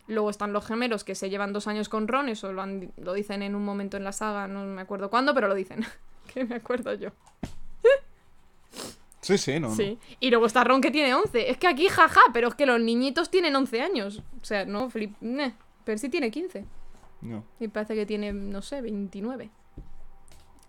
[0.06, 3.14] Luego están los gemelos que se llevan dos años con Ron, eso lo, han- lo
[3.14, 5.84] dicen en un momento en la saga, no me acuerdo cuándo, pero lo dicen.
[6.34, 7.10] que me acuerdo yo.
[9.20, 9.70] Sí, sí, no.
[9.70, 9.74] no.
[9.74, 9.98] Sí.
[10.20, 11.50] Y luego está Ron que tiene 11.
[11.50, 14.22] Es que aquí jaja, pero es que los niñitos tienen 11 años.
[14.42, 15.14] O sea, no, flip.
[15.22, 15.52] Nah.
[15.84, 16.66] Percy tiene 15.
[17.22, 17.42] No.
[17.58, 19.48] Y parece que tiene, no sé, 29.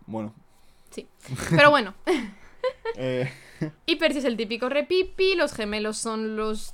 [0.07, 0.33] Bueno.
[0.91, 1.07] Sí.
[1.49, 1.93] Pero bueno.
[2.97, 3.29] Eh,
[3.85, 6.73] Y Percy es el típico repipi, los gemelos son los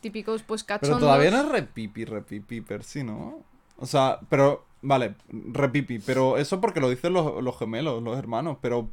[0.00, 1.00] típicos pues pero cachondos.
[1.00, 3.42] todavía no es repipi, repipi, Percy, ¿no?
[3.78, 8.58] O sea, pero, vale, repipi, pero eso porque lo dicen los, los gemelos, los hermanos,
[8.60, 8.90] pero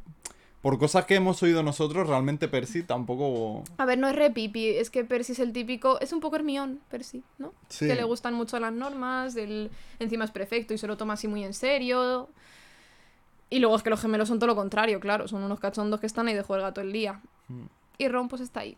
[0.62, 3.62] por cosas que hemos oído nosotros, realmente Percy tampoco...
[3.76, 6.80] A ver, no es repipi, es que Percy es el típico, es un poco Hermión,
[6.90, 7.52] Percy, ¿no?
[7.68, 7.86] Sí.
[7.86, 9.70] Que le gustan mucho las normas, el...
[9.98, 12.28] encima es perfecto y se lo toma así muy en serio.
[13.54, 16.06] Y luego es que los gemelos son todo lo contrario, claro, son unos cachondos que
[16.06, 17.20] están ahí de juega todo el día.
[17.46, 17.66] Mm.
[17.98, 18.76] Y Ron pues está ahí.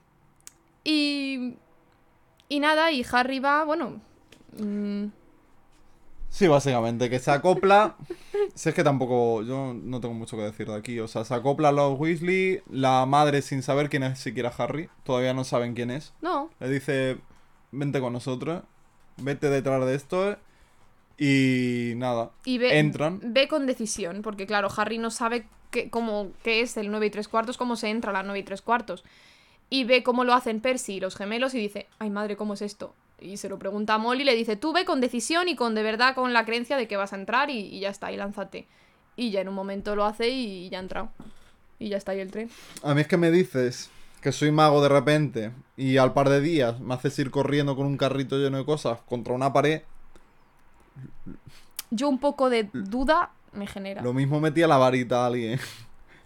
[0.84, 1.54] Y...
[2.50, 4.02] Y nada, y Harry va, bueno...
[4.58, 5.06] mm,
[6.28, 7.96] Sí, básicamente, que se acopla.
[8.54, 9.42] si es que tampoco.
[9.44, 11.00] Yo no tengo mucho que decir de aquí.
[11.00, 12.60] O sea, se acopla a los Weasley.
[12.68, 16.12] La madre, sin saber quién es siquiera Harry, todavía no saben quién es.
[16.20, 17.16] no, Le dice:
[17.72, 18.62] Vente con nosotros.
[19.16, 20.36] Vete detrás de esto.
[21.18, 22.30] Y nada.
[22.44, 23.20] Y ve, Entran.
[23.22, 27.10] ve con decisión, porque claro, Harry no sabe qué, cómo, qué es el 9 y
[27.10, 29.04] 3 cuartos, cómo se entra a las 9 y 3 cuartos.
[29.70, 32.62] Y ve cómo lo hacen Percy y los gemelos y dice, ay madre, ¿cómo es
[32.62, 32.94] esto?
[33.18, 35.74] Y se lo pregunta a Molly y le dice, tú ve con decisión y con
[35.74, 38.16] de verdad con la creencia de que vas a entrar y, y ya está, y
[38.16, 38.66] lánzate.
[39.16, 41.08] Y ya en un momento lo hace y ya ha entrado.
[41.78, 42.50] Y ya está ahí el tren.
[42.82, 43.90] A mí es que me dices
[44.20, 45.52] que soy mago de repente.
[45.78, 49.00] Y al par de días me haces ir corriendo con un carrito lleno de cosas
[49.06, 49.82] contra una pared.
[51.90, 54.02] Yo un poco de duda me genera.
[54.02, 55.58] Lo mismo metía la varita a alguien.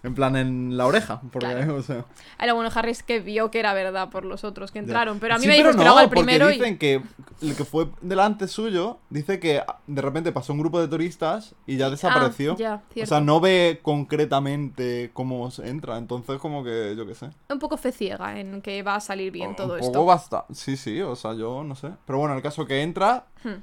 [0.03, 1.21] En plan, en la oreja.
[1.31, 1.75] Porque, Claro.
[1.77, 2.07] o sea.
[2.39, 4.85] Ah, lo bueno, Harry es que vio que era verdad por los otros que Ya.
[4.85, 5.19] entraron.
[5.21, 6.55] Pero a mí Sí, me dices que no, el porque primero y...
[6.55, 7.03] dicen que
[7.43, 11.77] el que fue delante suyo dice que de repente pasó un grupo de turistas y
[11.77, 12.53] ya desapareció.
[12.53, 15.99] Ah, ya, o sea, no ve concretamente cómo se entra.
[15.99, 17.29] Entonces, como que, yo qué sé.
[17.51, 19.93] un poco fe ciega en que va a salir bien todo un esto.
[19.93, 20.47] poco basta.
[20.51, 21.91] Sí, sí, o sea, yo no sé.
[22.07, 23.63] Pero bueno, el caso que entra Hmm.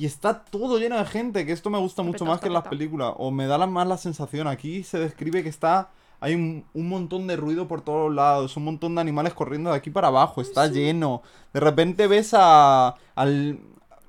[0.00, 2.60] Y está todo lleno de gente, que esto me gusta mucho más que en las
[2.62, 3.12] está películas.
[3.18, 4.46] O me da la, más la sensación.
[4.46, 5.90] Aquí se describe que está.
[6.20, 9.76] Hay un, un montón de ruido por todos lados, un montón de animales corriendo de
[9.76, 11.20] aquí para abajo, está lleno.
[11.52, 13.60] De repente ves a, al-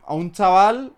[0.05, 0.93] a un chaval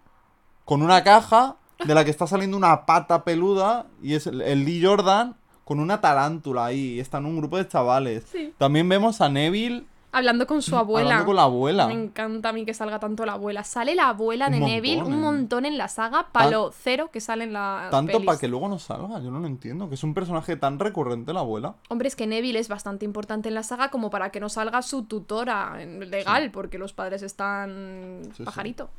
[0.65, 1.55] con una caja
[1.85, 5.79] de la que está saliendo una pata peluda y es el, el Lee Jordan con
[5.79, 6.93] una tarántula ahí.
[6.95, 8.25] Y están un grupo de chavales.
[8.31, 8.53] Sí.
[8.59, 11.07] También vemos a Neville Hablando con su abuela.
[11.09, 11.87] hablando con la abuela.
[11.87, 13.63] Me encanta a mí que salga tanto la abuela.
[13.63, 15.17] Sale la abuela Un de montón, Neville un ¿eh?
[15.17, 18.77] montón en la saga, palo cero que sale en la Tanto para que luego no
[18.79, 19.89] salga, yo no lo entiendo.
[19.89, 21.75] Que es un personaje tan recurrente la abuela.
[21.89, 24.81] Hombre, es que Neville es bastante importante en la saga como para que no salga
[24.83, 28.43] su tutora legal, porque los padres están Sí, sí.
[28.43, 28.89] pajarito.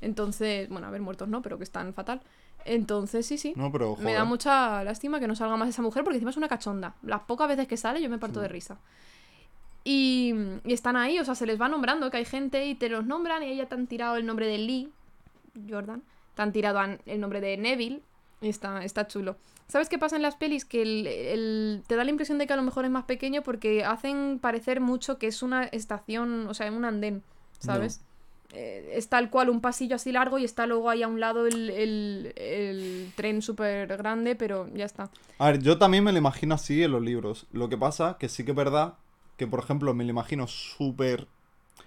[0.00, 2.20] Entonces, bueno, a ver, muertos no, pero que están fatal.
[2.64, 3.52] Entonces, sí, sí.
[3.56, 6.36] No, pero Me da mucha lástima que no salga más esa mujer porque encima es
[6.36, 6.94] una cachonda.
[7.02, 8.78] Las pocas veces que sale yo me parto de risa.
[9.84, 10.32] Y,
[10.64, 13.04] y están ahí, o sea, se les va nombrando que hay gente y te los
[13.04, 14.88] nombran y ella te han tirado el nombre de Lee,
[15.68, 16.02] Jordan,
[16.34, 18.00] te han tirado el nombre de Neville
[18.40, 19.36] y está, está chulo.
[19.68, 20.64] ¿Sabes qué pasa en las pelis?
[20.64, 23.42] Que el- el- te da la impresión de que a lo mejor es más pequeño
[23.42, 27.22] porque hacen parecer mucho que es una estación, o sea, un andén,
[27.58, 28.02] ¿sabes?
[28.54, 31.46] Eh, es tal cual un pasillo así largo y está luego ahí a un lado
[31.46, 35.08] el, el- el tren súper grande, pero ya está.
[35.38, 37.46] A ver, yo también me lo imagino así en los libros.
[37.52, 38.94] Lo que pasa, que sí que es verdad,
[39.42, 41.26] que por ejemplo me lo imagino súper...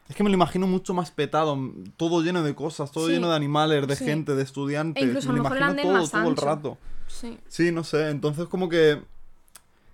[0.09, 1.57] Es que me lo imagino mucho más petado,
[1.97, 3.13] todo lleno de cosas, todo Sí.
[3.13, 4.03] lleno de animales, de Sí.
[4.05, 5.01] gente, de estudiantes.
[5.01, 6.77] E incluso me lo imagino todo, más todo el rato.
[7.07, 7.37] Sí.
[7.47, 9.01] Sí, no sé, entonces como que...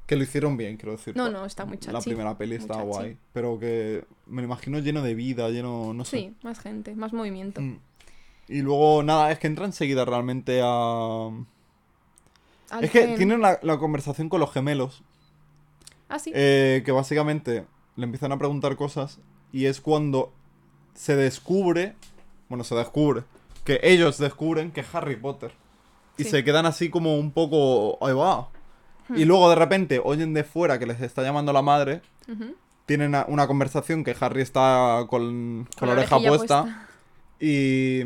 [0.08, 1.16] Que lo hicieron bien, quiero decir.
[1.16, 2.10] No, no, está muy La chachi.
[2.10, 6.18] primera peli está guay, pero que me lo imagino lleno de vida, lleno, no sé.
[6.18, 7.62] Sí, más gente, más movimiento.
[7.62, 7.80] Mm.
[8.50, 11.28] Y luego, nada, es que entra enseguida realmente a...
[12.72, 15.04] Al Es que tienen la, la conversación con los gemelos,
[16.12, 16.32] Ah, sí.
[16.36, 17.66] eh, que básicamente
[17.96, 19.20] le empiezan a preguntar cosas
[19.52, 20.32] y es cuando
[20.94, 21.96] se descubre,
[22.50, 23.24] bueno, se descubre,
[23.64, 25.52] que ellos descubren que es Harry Potter.
[26.18, 26.30] Y Sí.
[26.32, 28.50] se quedan así como un poco, ahí va.
[29.08, 29.16] Hmm.
[29.18, 32.02] Y luego de repente oyen de fuera que les está llamando la madre,
[32.86, 36.88] tienen una conversación que Harry está con, con la oreja orejilla puesta,
[37.40, 38.02] y...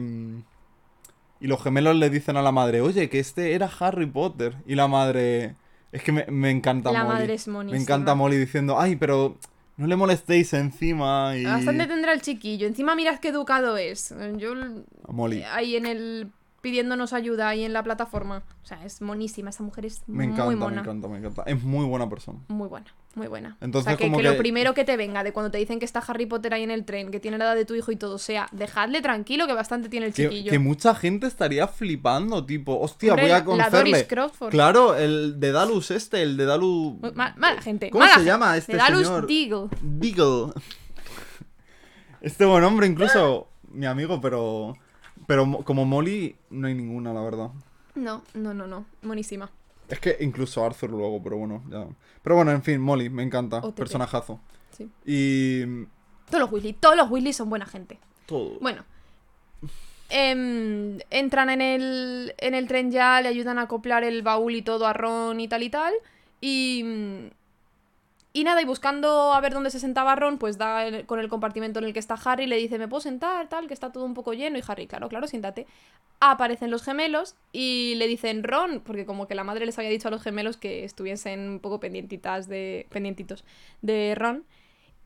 [1.41, 4.55] Y los gemelos le dicen a la madre, oye, que este era Harry Potter.
[4.65, 5.55] Y la madre...
[5.95, 7.15] Es que me, me encanta La Molly.
[7.15, 9.37] madre es Me encanta Molly diciendo, ay, pero
[9.77, 11.37] no le molestéis encima.
[11.37, 11.45] Y...
[11.45, 12.67] Bastante tendrá el chiquillo.
[12.67, 14.13] Encima mirad qué educado es.
[14.35, 14.53] Yo
[15.07, 15.43] Molly.
[15.43, 16.31] ahí en el
[16.65, 18.41] pidiéndonos ayuda ahí en la plataforma.
[18.63, 19.51] O sea, es monísima.
[19.51, 20.81] Esa mujer es Me encanta, muy me mona.
[20.81, 21.43] encanta, me encanta.
[21.45, 22.39] Es muy buena persona.
[22.47, 23.55] Muy buena, muy buena.
[23.61, 25.59] Entonces, o sea, que, como que que- lo primero que te venga de cuando te
[25.59, 27.75] dicen que está Harry Potter ahí en el tren, que tiene la edad de tu
[27.75, 30.49] hijo y todo, sea, dejadle tranquilo que bastante tiene el Que, chiquillo.
[30.49, 33.91] que mucha gente estaría flipando, tipo, hostia, Hombre, voy a la- la conocerle.
[33.91, 34.49] Doris Crawford.
[34.49, 36.95] Claro, el de Dalus este, el de Dalus...
[37.13, 37.91] Mala gente.
[37.91, 38.31] ¿Cómo mala se gente.
[38.31, 39.27] llama este De Dalus señor?
[39.27, 39.67] Deagle.
[39.83, 40.53] Deagle.
[42.21, 44.75] Este buen hombre, incluso mi amigo, pero.
[45.27, 47.49] Pero mo- como Molly, no hay ninguna, la verdad.
[47.95, 48.85] No, no, no, no.
[49.01, 49.49] Monísima.
[49.87, 51.85] Es que incluso Arthur luego, pero bueno, ya.
[52.21, 53.57] Pero bueno, en fin, Molly, me encanta.
[53.59, 53.75] OTP.
[53.77, 54.39] Personajazo.
[54.71, 54.89] Sí.
[55.05, 55.63] Y.
[56.29, 57.99] Todos los Weasley, todos los Weasley son buena gente.
[58.25, 58.57] Todo.
[58.59, 58.83] Bueno.
[60.09, 64.61] em, entran en el, en el tren ya, le ayudan a acoplar el baúl y
[64.61, 65.93] todo a Ron y tal y tal.
[66.41, 66.83] Y.
[68.35, 71.79] Y nada, y buscando a ver dónde se sentaba Ron, pues da con el compartimento
[71.79, 73.47] en el que está Harry, le dice, ¿me puedo sentar?
[73.47, 74.57] Tal, que está todo un poco lleno.
[74.57, 75.67] Y Harry, claro, claro, siéntate.
[76.19, 80.09] Aparecen los gemelos y le dicen Ron, porque como que la madre les había dicho
[80.09, 82.87] a los gemelos que estuviesen un poco pendientitas de.
[82.89, 83.45] pendientitos
[83.81, 84.43] de Ron.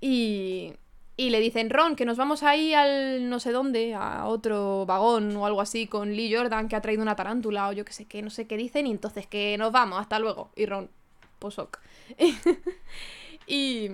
[0.01, 0.73] Y,
[1.15, 5.37] y le dicen, Ron, que nos vamos ahí al no sé dónde, a otro vagón
[5.37, 8.05] o algo así, con Lee Jordan que ha traído una tarántula o yo qué sé
[8.05, 10.49] qué, no sé qué dicen, y entonces que nos vamos, hasta luego.
[10.55, 10.89] Y Ron,
[11.37, 11.57] pues.
[13.49, 13.91] y,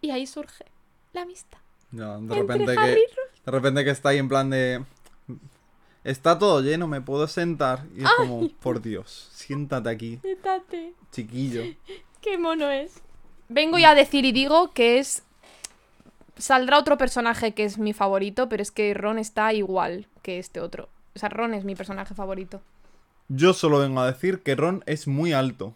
[0.00, 0.64] y ahí surge
[1.12, 1.58] la amistad.
[1.92, 3.06] Ya, de repente que.
[3.44, 4.84] De repente que está ahí en plan de.
[6.02, 7.84] Está todo lleno, me puedo sentar.
[7.96, 10.92] Y es como, por Dios, siéntate aquí, Siéntate.
[11.12, 11.62] chiquillo.
[12.20, 13.00] Qué mono es.
[13.48, 15.22] Vengo ya a decir y digo que es.
[16.36, 20.60] Saldrá otro personaje que es mi favorito, pero es que Ron está igual que este
[20.60, 20.88] otro.
[21.14, 22.60] O sea, Ron es mi personaje favorito.
[23.28, 25.74] Yo solo vengo a decir que Ron es muy alto.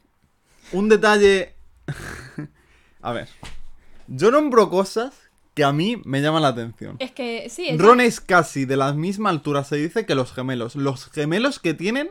[0.73, 1.55] Un detalle.
[3.03, 3.29] A ver.
[4.07, 5.15] Yo nombro cosas
[5.55, 6.97] que a mí me llaman la atención.
[6.99, 10.33] Es que sí, es Ron es casi de la misma altura, se dice, que los
[10.33, 10.77] gemelos.
[10.77, 12.11] Los gemelos que tienen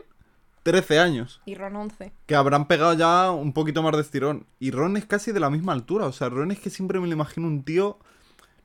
[0.64, 1.40] 13 años.
[1.46, 2.12] Y Ron 11.
[2.26, 4.46] Que habrán pegado ya un poquito más de estirón.
[4.60, 6.06] Y Ron es casi de la misma altura.
[6.06, 7.98] O sea, Ron es que siempre me lo imagino un tío.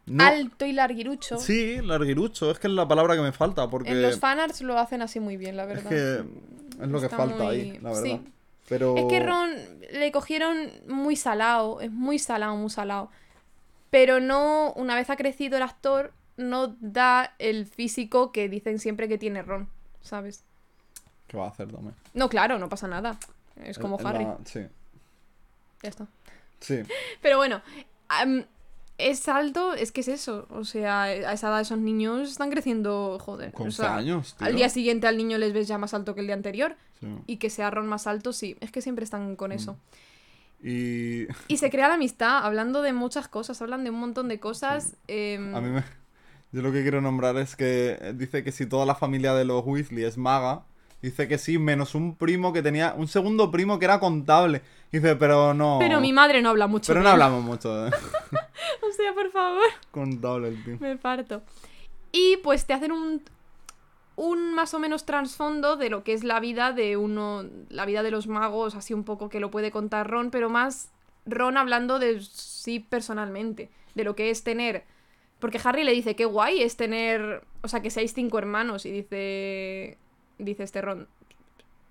[0.05, 1.37] No, Alto y larguirucho.
[1.37, 2.51] Sí, larguirucho.
[2.51, 3.69] Es que es la palabra que me falta.
[3.69, 5.89] Porque En los fanarts lo hacen así muy bien, la es verdad.
[5.89, 8.03] que es lo que falta muy- ahí, la verdad.
[8.03, 8.21] sí.
[8.69, 8.95] Pero...
[8.97, 9.51] Es que Ron
[9.91, 13.09] le cogieron muy salado, es muy salado, muy salado.
[13.89, 19.07] Pero no, una vez ha crecido el actor, no da el físico que dicen siempre
[19.07, 19.69] que tiene Ron,
[20.01, 20.43] ¿sabes?
[21.27, 21.93] ¿Qué va a hacer también?
[22.13, 23.17] No, claro, no pasa nada.
[23.63, 24.23] Es como El- el- Harry.
[24.25, 24.65] la- Sí,
[25.83, 26.07] Ya está.
[26.59, 26.81] sí.
[27.21, 27.61] Pero bueno,
[28.97, 30.47] es alto, es que es eso.
[30.49, 33.51] O sea, a esa edad esos niños están creciendo, joder.
[33.51, 34.47] Con o sea, años, tío.
[34.47, 36.75] Al día siguiente al niño les ves ya más alto que el día anterior.
[36.99, 37.07] Sí.
[37.27, 38.55] Y que sea Ron más alto, sí.
[38.59, 39.77] Es que siempre están con eso.
[40.61, 44.39] Y Y se crea la amistad, hablando de muchas cosas, hablan de un montón de
[44.39, 44.95] cosas.
[45.07, 45.83] em, a mí me...
[46.51, 49.43] Yo lo que quiero nombrar es que eh, dice que si toda la familia de
[49.43, 50.65] los Weasley es maga,
[51.03, 52.93] dice que sí, menos un primo que tenía...
[52.97, 54.61] Un segundo primo que era contable.
[54.89, 55.77] Dice, pero no...
[55.79, 56.93] Pero mi madre no habla mucho.
[56.93, 60.77] Pero no hablamos mucho de O sea, por favor, contable el tío.
[60.79, 61.43] me parto.
[62.13, 63.21] Y pues te hacen un,
[64.15, 68.01] un más o menos trasfondo de lo que es la vida de uno, la vida
[68.01, 70.89] de los magos, así un poco que lo puede contar Ron, pero más
[71.25, 74.85] Ron hablando de sí personalmente, de lo que es tener...
[75.39, 78.91] Porque Harry le dice, qué guay es tener, o sea, que seáis cinco hermanos, y
[78.91, 79.97] dice,
[80.37, 81.07] dice este Ron,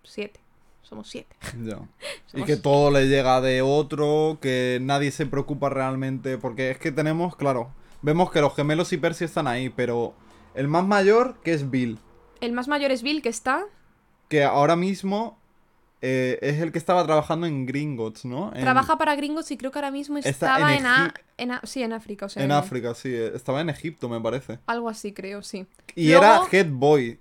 [0.02, 0.40] siete,
[0.82, 1.34] somos siete.
[1.64, 1.78] Ya.
[2.34, 6.90] Y que todo le llega de otro, que nadie se preocupa realmente, porque es que
[6.90, 7.70] tenemos, claro,
[8.00, 10.14] vemos que los gemelos y Percy están ahí, pero
[10.54, 11.98] el más mayor, que es Bill,
[12.40, 13.64] El más mayor es Bill, que está,
[14.28, 15.38] que ahora mismo
[16.00, 18.50] eh, es el que estaba trabajando en Gringotts, ¿no?
[18.54, 21.50] En, trabaja para Gringos y creo que ahora mismo Está estaba en en, A- en
[21.52, 24.58] A- sí, en África, o sea, En África, sí, estaba en Egipto, me parece.
[24.66, 25.66] algo así creo, sí.
[25.94, 27.18] Y Luego- era head boy.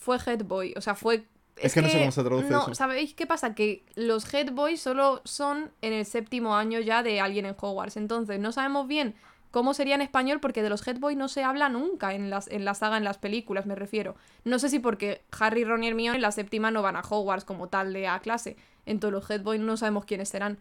[0.00, 1.24] Fue head boy, o sea, fue...
[1.56, 2.74] Es que no sé cómo se traduce no, eso.
[2.74, 3.54] ¿Sabéis qué pasa?
[3.54, 7.98] Que los head boys solo son en el séptimo año ya de alguien en Hogwarts.
[7.98, 9.14] Entonces, no sabemos bien
[9.50, 12.48] cómo sería en español porque de los head boys no se habla nunca en, las,
[12.48, 14.16] en la saga, en las películas, me refiero.
[14.44, 17.44] No sé si porque Harry, Ron y Hermione en la séptima no van a Hogwarts
[17.44, 18.56] como tal de a clase.
[18.86, 20.56] Entonces, los head boys no sabemos quiénes serán.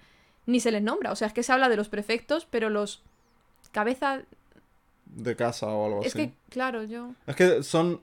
[0.48, 1.14] Ni se les nombra.
[1.14, 3.03] O sea, es que se habla de los prefectos, pero los...
[3.72, 4.24] Cabeza...
[5.06, 6.28] de casa o algo Es así.
[6.28, 7.11] que, claro, yo...
[7.26, 8.02] Es que son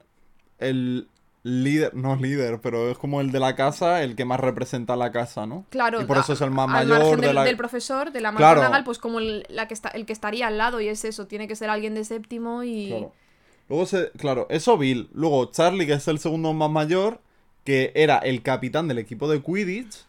[0.58, 1.08] el
[1.46, 5.12] líder, no líder, pero es como el de la casa, el que más representa la
[5.12, 5.64] casa, ¿no?
[5.70, 7.44] Claro, Y por a- eso es el más al mayor margen de del, la...
[7.44, 8.60] del profesor, de la Claro.
[8.60, 11.26] McGonagall, pues como el, la que está, el que estaría al lado, y es eso,
[11.26, 12.88] tiene que ser alguien de séptimo y...
[12.88, 13.12] Claro.
[13.68, 14.10] Luego se...
[14.12, 15.08] Claro, eso Bill.
[15.12, 17.20] Luego Charlie, que es el segundo más mayor,
[17.64, 20.04] que era el capitán del equipo de Quidditch.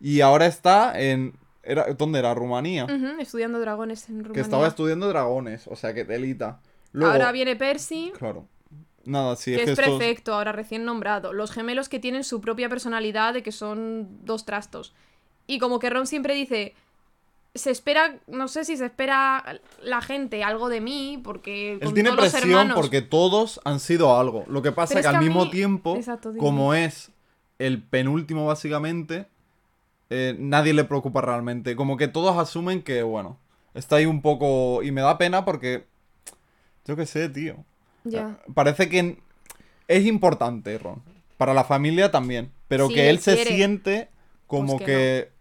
[0.00, 1.34] Y ahora está en...
[1.62, 1.84] Era...
[1.96, 2.34] ¿Dónde era?
[2.34, 2.86] Rumanía.
[3.20, 4.34] Estudiando dragones en Rumanía.
[4.34, 6.60] Que estaba estudiando dragones, o sea que telita.
[6.92, 8.46] Luego, Ahora viene Percy, Claro.
[9.04, 11.32] Nada, sí, que es es, que estos- prefecto, ahora recién nombrado.
[11.32, 14.94] Los gemelos que tienen su propia personalidad de que son dos trastos.
[15.46, 16.74] Y como que Ron siempre dice...
[17.54, 22.08] Se espera, no sé si se espera la gente algo de mí, porque Él tiene
[22.08, 22.76] todos los presión hermanos...
[22.80, 24.44] porque todos han sido algo.
[24.48, 27.10] Lo que pasa es es que al mismo mí- tiempo, Exacto, como es
[27.58, 29.26] el penúltimo básicamente,
[30.08, 31.76] eh, nadie le preocupa realmente.
[31.76, 33.36] Como que todos asumen que, bueno,
[33.74, 34.82] está ahí un poco...
[34.82, 35.84] Y me da pena porque...
[36.86, 37.56] Yo qué sé, tío.
[38.04, 38.38] Ya.
[38.54, 39.18] Parece que
[39.88, 41.02] es importante, Ron.
[41.36, 42.50] Para la familia también.
[42.68, 44.08] Pero Sí, que él se siente
[44.46, 45.32] como Pues que que...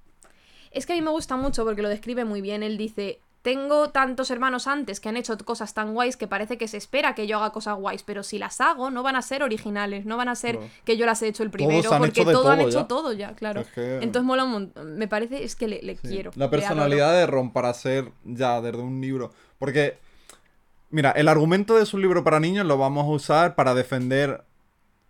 [0.71, 2.63] Es que a mí me gusta mucho porque lo describe muy bien.
[2.63, 6.67] Él dice, tengo tantos hermanos antes que han hecho cosas tan guays que parece que
[6.69, 9.43] se espera que yo haga cosas guays, pero si las hago no van a ser
[9.43, 12.61] originales, no van a ser que yo las he hecho el primero, porque todo han
[12.61, 13.61] hecho todo ya, claro.
[13.61, 14.97] Es que- Entonces mola un montón.
[14.97, 16.07] Me parece, es que le, le Sí.
[16.07, 16.31] quiero.
[16.35, 19.31] La personalidad de Ron para ser ya desde un libro.
[19.59, 19.97] Porque,
[20.91, 24.43] mira, el argumento de su libro para niños lo vamos a usar para defender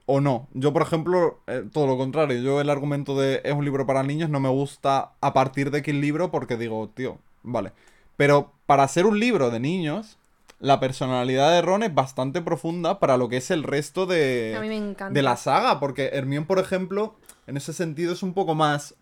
[0.06, 0.48] o no.
[0.54, 2.42] Yo, por ejemplo, eh, todo lo contrario.
[2.42, 5.82] Yo el argumento de es un libro para niños no me gusta a partir de
[5.82, 7.72] qué libro porque digo, tío, vale.
[8.18, 10.18] Pero para ser un libro de niños,
[10.60, 14.54] la personalidad de Ron es bastante profunda para lo que es el resto de.
[14.58, 15.14] A mí me encanta.
[15.14, 17.16] de la saga, porque Hermione, por ejemplo,
[17.48, 18.96] en ese sentido es un poco más...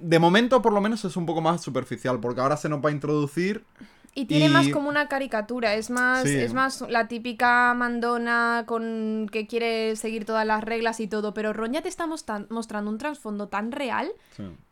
[0.00, 2.88] De momento, por lo menos, es un poco más superficial, porque ahora se nos va
[2.88, 3.64] a introducir...
[4.14, 6.36] Y tiene y- más como una caricatura, es más, Sí.
[6.36, 11.52] es más la típica mandona con que quiere seguir todas las reglas y todo, pero
[11.52, 14.10] Ron ya te está mostra- mostrando un trasfondo tan real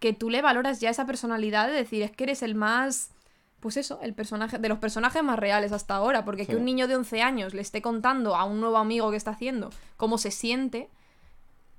[0.01, 3.10] que tú le valoras ya esa personalidad de decir, es que eres el más,
[3.60, 6.51] pues eso, el personaje, de los personajes más reales hasta ahora, porque Sí.
[6.51, 9.31] que un niño de 11 años le esté contando a un nuevo amigo que está
[9.31, 10.89] haciendo cómo se siente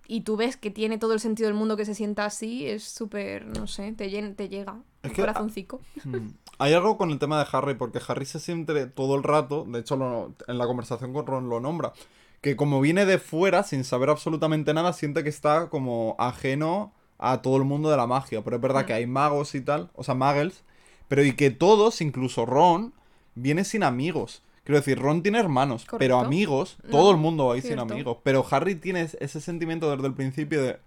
[0.09, 2.83] y tú ves que tiene todo el sentido del mundo que se sienta así, es
[2.83, 4.31] súper, no sé, te, llega
[5.03, 5.79] Es el que- corazoncico.
[6.03, 6.29] Mm.
[6.57, 9.79] Hay algo con el tema de Harry, porque Harry se siente todo el rato, de
[9.79, 11.93] hecho lo- en la conversación con Ron lo nombra,
[12.41, 17.41] que como viene de fuera, sin saber absolutamente nada, siente que está como ajeno a
[17.41, 18.43] todo el mundo de la magia.
[18.43, 18.85] Pero es verdad Mm.
[18.87, 20.63] que hay magos y tal, o sea, muggles,
[21.07, 22.93] pero y que todos, incluso Ron,
[23.35, 24.41] viene sin amigos.
[24.69, 27.79] Quiero decir, Ron tiene hermanos, pero amigos, No, todo el mundo va a ir sin
[27.79, 28.17] amigos.
[28.21, 30.77] Pero Harry tiene ese sentimiento desde el principio de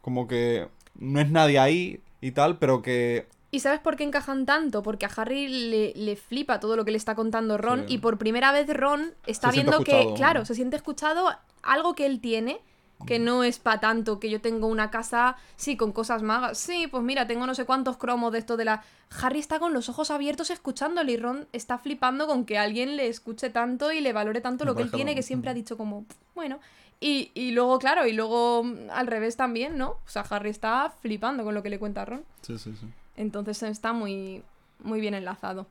[0.00, 0.66] como que
[0.96, 4.82] no es nadie ahí y tal, pero que ¿Y sabes por qué encajan tanto?
[4.82, 7.94] Porque a Harry le, le flipa todo lo que le está contando Ron Sí.
[7.94, 10.14] y por primera vez Ron está Se viendo que, escuchado.
[10.16, 11.28] claro, se siente escuchado
[11.62, 12.58] algo que él tiene,
[13.06, 16.86] que no es para tanto, que yo tengo una casa, sí, con cosas magas, sí,
[16.86, 18.82] pues mira, tengo no sé cuántos cromos de esto de la...
[19.20, 23.08] Harry está con los ojos abiertos escuchándole y Ron está flipando con que alguien le
[23.08, 26.06] escuche tanto y le valore tanto lo que él tiene, que siempre ha dicho como,
[26.34, 26.58] bueno...
[27.04, 29.88] Y, y luego, claro, y luego mm, al revés también, ¿no?
[29.90, 32.24] O sea, Harry está flipando con lo que le cuenta Ron.
[32.42, 32.86] Sí, sí, sí.
[33.16, 34.44] Entonces está muy,
[34.78, 35.66] muy bien enlazado.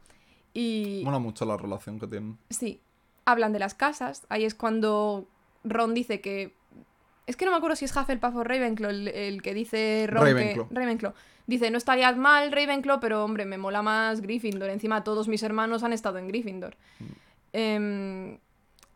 [0.54, 2.38] Y Mola mucho la relación que tienen.
[2.50, 2.82] sí,
[3.24, 4.26] hablan de las casas.
[4.28, 5.26] Ahí es cuando
[5.64, 6.54] Ron dice que...
[7.32, 10.26] Es que no me acuerdo si es Hufflepuff o Ravenclaw el, el que dice Ron
[10.26, 10.68] Ravenclaw.
[10.68, 10.76] que...
[10.76, 11.14] Ravenclaw.
[11.48, 14.70] Dice, no estarías mal Ravenclaw, pero hombre, me mola más Gryffindor.
[14.70, 16.76] Encima todos mis hermanos han estado en Gryffindor.
[17.00, 17.06] Mm.
[17.54, 18.38] Em,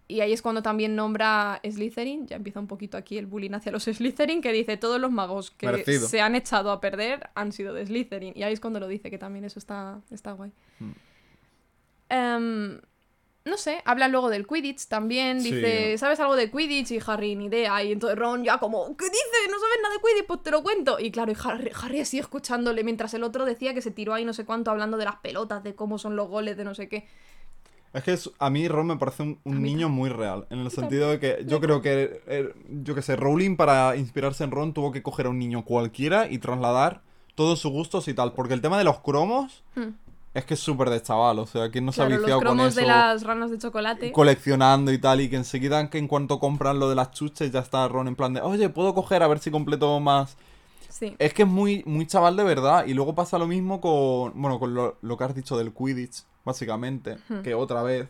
[0.07, 3.71] Y ahí es cuando también nombra Slytherin, ya empieza un poquito aquí el bullying hacia
[3.71, 6.07] los Slytherin, que dice todos los magos que Merecido.
[6.07, 8.33] se han echado a perder han sido de Slytherin.
[8.35, 10.51] Y ahí es cuando lo dice, que también eso está, está guay.
[10.79, 10.91] Mm.
[12.09, 12.79] Em,
[13.45, 15.51] no sé, hablan luego del Quidditch también, Sí.
[15.53, 16.91] dice, ¿sabes algo de Quidditch?
[16.91, 17.83] Y Harry, ni idea.
[17.83, 19.49] Y entonces Ron ya como, ¿qué dices?
[19.51, 20.25] ¿No sabes nada de Quidditch?
[20.27, 20.99] Pues te lo cuento.
[20.99, 24.25] Y claro, y Harry, Harry así escuchándole, mientras el otro decía que se tiró ahí
[24.25, 26.89] no sé cuánto hablando de las pelotas, de cómo son los goles, de no sé
[26.89, 27.07] qué.
[27.93, 30.47] Es que es- a mí Ron me parece un, niño muy real.
[30.49, 34.43] En el sentido de que yo creo que, eh, yo que sé, Rowling para inspirarse
[34.43, 37.03] en Ron tuvo que coger a un niño cualquiera y trasladar
[37.35, 38.33] todos sus gustos y tal.
[38.33, 39.89] Porque el tema de los cromos Hmm.
[40.35, 41.39] Es que es súper de chaval.
[41.39, 42.81] O sea, ¿quién no se Claro, ha los viciado con cromos eso?
[42.81, 44.11] de las ranas de chocolate.
[44.11, 45.21] Coleccionando y tal.
[45.21, 48.15] Y que enseguida, que en cuanto compran lo de las chuches, ya está Ron en
[48.15, 50.37] plan de, oye, ¿puedo coger a ver si completo más?
[50.89, 51.15] Sí.
[51.19, 52.85] Es que es muy, muy chaval de verdad.
[52.85, 54.39] Y luego pasa lo mismo con.
[54.41, 57.17] Bueno, con lo, lo que has dicho del Quidditch, básicamente.
[57.29, 57.41] Hmm.
[57.41, 58.09] Que otra vez.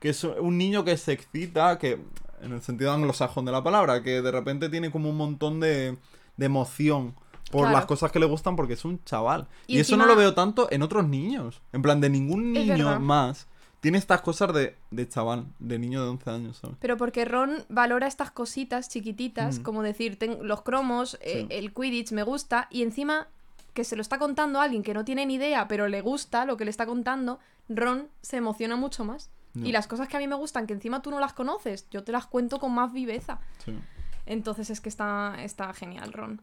[0.00, 2.00] Que es un niño que se excita, que.
[2.42, 5.96] En el sentido anglosajón de la palabra, que de repente tiene como un montón de,
[6.36, 7.14] de emoción
[7.52, 7.76] por Claro.
[7.76, 9.46] las cosas que le gustan porque es un chaval.
[9.68, 11.60] Y Y, eso no lo veo tanto en otros niños.
[11.72, 13.46] En plan, de ningún niño más
[13.80, 16.76] tiene estas cosas de, de chaval, de niño de 11 años, ¿sabes?
[16.80, 19.62] Pero porque Ron valora estas cositas chiquititas, Mm.
[19.62, 23.28] como decir, ten- los cromos, eh, el Quidditch me gusta, y encima
[23.74, 26.44] que se lo está contando a alguien que no tiene ni idea, pero le gusta
[26.44, 27.38] lo que le está contando,
[27.68, 29.30] Ron se emociona mucho más.
[29.54, 32.04] Y las cosas que a mí me gustan, que encima tú no las conoces, yo
[32.04, 33.38] te las cuento con más viveza.
[33.64, 33.78] Sí.
[34.24, 36.40] Entonces es que está, está genial, Ron.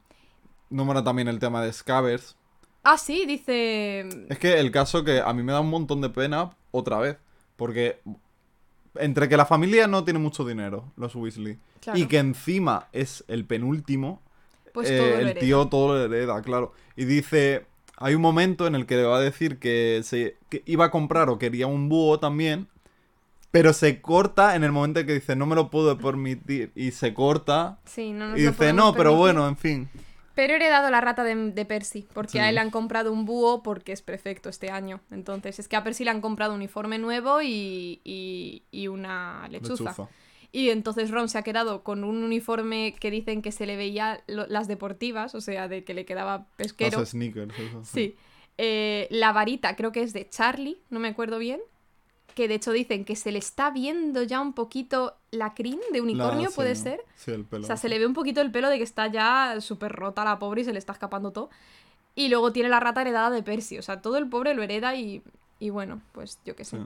[0.70, 2.36] Nombra también el tema de Scabbers.
[2.84, 4.08] Ah, sí, dice...
[4.30, 7.18] Es que el caso que a mí me da un montón de pena otra vez.
[7.56, 8.00] Porque
[8.96, 12.00] entre que la familia no tiene mucho dinero, los Weasley, Claro.
[12.00, 14.22] y que encima es el penúltimo,
[14.74, 15.40] Pues eh, todo el hereda.
[15.40, 16.74] tío todo lo hereda, claro.
[16.96, 17.66] Y dice,
[17.98, 20.92] hay un momento en el que le va a decir que, se, que iba a
[20.92, 22.68] comprar o quería un búho también,
[23.52, 26.92] pero se corta en el momento en que dice, no me lo puedo permitir, y
[26.92, 29.18] se corta, Sí, no nos y dice, no, pero permitir".
[29.18, 29.90] bueno, en fin.
[30.40, 32.38] Pero he heredado la rata de, de Percy, porque Sí.
[32.40, 35.02] a él le han comprado un búho porque es perfecto este año.
[35.12, 39.48] Entonces, es que a Percy le han comprado un uniforme nuevo y, y, y una
[39.50, 39.84] lechuza.
[39.84, 40.10] Lechuza.
[40.54, 44.24] Y entonces Ron se ha quedado con un uniforme que dicen que se le veía
[44.28, 47.00] lo- las deportivas, o sea, de que le quedaba pesquero.
[47.00, 47.54] Los sneakers.
[47.60, 48.16] eso, Sí.
[48.58, 51.60] Eh, la varita creo que es de Charlie, no me acuerdo bien.
[52.40, 55.98] Que de hecho dicen que se le está viendo ya un poquito la crin de
[55.98, 57.02] La- unicornio, sí, puede ser.
[57.18, 57.66] Sí, el pelo.
[57.66, 60.24] O sea, se le ve un poquito el pelo de que está ya súper rota
[60.24, 61.50] la pobre y se le está escapando todo.
[62.16, 63.78] Y luego tiene la rata heredada de Percy.
[63.78, 65.22] O sea, todo el pobre lo hereda y,
[65.60, 66.78] y bueno, pues yo qué sé.
[66.78, 66.84] Sí.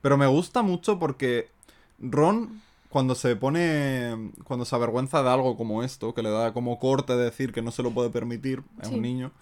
[0.00, 1.50] Pero me gusta mucho porque
[1.98, 4.32] Ron, cuando se pone.
[4.44, 7.72] Cuando se avergüenza de algo como esto, que le da como corte decir que no
[7.72, 9.32] se lo puede permitir a un niño.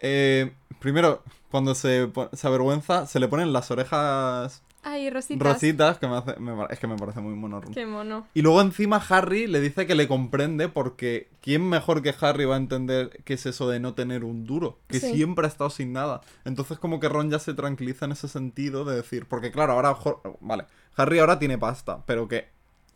[0.00, 5.46] Eh, primero, cuando se, se avergüenza, se le ponen las orejas Ay, Rositas.
[5.54, 7.60] rositas, que me hace, me es que me parece muy mono.
[7.60, 7.74] Ron.
[7.74, 8.26] Qué mono.
[8.32, 12.54] Y luego encima Harry le dice que le comprende porque ¿quién mejor que Harry va
[12.54, 14.78] a entender qué es eso de no tener un duro?
[14.86, 15.14] Que Sí.
[15.14, 16.20] siempre ha estado sin nada.
[16.44, 19.96] Entonces como que Ron ya se tranquiliza en ese sentido de decir, porque claro, ahora,
[20.40, 20.64] vale,
[20.96, 22.48] Harry ahora tiene pasta, pero que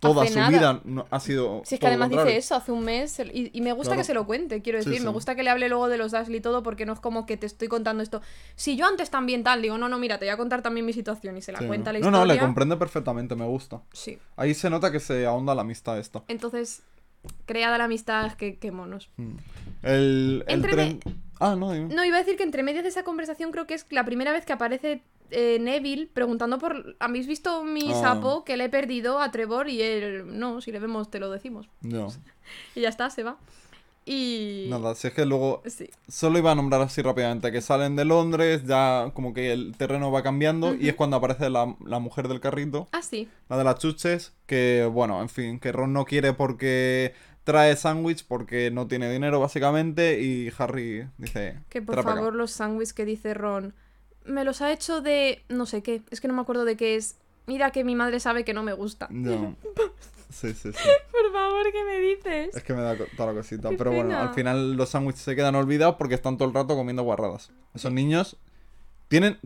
[0.02, 0.50] toda Hace su nada.
[0.50, 1.62] vida no, ha sido...
[1.64, 4.00] Si es que además dice eso hace un mes y, y me gusta Claro.
[4.00, 6.10] que se lo cuente, quiero Sí, decir, me gusta que le hable luego de los
[6.10, 8.20] Dursley y todo porque no es como que te estoy contando esto.
[8.56, 10.92] Si yo antes también tal, digo, no, no, mira, te voy a contar también mi
[10.92, 11.98] situación y se la Sí, cuenta no.
[12.00, 12.26] la no, historia.
[12.26, 13.80] no, le comprende perfectamente, me gusta.
[13.92, 14.18] Sí.
[14.36, 16.24] Ahí se nota que se ahonda la amistad esta.
[16.26, 16.82] Entonces,
[17.46, 19.10] creada la amistad, que qué monos.
[19.16, 19.30] Mm.
[19.82, 21.00] El, el Entre tren...
[21.40, 21.92] Ah, no, dime.
[21.92, 24.30] No, iba a decir que entre medias de esa conversación creo que es la primera
[24.32, 26.94] vez que aparece eh, Neville preguntando por...
[27.00, 28.00] ¿Habéis visto mi Ah.
[28.00, 29.68] sapo que le he perdido a Trevor?
[29.68, 31.68] Y él, no, si le vemos te lo decimos.
[31.80, 32.08] No,
[32.76, 33.38] Y ya está, se va.
[34.04, 34.66] Y...
[34.68, 35.88] nada, si es que luego Sí.
[36.08, 40.10] Solo iba a nombrar así rápidamente que salen de Londres, ya como que el terreno
[40.10, 43.28] va cambiando y es cuando aparece la, la mujer del carrito, Ah, sí.
[43.48, 47.14] la de las chuches, que bueno, en fin, que Ron no quiere porque
[47.44, 51.60] trae sándwich porque no tiene dinero básicamente y Harry dice...
[51.68, 53.74] Que por favor los sándwiches que dice Ron,
[54.24, 56.96] me los ha hecho de no sé qué, es que no me acuerdo de qué
[56.96, 57.16] es.
[57.46, 59.08] Mira que mi madre sabe que no me gusta.
[59.10, 59.56] No.
[60.32, 60.88] Sí, sí, sí.
[61.10, 62.56] Por favor, ¿qué me dices?
[62.56, 63.68] Es que me da toda la cosita.
[63.70, 66.74] Qué Pero bueno, al final los sándwiches se quedan olvidados porque están todo el rato
[66.74, 67.50] comiendo guarradas.
[67.74, 68.36] Esos niños
[69.08, 69.38] tienen,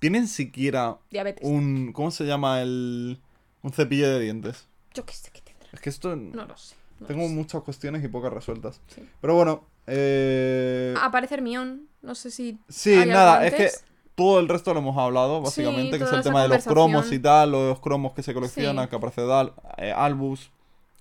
[0.00, 1.48] tienen siquiera Diabetes.
[1.48, 1.92] un...
[1.92, 3.20] ¿Cómo se llama el...
[3.62, 4.68] Un cepillo de dientes?
[4.92, 5.68] Yo qué sé qué tendrá.
[5.72, 6.14] Es que esto...
[6.16, 6.74] No lo sé.
[7.00, 7.34] no Tengo lo sé.
[7.34, 8.80] muchas cuestiones y pocas resueltas.
[8.88, 9.08] Sí.
[9.20, 10.94] Pero bueno, eh...
[11.00, 12.58] Aparece Hermión, no sé si...
[12.68, 13.70] sí, ¿hay algo nada, es que?
[14.14, 17.18] Todo el resto lo hemos hablado, básicamente, que es el tema de los cromos y
[17.18, 18.90] tal, los cromos que se coleccionan, Sí.
[18.90, 20.50] que aparece Dal, eh, Albus,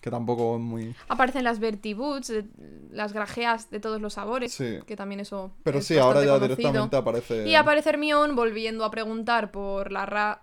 [0.02, 0.94] Que tampoco es muy...
[1.08, 2.44] Aparecen las Bertie Boots, eh,
[2.92, 4.52] las grajeas de todos los sabores.
[4.54, 4.80] Sí.
[4.86, 5.52] Que también eso.
[5.64, 6.58] Pero es sí, ahora ya conocido.
[6.58, 7.48] directamente aparece...
[7.48, 10.42] Y aparece Hermione volviendo a preguntar por la ra-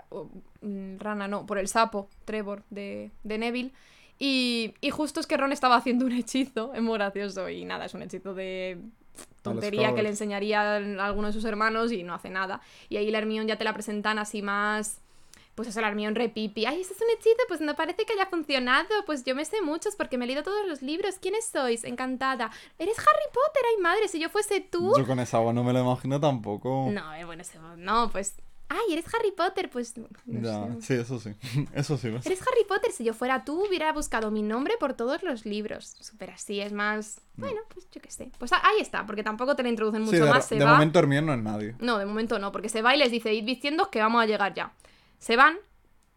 [0.62, 3.72] mm, rana, no, por el sapo, Trevor, de, de Neville.
[4.18, 7.50] Y, y justo es que Ron estaba haciendo un hechizo, es muy gracioso.
[7.50, 8.78] Y nada, es un hechizo de
[9.42, 10.76] tontería que le enseñaría a
[11.06, 12.60] alguno de sus hermanos y no hace nada.
[12.88, 15.00] Y ahí la Hermione ya te la presentan así más...
[15.56, 16.64] Pues eso, la Hermione repipi.
[16.64, 18.88] Ay, ese es un hechizo, pues no parece que haya funcionado.
[19.04, 21.16] Pues yo me sé muchos porque me he leído todos los libros.
[21.20, 21.84] ¿Quiénes sois?
[21.84, 22.50] Encantada.
[22.78, 23.62] ¿Eres Harry Potter?
[23.76, 24.94] Ay, madre, si yo fuese tú...
[24.96, 26.86] Yo con esa agua no me lo imagino tampoco.
[26.90, 28.36] No, eh, bueno, ese- no, pues.
[28.72, 29.94] Ay, eres Harry Potter, pues.
[30.26, 31.34] no sí, eso sí.
[31.74, 32.06] Eso sí.
[32.06, 35.96] Eres Harry Potter, si yo fuera tú, hubiera buscado mi nombre por todos los libros.
[35.98, 37.20] Súper así, es más.
[37.36, 38.30] Bueno, pues yo qué sé.
[38.38, 40.46] Pues ahí está, porque tampoco te la introducen Sí, mucho de, más.
[40.46, 40.74] Se de va.
[40.74, 41.74] momento Hermione no es nadie.
[41.80, 44.26] No, de momento no, porque se va y les dice, id diciendo que vamos a
[44.26, 44.72] llegar ya.
[45.18, 45.56] Se van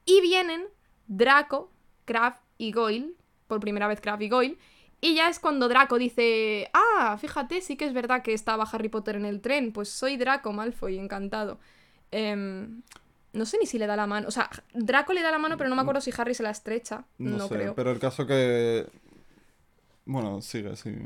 [0.05, 0.65] y vienen
[1.07, 1.71] Draco,
[2.05, 3.15] Crab y Goyle,
[3.47, 4.59] por primera vez Crab y Goyle,
[5.01, 8.89] y ya es cuando Draco dice, ah, fíjate, sí que es verdad que estaba Harry
[8.89, 11.59] Potter en el tren, pues soy Draco Malfoy, encantado.
[12.13, 12.81] Em,
[13.33, 15.57] no sé ni si le da la mano, o sea, Draco le da la mano,
[15.57, 17.73] pero no me acuerdo si Harry se la estrecha, No, no, sé, creo.
[17.75, 18.85] pero el caso que...
[20.05, 21.01] Bueno, sigue, sigue.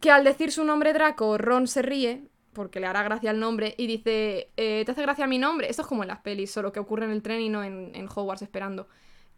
[0.00, 2.22] Que al decir su nombre Draco, Ron se ríe,
[2.52, 5.68] porque le hará gracia el nombre, y dice, eh, ¿te hace gracia mi nombre?
[5.68, 7.90] Esto es como en las pelis, solo que ocurre en el tren y no en,
[7.94, 8.86] en Hogwarts esperando.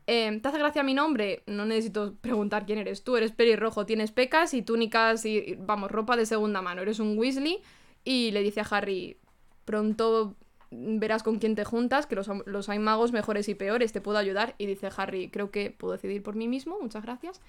[0.07, 1.43] Eh, ¿Te hace gracia mi nombre?
[1.47, 6.17] No necesito preguntar quién eres tú, eres pelirrojo, tienes pecas y túnicas y, vamos, ropa
[6.17, 7.63] de segunda mano, eres un Weasley.
[8.05, 9.17] Y le dice a Harry,
[9.65, 10.35] pronto
[10.77, 14.19] verás con quién te juntas, que los, los hay magos mejores y peores, te puedo
[14.19, 14.55] ayudar.
[14.59, 17.41] Y dice Harry, creo que puedo decidir por mí mismo, muchas gracias.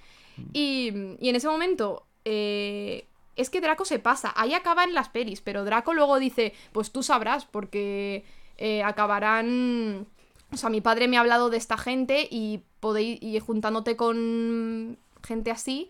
[0.53, 5.41] Y, y en ese momento, eh, es que Draco se pasa, ahí acaban las pelis,
[5.41, 8.23] pero Draco luego dice, pues tú sabrás, porque
[8.57, 10.07] eh, acabarán...
[10.51, 14.97] O sea, mi padre me ha hablado de esta gente y, podéis, y juntándote con
[15.23, 15.89] gente así,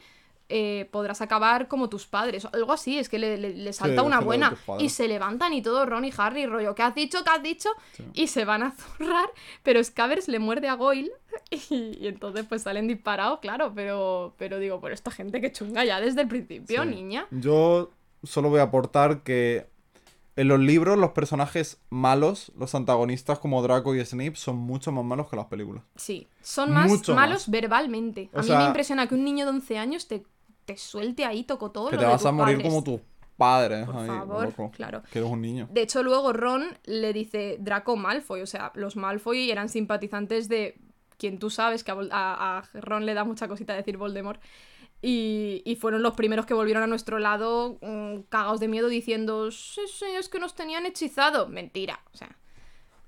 [0.50, 2.46] eh, podrás acabar como tus padres.
[2.54, 4.56] Algo así, es que le, le- le salta Sí, una buena.
[4.80, 7.24] Y se levantan y todo, Ron y Harry, rollo, ¿qué has dicho?
[7.24, 7.70] ¿Qué has dicho?
[7.94, 8.04] Sí.
[8.14, 9.30] Y se van a zurrar,
[9.64, 11.12] pero Scabbers le muerde a Goyle
[11.50, 15.84] y, y entonces pues salen disparados, claro, pero, pero digo, por esta gente que chunga
[15.86, 16.90] ya desde el principio, Sí.
[16.90, 17.28] niña.
[17.32, 17.92] Yo
[18.24, 19.68] solo voy a aportar que
[20.38, 25.06] en los libros los personajes malos, los antagonistas como Draco y Snape, son mucho más
[25.06, 25.84] malos que las películas.
[25.96, 27.52] Sí, son más Mucho malos más.
[27.52, 28.30] verbalmente.
[28.34, 30.26] A O mí sea- me impresiona que un niño de 11 años te,
[30.66, 31.90] te suelte ahí, toco todo.
[31.90, 32.70] que lo te de vas a morir padres.
[32.72, 33.02] como tus
[33.38, 33.86] padres.
[33.86, 34.72] Por ahí, favor, loco.
[34.72, 35.04] claro.
[35.12, 35.68] Que eres un niño.
[35.72, 38.42] De hecho, luego Ron le dice Draco Malfoy.
[38.42, 40.78] O sea, los Malfoy eran simpatizantes de
[41.18, 44.42] quien tú sabes que a, a- a Ron le da mucha cosita decir Voldemort.
[45.02, 49.52] Y, y fueron los primeros que volvieron a nuestro lado mm, cagados de miedo diciendo,
[49.52, 51.48] sí, sí, es que nos tenían hechizado.
[51.48, 52.36] Mentira, o sea.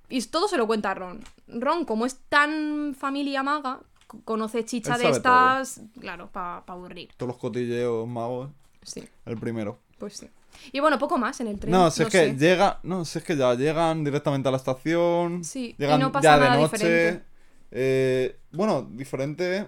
[0.10, 1.22] Y todo se lo cuenta Ron.
[1.48, 3.80] Ron, como es tan familia maga,
[4.24, 5.62] conoce chicha Él de sabe todo.
[5.62, 7.10] estas, claro, para aburrir.
[7.18, 8.50] Todos los cotilleos magos,
[8.84, 9.80] Sí, el primero.
[10.00, 10.30] pues sí.
[10.72, 11.72] Y bueno, poco más en el tren.
[11.72, 12.36] No, si es que sé.
[12.38, 15.44] llega, no, si es que ya llegan directamente a la estación.
[15.44, 16.78] Sí, y llegan no pasa ya de nada noche.
[16.78, 17.24] diferente.
[17.72, 19.68] eh, bueno, diferente.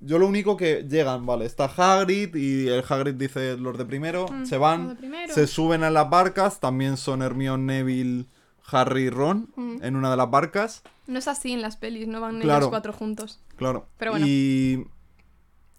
[0.00, 4.26] Yo lo único que llegan, vale, está Hagrid y el Hagrid dice los de primero,
[4.32, 5.34] Mm, se van, de primero.
[5.34, 8.24] se suben a las barcas, también son Hermione, Neville,
[8.72, 9.48] Harry y Ron
[9.82, 12.58] en una de las barcas, No es así en las pelis, no van Claro.
[12.60, 13.40] ellos cuatro juntos.
[13.56, 13.86] claro.
[13.98, 14.26] Pero bueno.
[14.26, 14.86] Y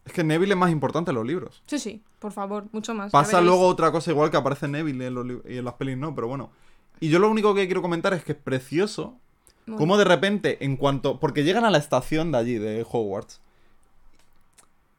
[0.05, 1.61] es que Neville es más importante en los libros.
[1.67, 3.11] Sí, sí, por favor, mucho más.
[3.11, 6.13] Pasa luego otra cosa igual que aparece Neville en los y en las pelis no,
[6.15, 6.51] pero bueno.
[6.99, 9.17] Y yo lo único que quiero comentar es que es precioso
[9.65, 11.19] Bueno, cómo de repente, en cuanto...
[11.19, 13.41] Porque llegan a la estación de allí, de Hogwarts.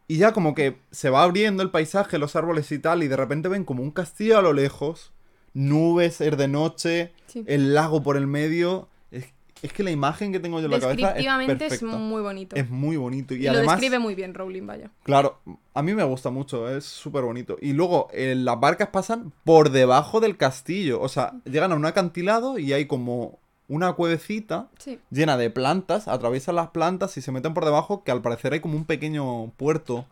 [0.09, 3.17] Y ya como que se va abriendo el paisaje, los árboles y tal, y de
[3.17, 5.13] repente ven como un castillo a lo lejos,
[5.55, 7.45] nubes, es de noche, sí.
[7.47, 8.89] el lago por el medio.
[9.11, 9.27] Es,
[9.63, 12.57] es que la imagen que tengo yo en la cabeza es Descriptivamente es, muy bonito.
[12.57, 13.35] Es muy bonito.
[13.35, 13.77] Y, y lo además...
[13.77, 14.91] describe muy bien Rowling, vaya.
[15.05, 15.39] Claro,
[15.75, 17.57] a mí me gusta mucho, es súper bonito.
[17.61, 21.01] Y luego eh, las barcas pasan por debajo del castillo.
[21.01, 23.39] O sea, llegan a un acantilado y hay como
[23.69, 24.99] una cuevecita Sí.
[25.11, 28.61] llena de plantas, atraviesan las plantas y se meten por debajo, que al parecer hay
[28.61, 30.07] como un pequeño puerto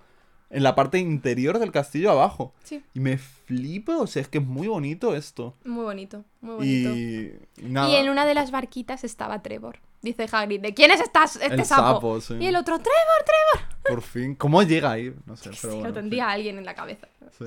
[0.50, 2.52] en la parte interior del castillo abajo.
[2.64, 5.54] Sí, Y me flipa, o sea, es que es muy bonito esto.
[5.64, 6.90] muy bonito, muy bonito.
[6.90, 7.32] Y,
[7.62, 7.88] nada.
[7.88, 9.78] Y en una de las barquitas estaba Trevor.
[10.02, 11.82] Dice Hagrid, ¿de quién es esta- este el sapo?
[11.94, 12.34] sapo, sí.
[12.40, 13.68] Y el otro, Trevor, Trevor.
[13.88, 14.34] Por fin.
[14.34, 15.14] ¿Cómo llega ahí?
[15.26, 17.06] No sé, pero Sí, bueno, lo tendría alguien en la cabeza.
[17.38, 17.44] Sí.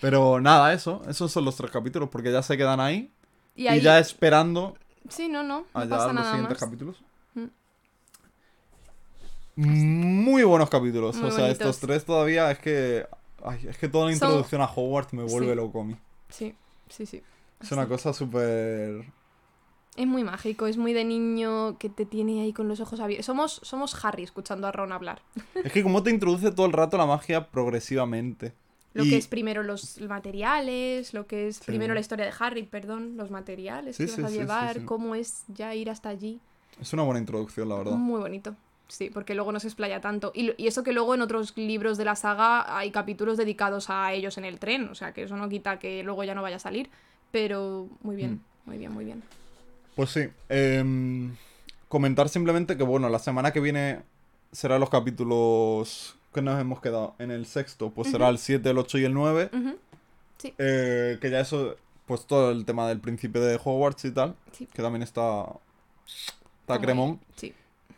[0.00, 1.02] Pero nada, eso.
[1.08, 3.10] Esos son los tres capítulos, porque ya se quedan ahí.
[3.54, 4.76] Y ya esperando
[5.08, 6.68] sí, no, no, no allá pasa los nada siguientes más.
[6.70, 6.96] capítulos.
[9.66, 11.16] Muy buenos capítulos.
[11.16, 11.60] Muy o sea, bonitos.
[11.66, 13.06] estos tres todavía es que.
[13.44, 15.54] ay, es que toda la Son- introducción a Hogwarts me vuelve Sí.
[15.56, 15.96] loco a mí.
[16.28, 16.54] Sí,
[16.88, 17.22] sí, sí.
[17.60, 19.04] Es una cosa súper.
[19.96, 23.26] Es muy mágico, es muy de niño que te tiene ahí con los ojos abiertos.
[23.26, 25.20] Somos, somos Harry escuchando a Ron hablar.
[25.64, 28.54] Es que como te introduce todo el rato la magia progresivamente.
[28.94, 31.62] Lo Y- que es primero los materiales, lo que es Sí.
[31.66, 35.44] primero la historia de Harry, perdón, los materiales Sí, que vas a llevar, cómo es
[35.48, 36.40] ya ir hasta allí.
[36.80, 37.92] Es una buena introducción, la verdad.
[37.92, 38.54] Muy bonito.
[38.90, 40.32] Sí, porque luego no se explaya tanto.
[40.34, 44.12] Y, y eso que luego en otros libros de la saga hay capítulos dedicados a
[44.12, 44.88] ellos en el tren.
[44.88, 46.90] O sea, que eso no quita que luego ya no vaya a salir.
[47.30, 48.40] Pero muy bien, Mm.
[48.68, 49.22] muy bien, muy bien.
[49.94, 50.28] Pues sí.
[50.48, 51.34] em,
[51.88, 54.00] comentar simplemente que, bueno, la semana que viene
[54.52, 57.14] serán los capítulos que nos hemos quedado.
[57.18, 59.50] En el sexto, pues será el 7, el 8 y el 9.
[59.52, 59.78] Ujú,
[60.58, 61.76] Eh, que ya eso,
[62.06, 64.34] pues todo el tema del príncipe de Hogwarts y tal.
[64.52, 64.66] Sí.
[64.72, 65.46] Que también está.
[66.62, 67.20] Está cremón.
[67.36, 67.52] Sí.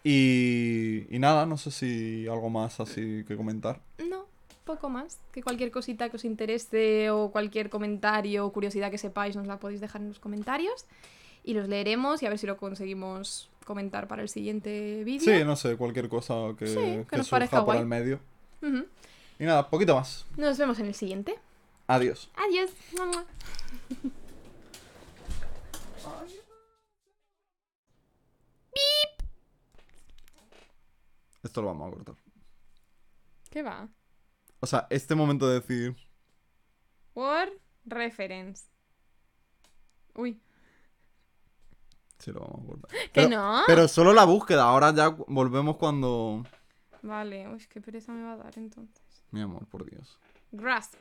[0.04, 3.80] Y, y nada, no sé si algo más así que comentar.
[4.08, 4.26] No,
[4.64, 5.18] poco más.
[5.32, 9.58] Que cualquier cosita que os interese o cualquier comentario o curiosidad que sepáis nos la
[9.58, 10.86] podéis dejar en los comentarios.
[11.44, 15.38] Y los leeremos y a ver si lo conseguimos comentar para el siguiente vídeo.
[15.38, 18.20] Sí, no sé, cualquier cosa que, Sí, que que nos surja parezca por el medio.
[19.38, 20.24] Y nada, poquito más.
[20.36, 21.34] Nos vemos en el siguiente.
[21.88, 22.30] Adiós.
[22.36, 22.70] Adiós.
[22.96, 23.24] Mua.
[31.42, 32.14] Esto lo vamos a cortar.
[33.50, 33.88] ¿Qué va?
[34.60, 35.96] O sea, este momento de decir.
[37.14, 37.52] Word
[37.84, 38.64] reference.
[40.14, 40.40] Uy.
[42.18, 42.90] Sí, lo vamos a cortar.
[42.90, 43.62] ¿Que Pero- no?
[43.66, 46.44] Pero solo la búsqueda, ahora ya volvemos cuando.
[47.02, 49.02] Vale, uy, qué pereza me va a dar entonces.
[49.32, 50.18] Mi amor, por Dios.
[50.52, 50.94] Grasp.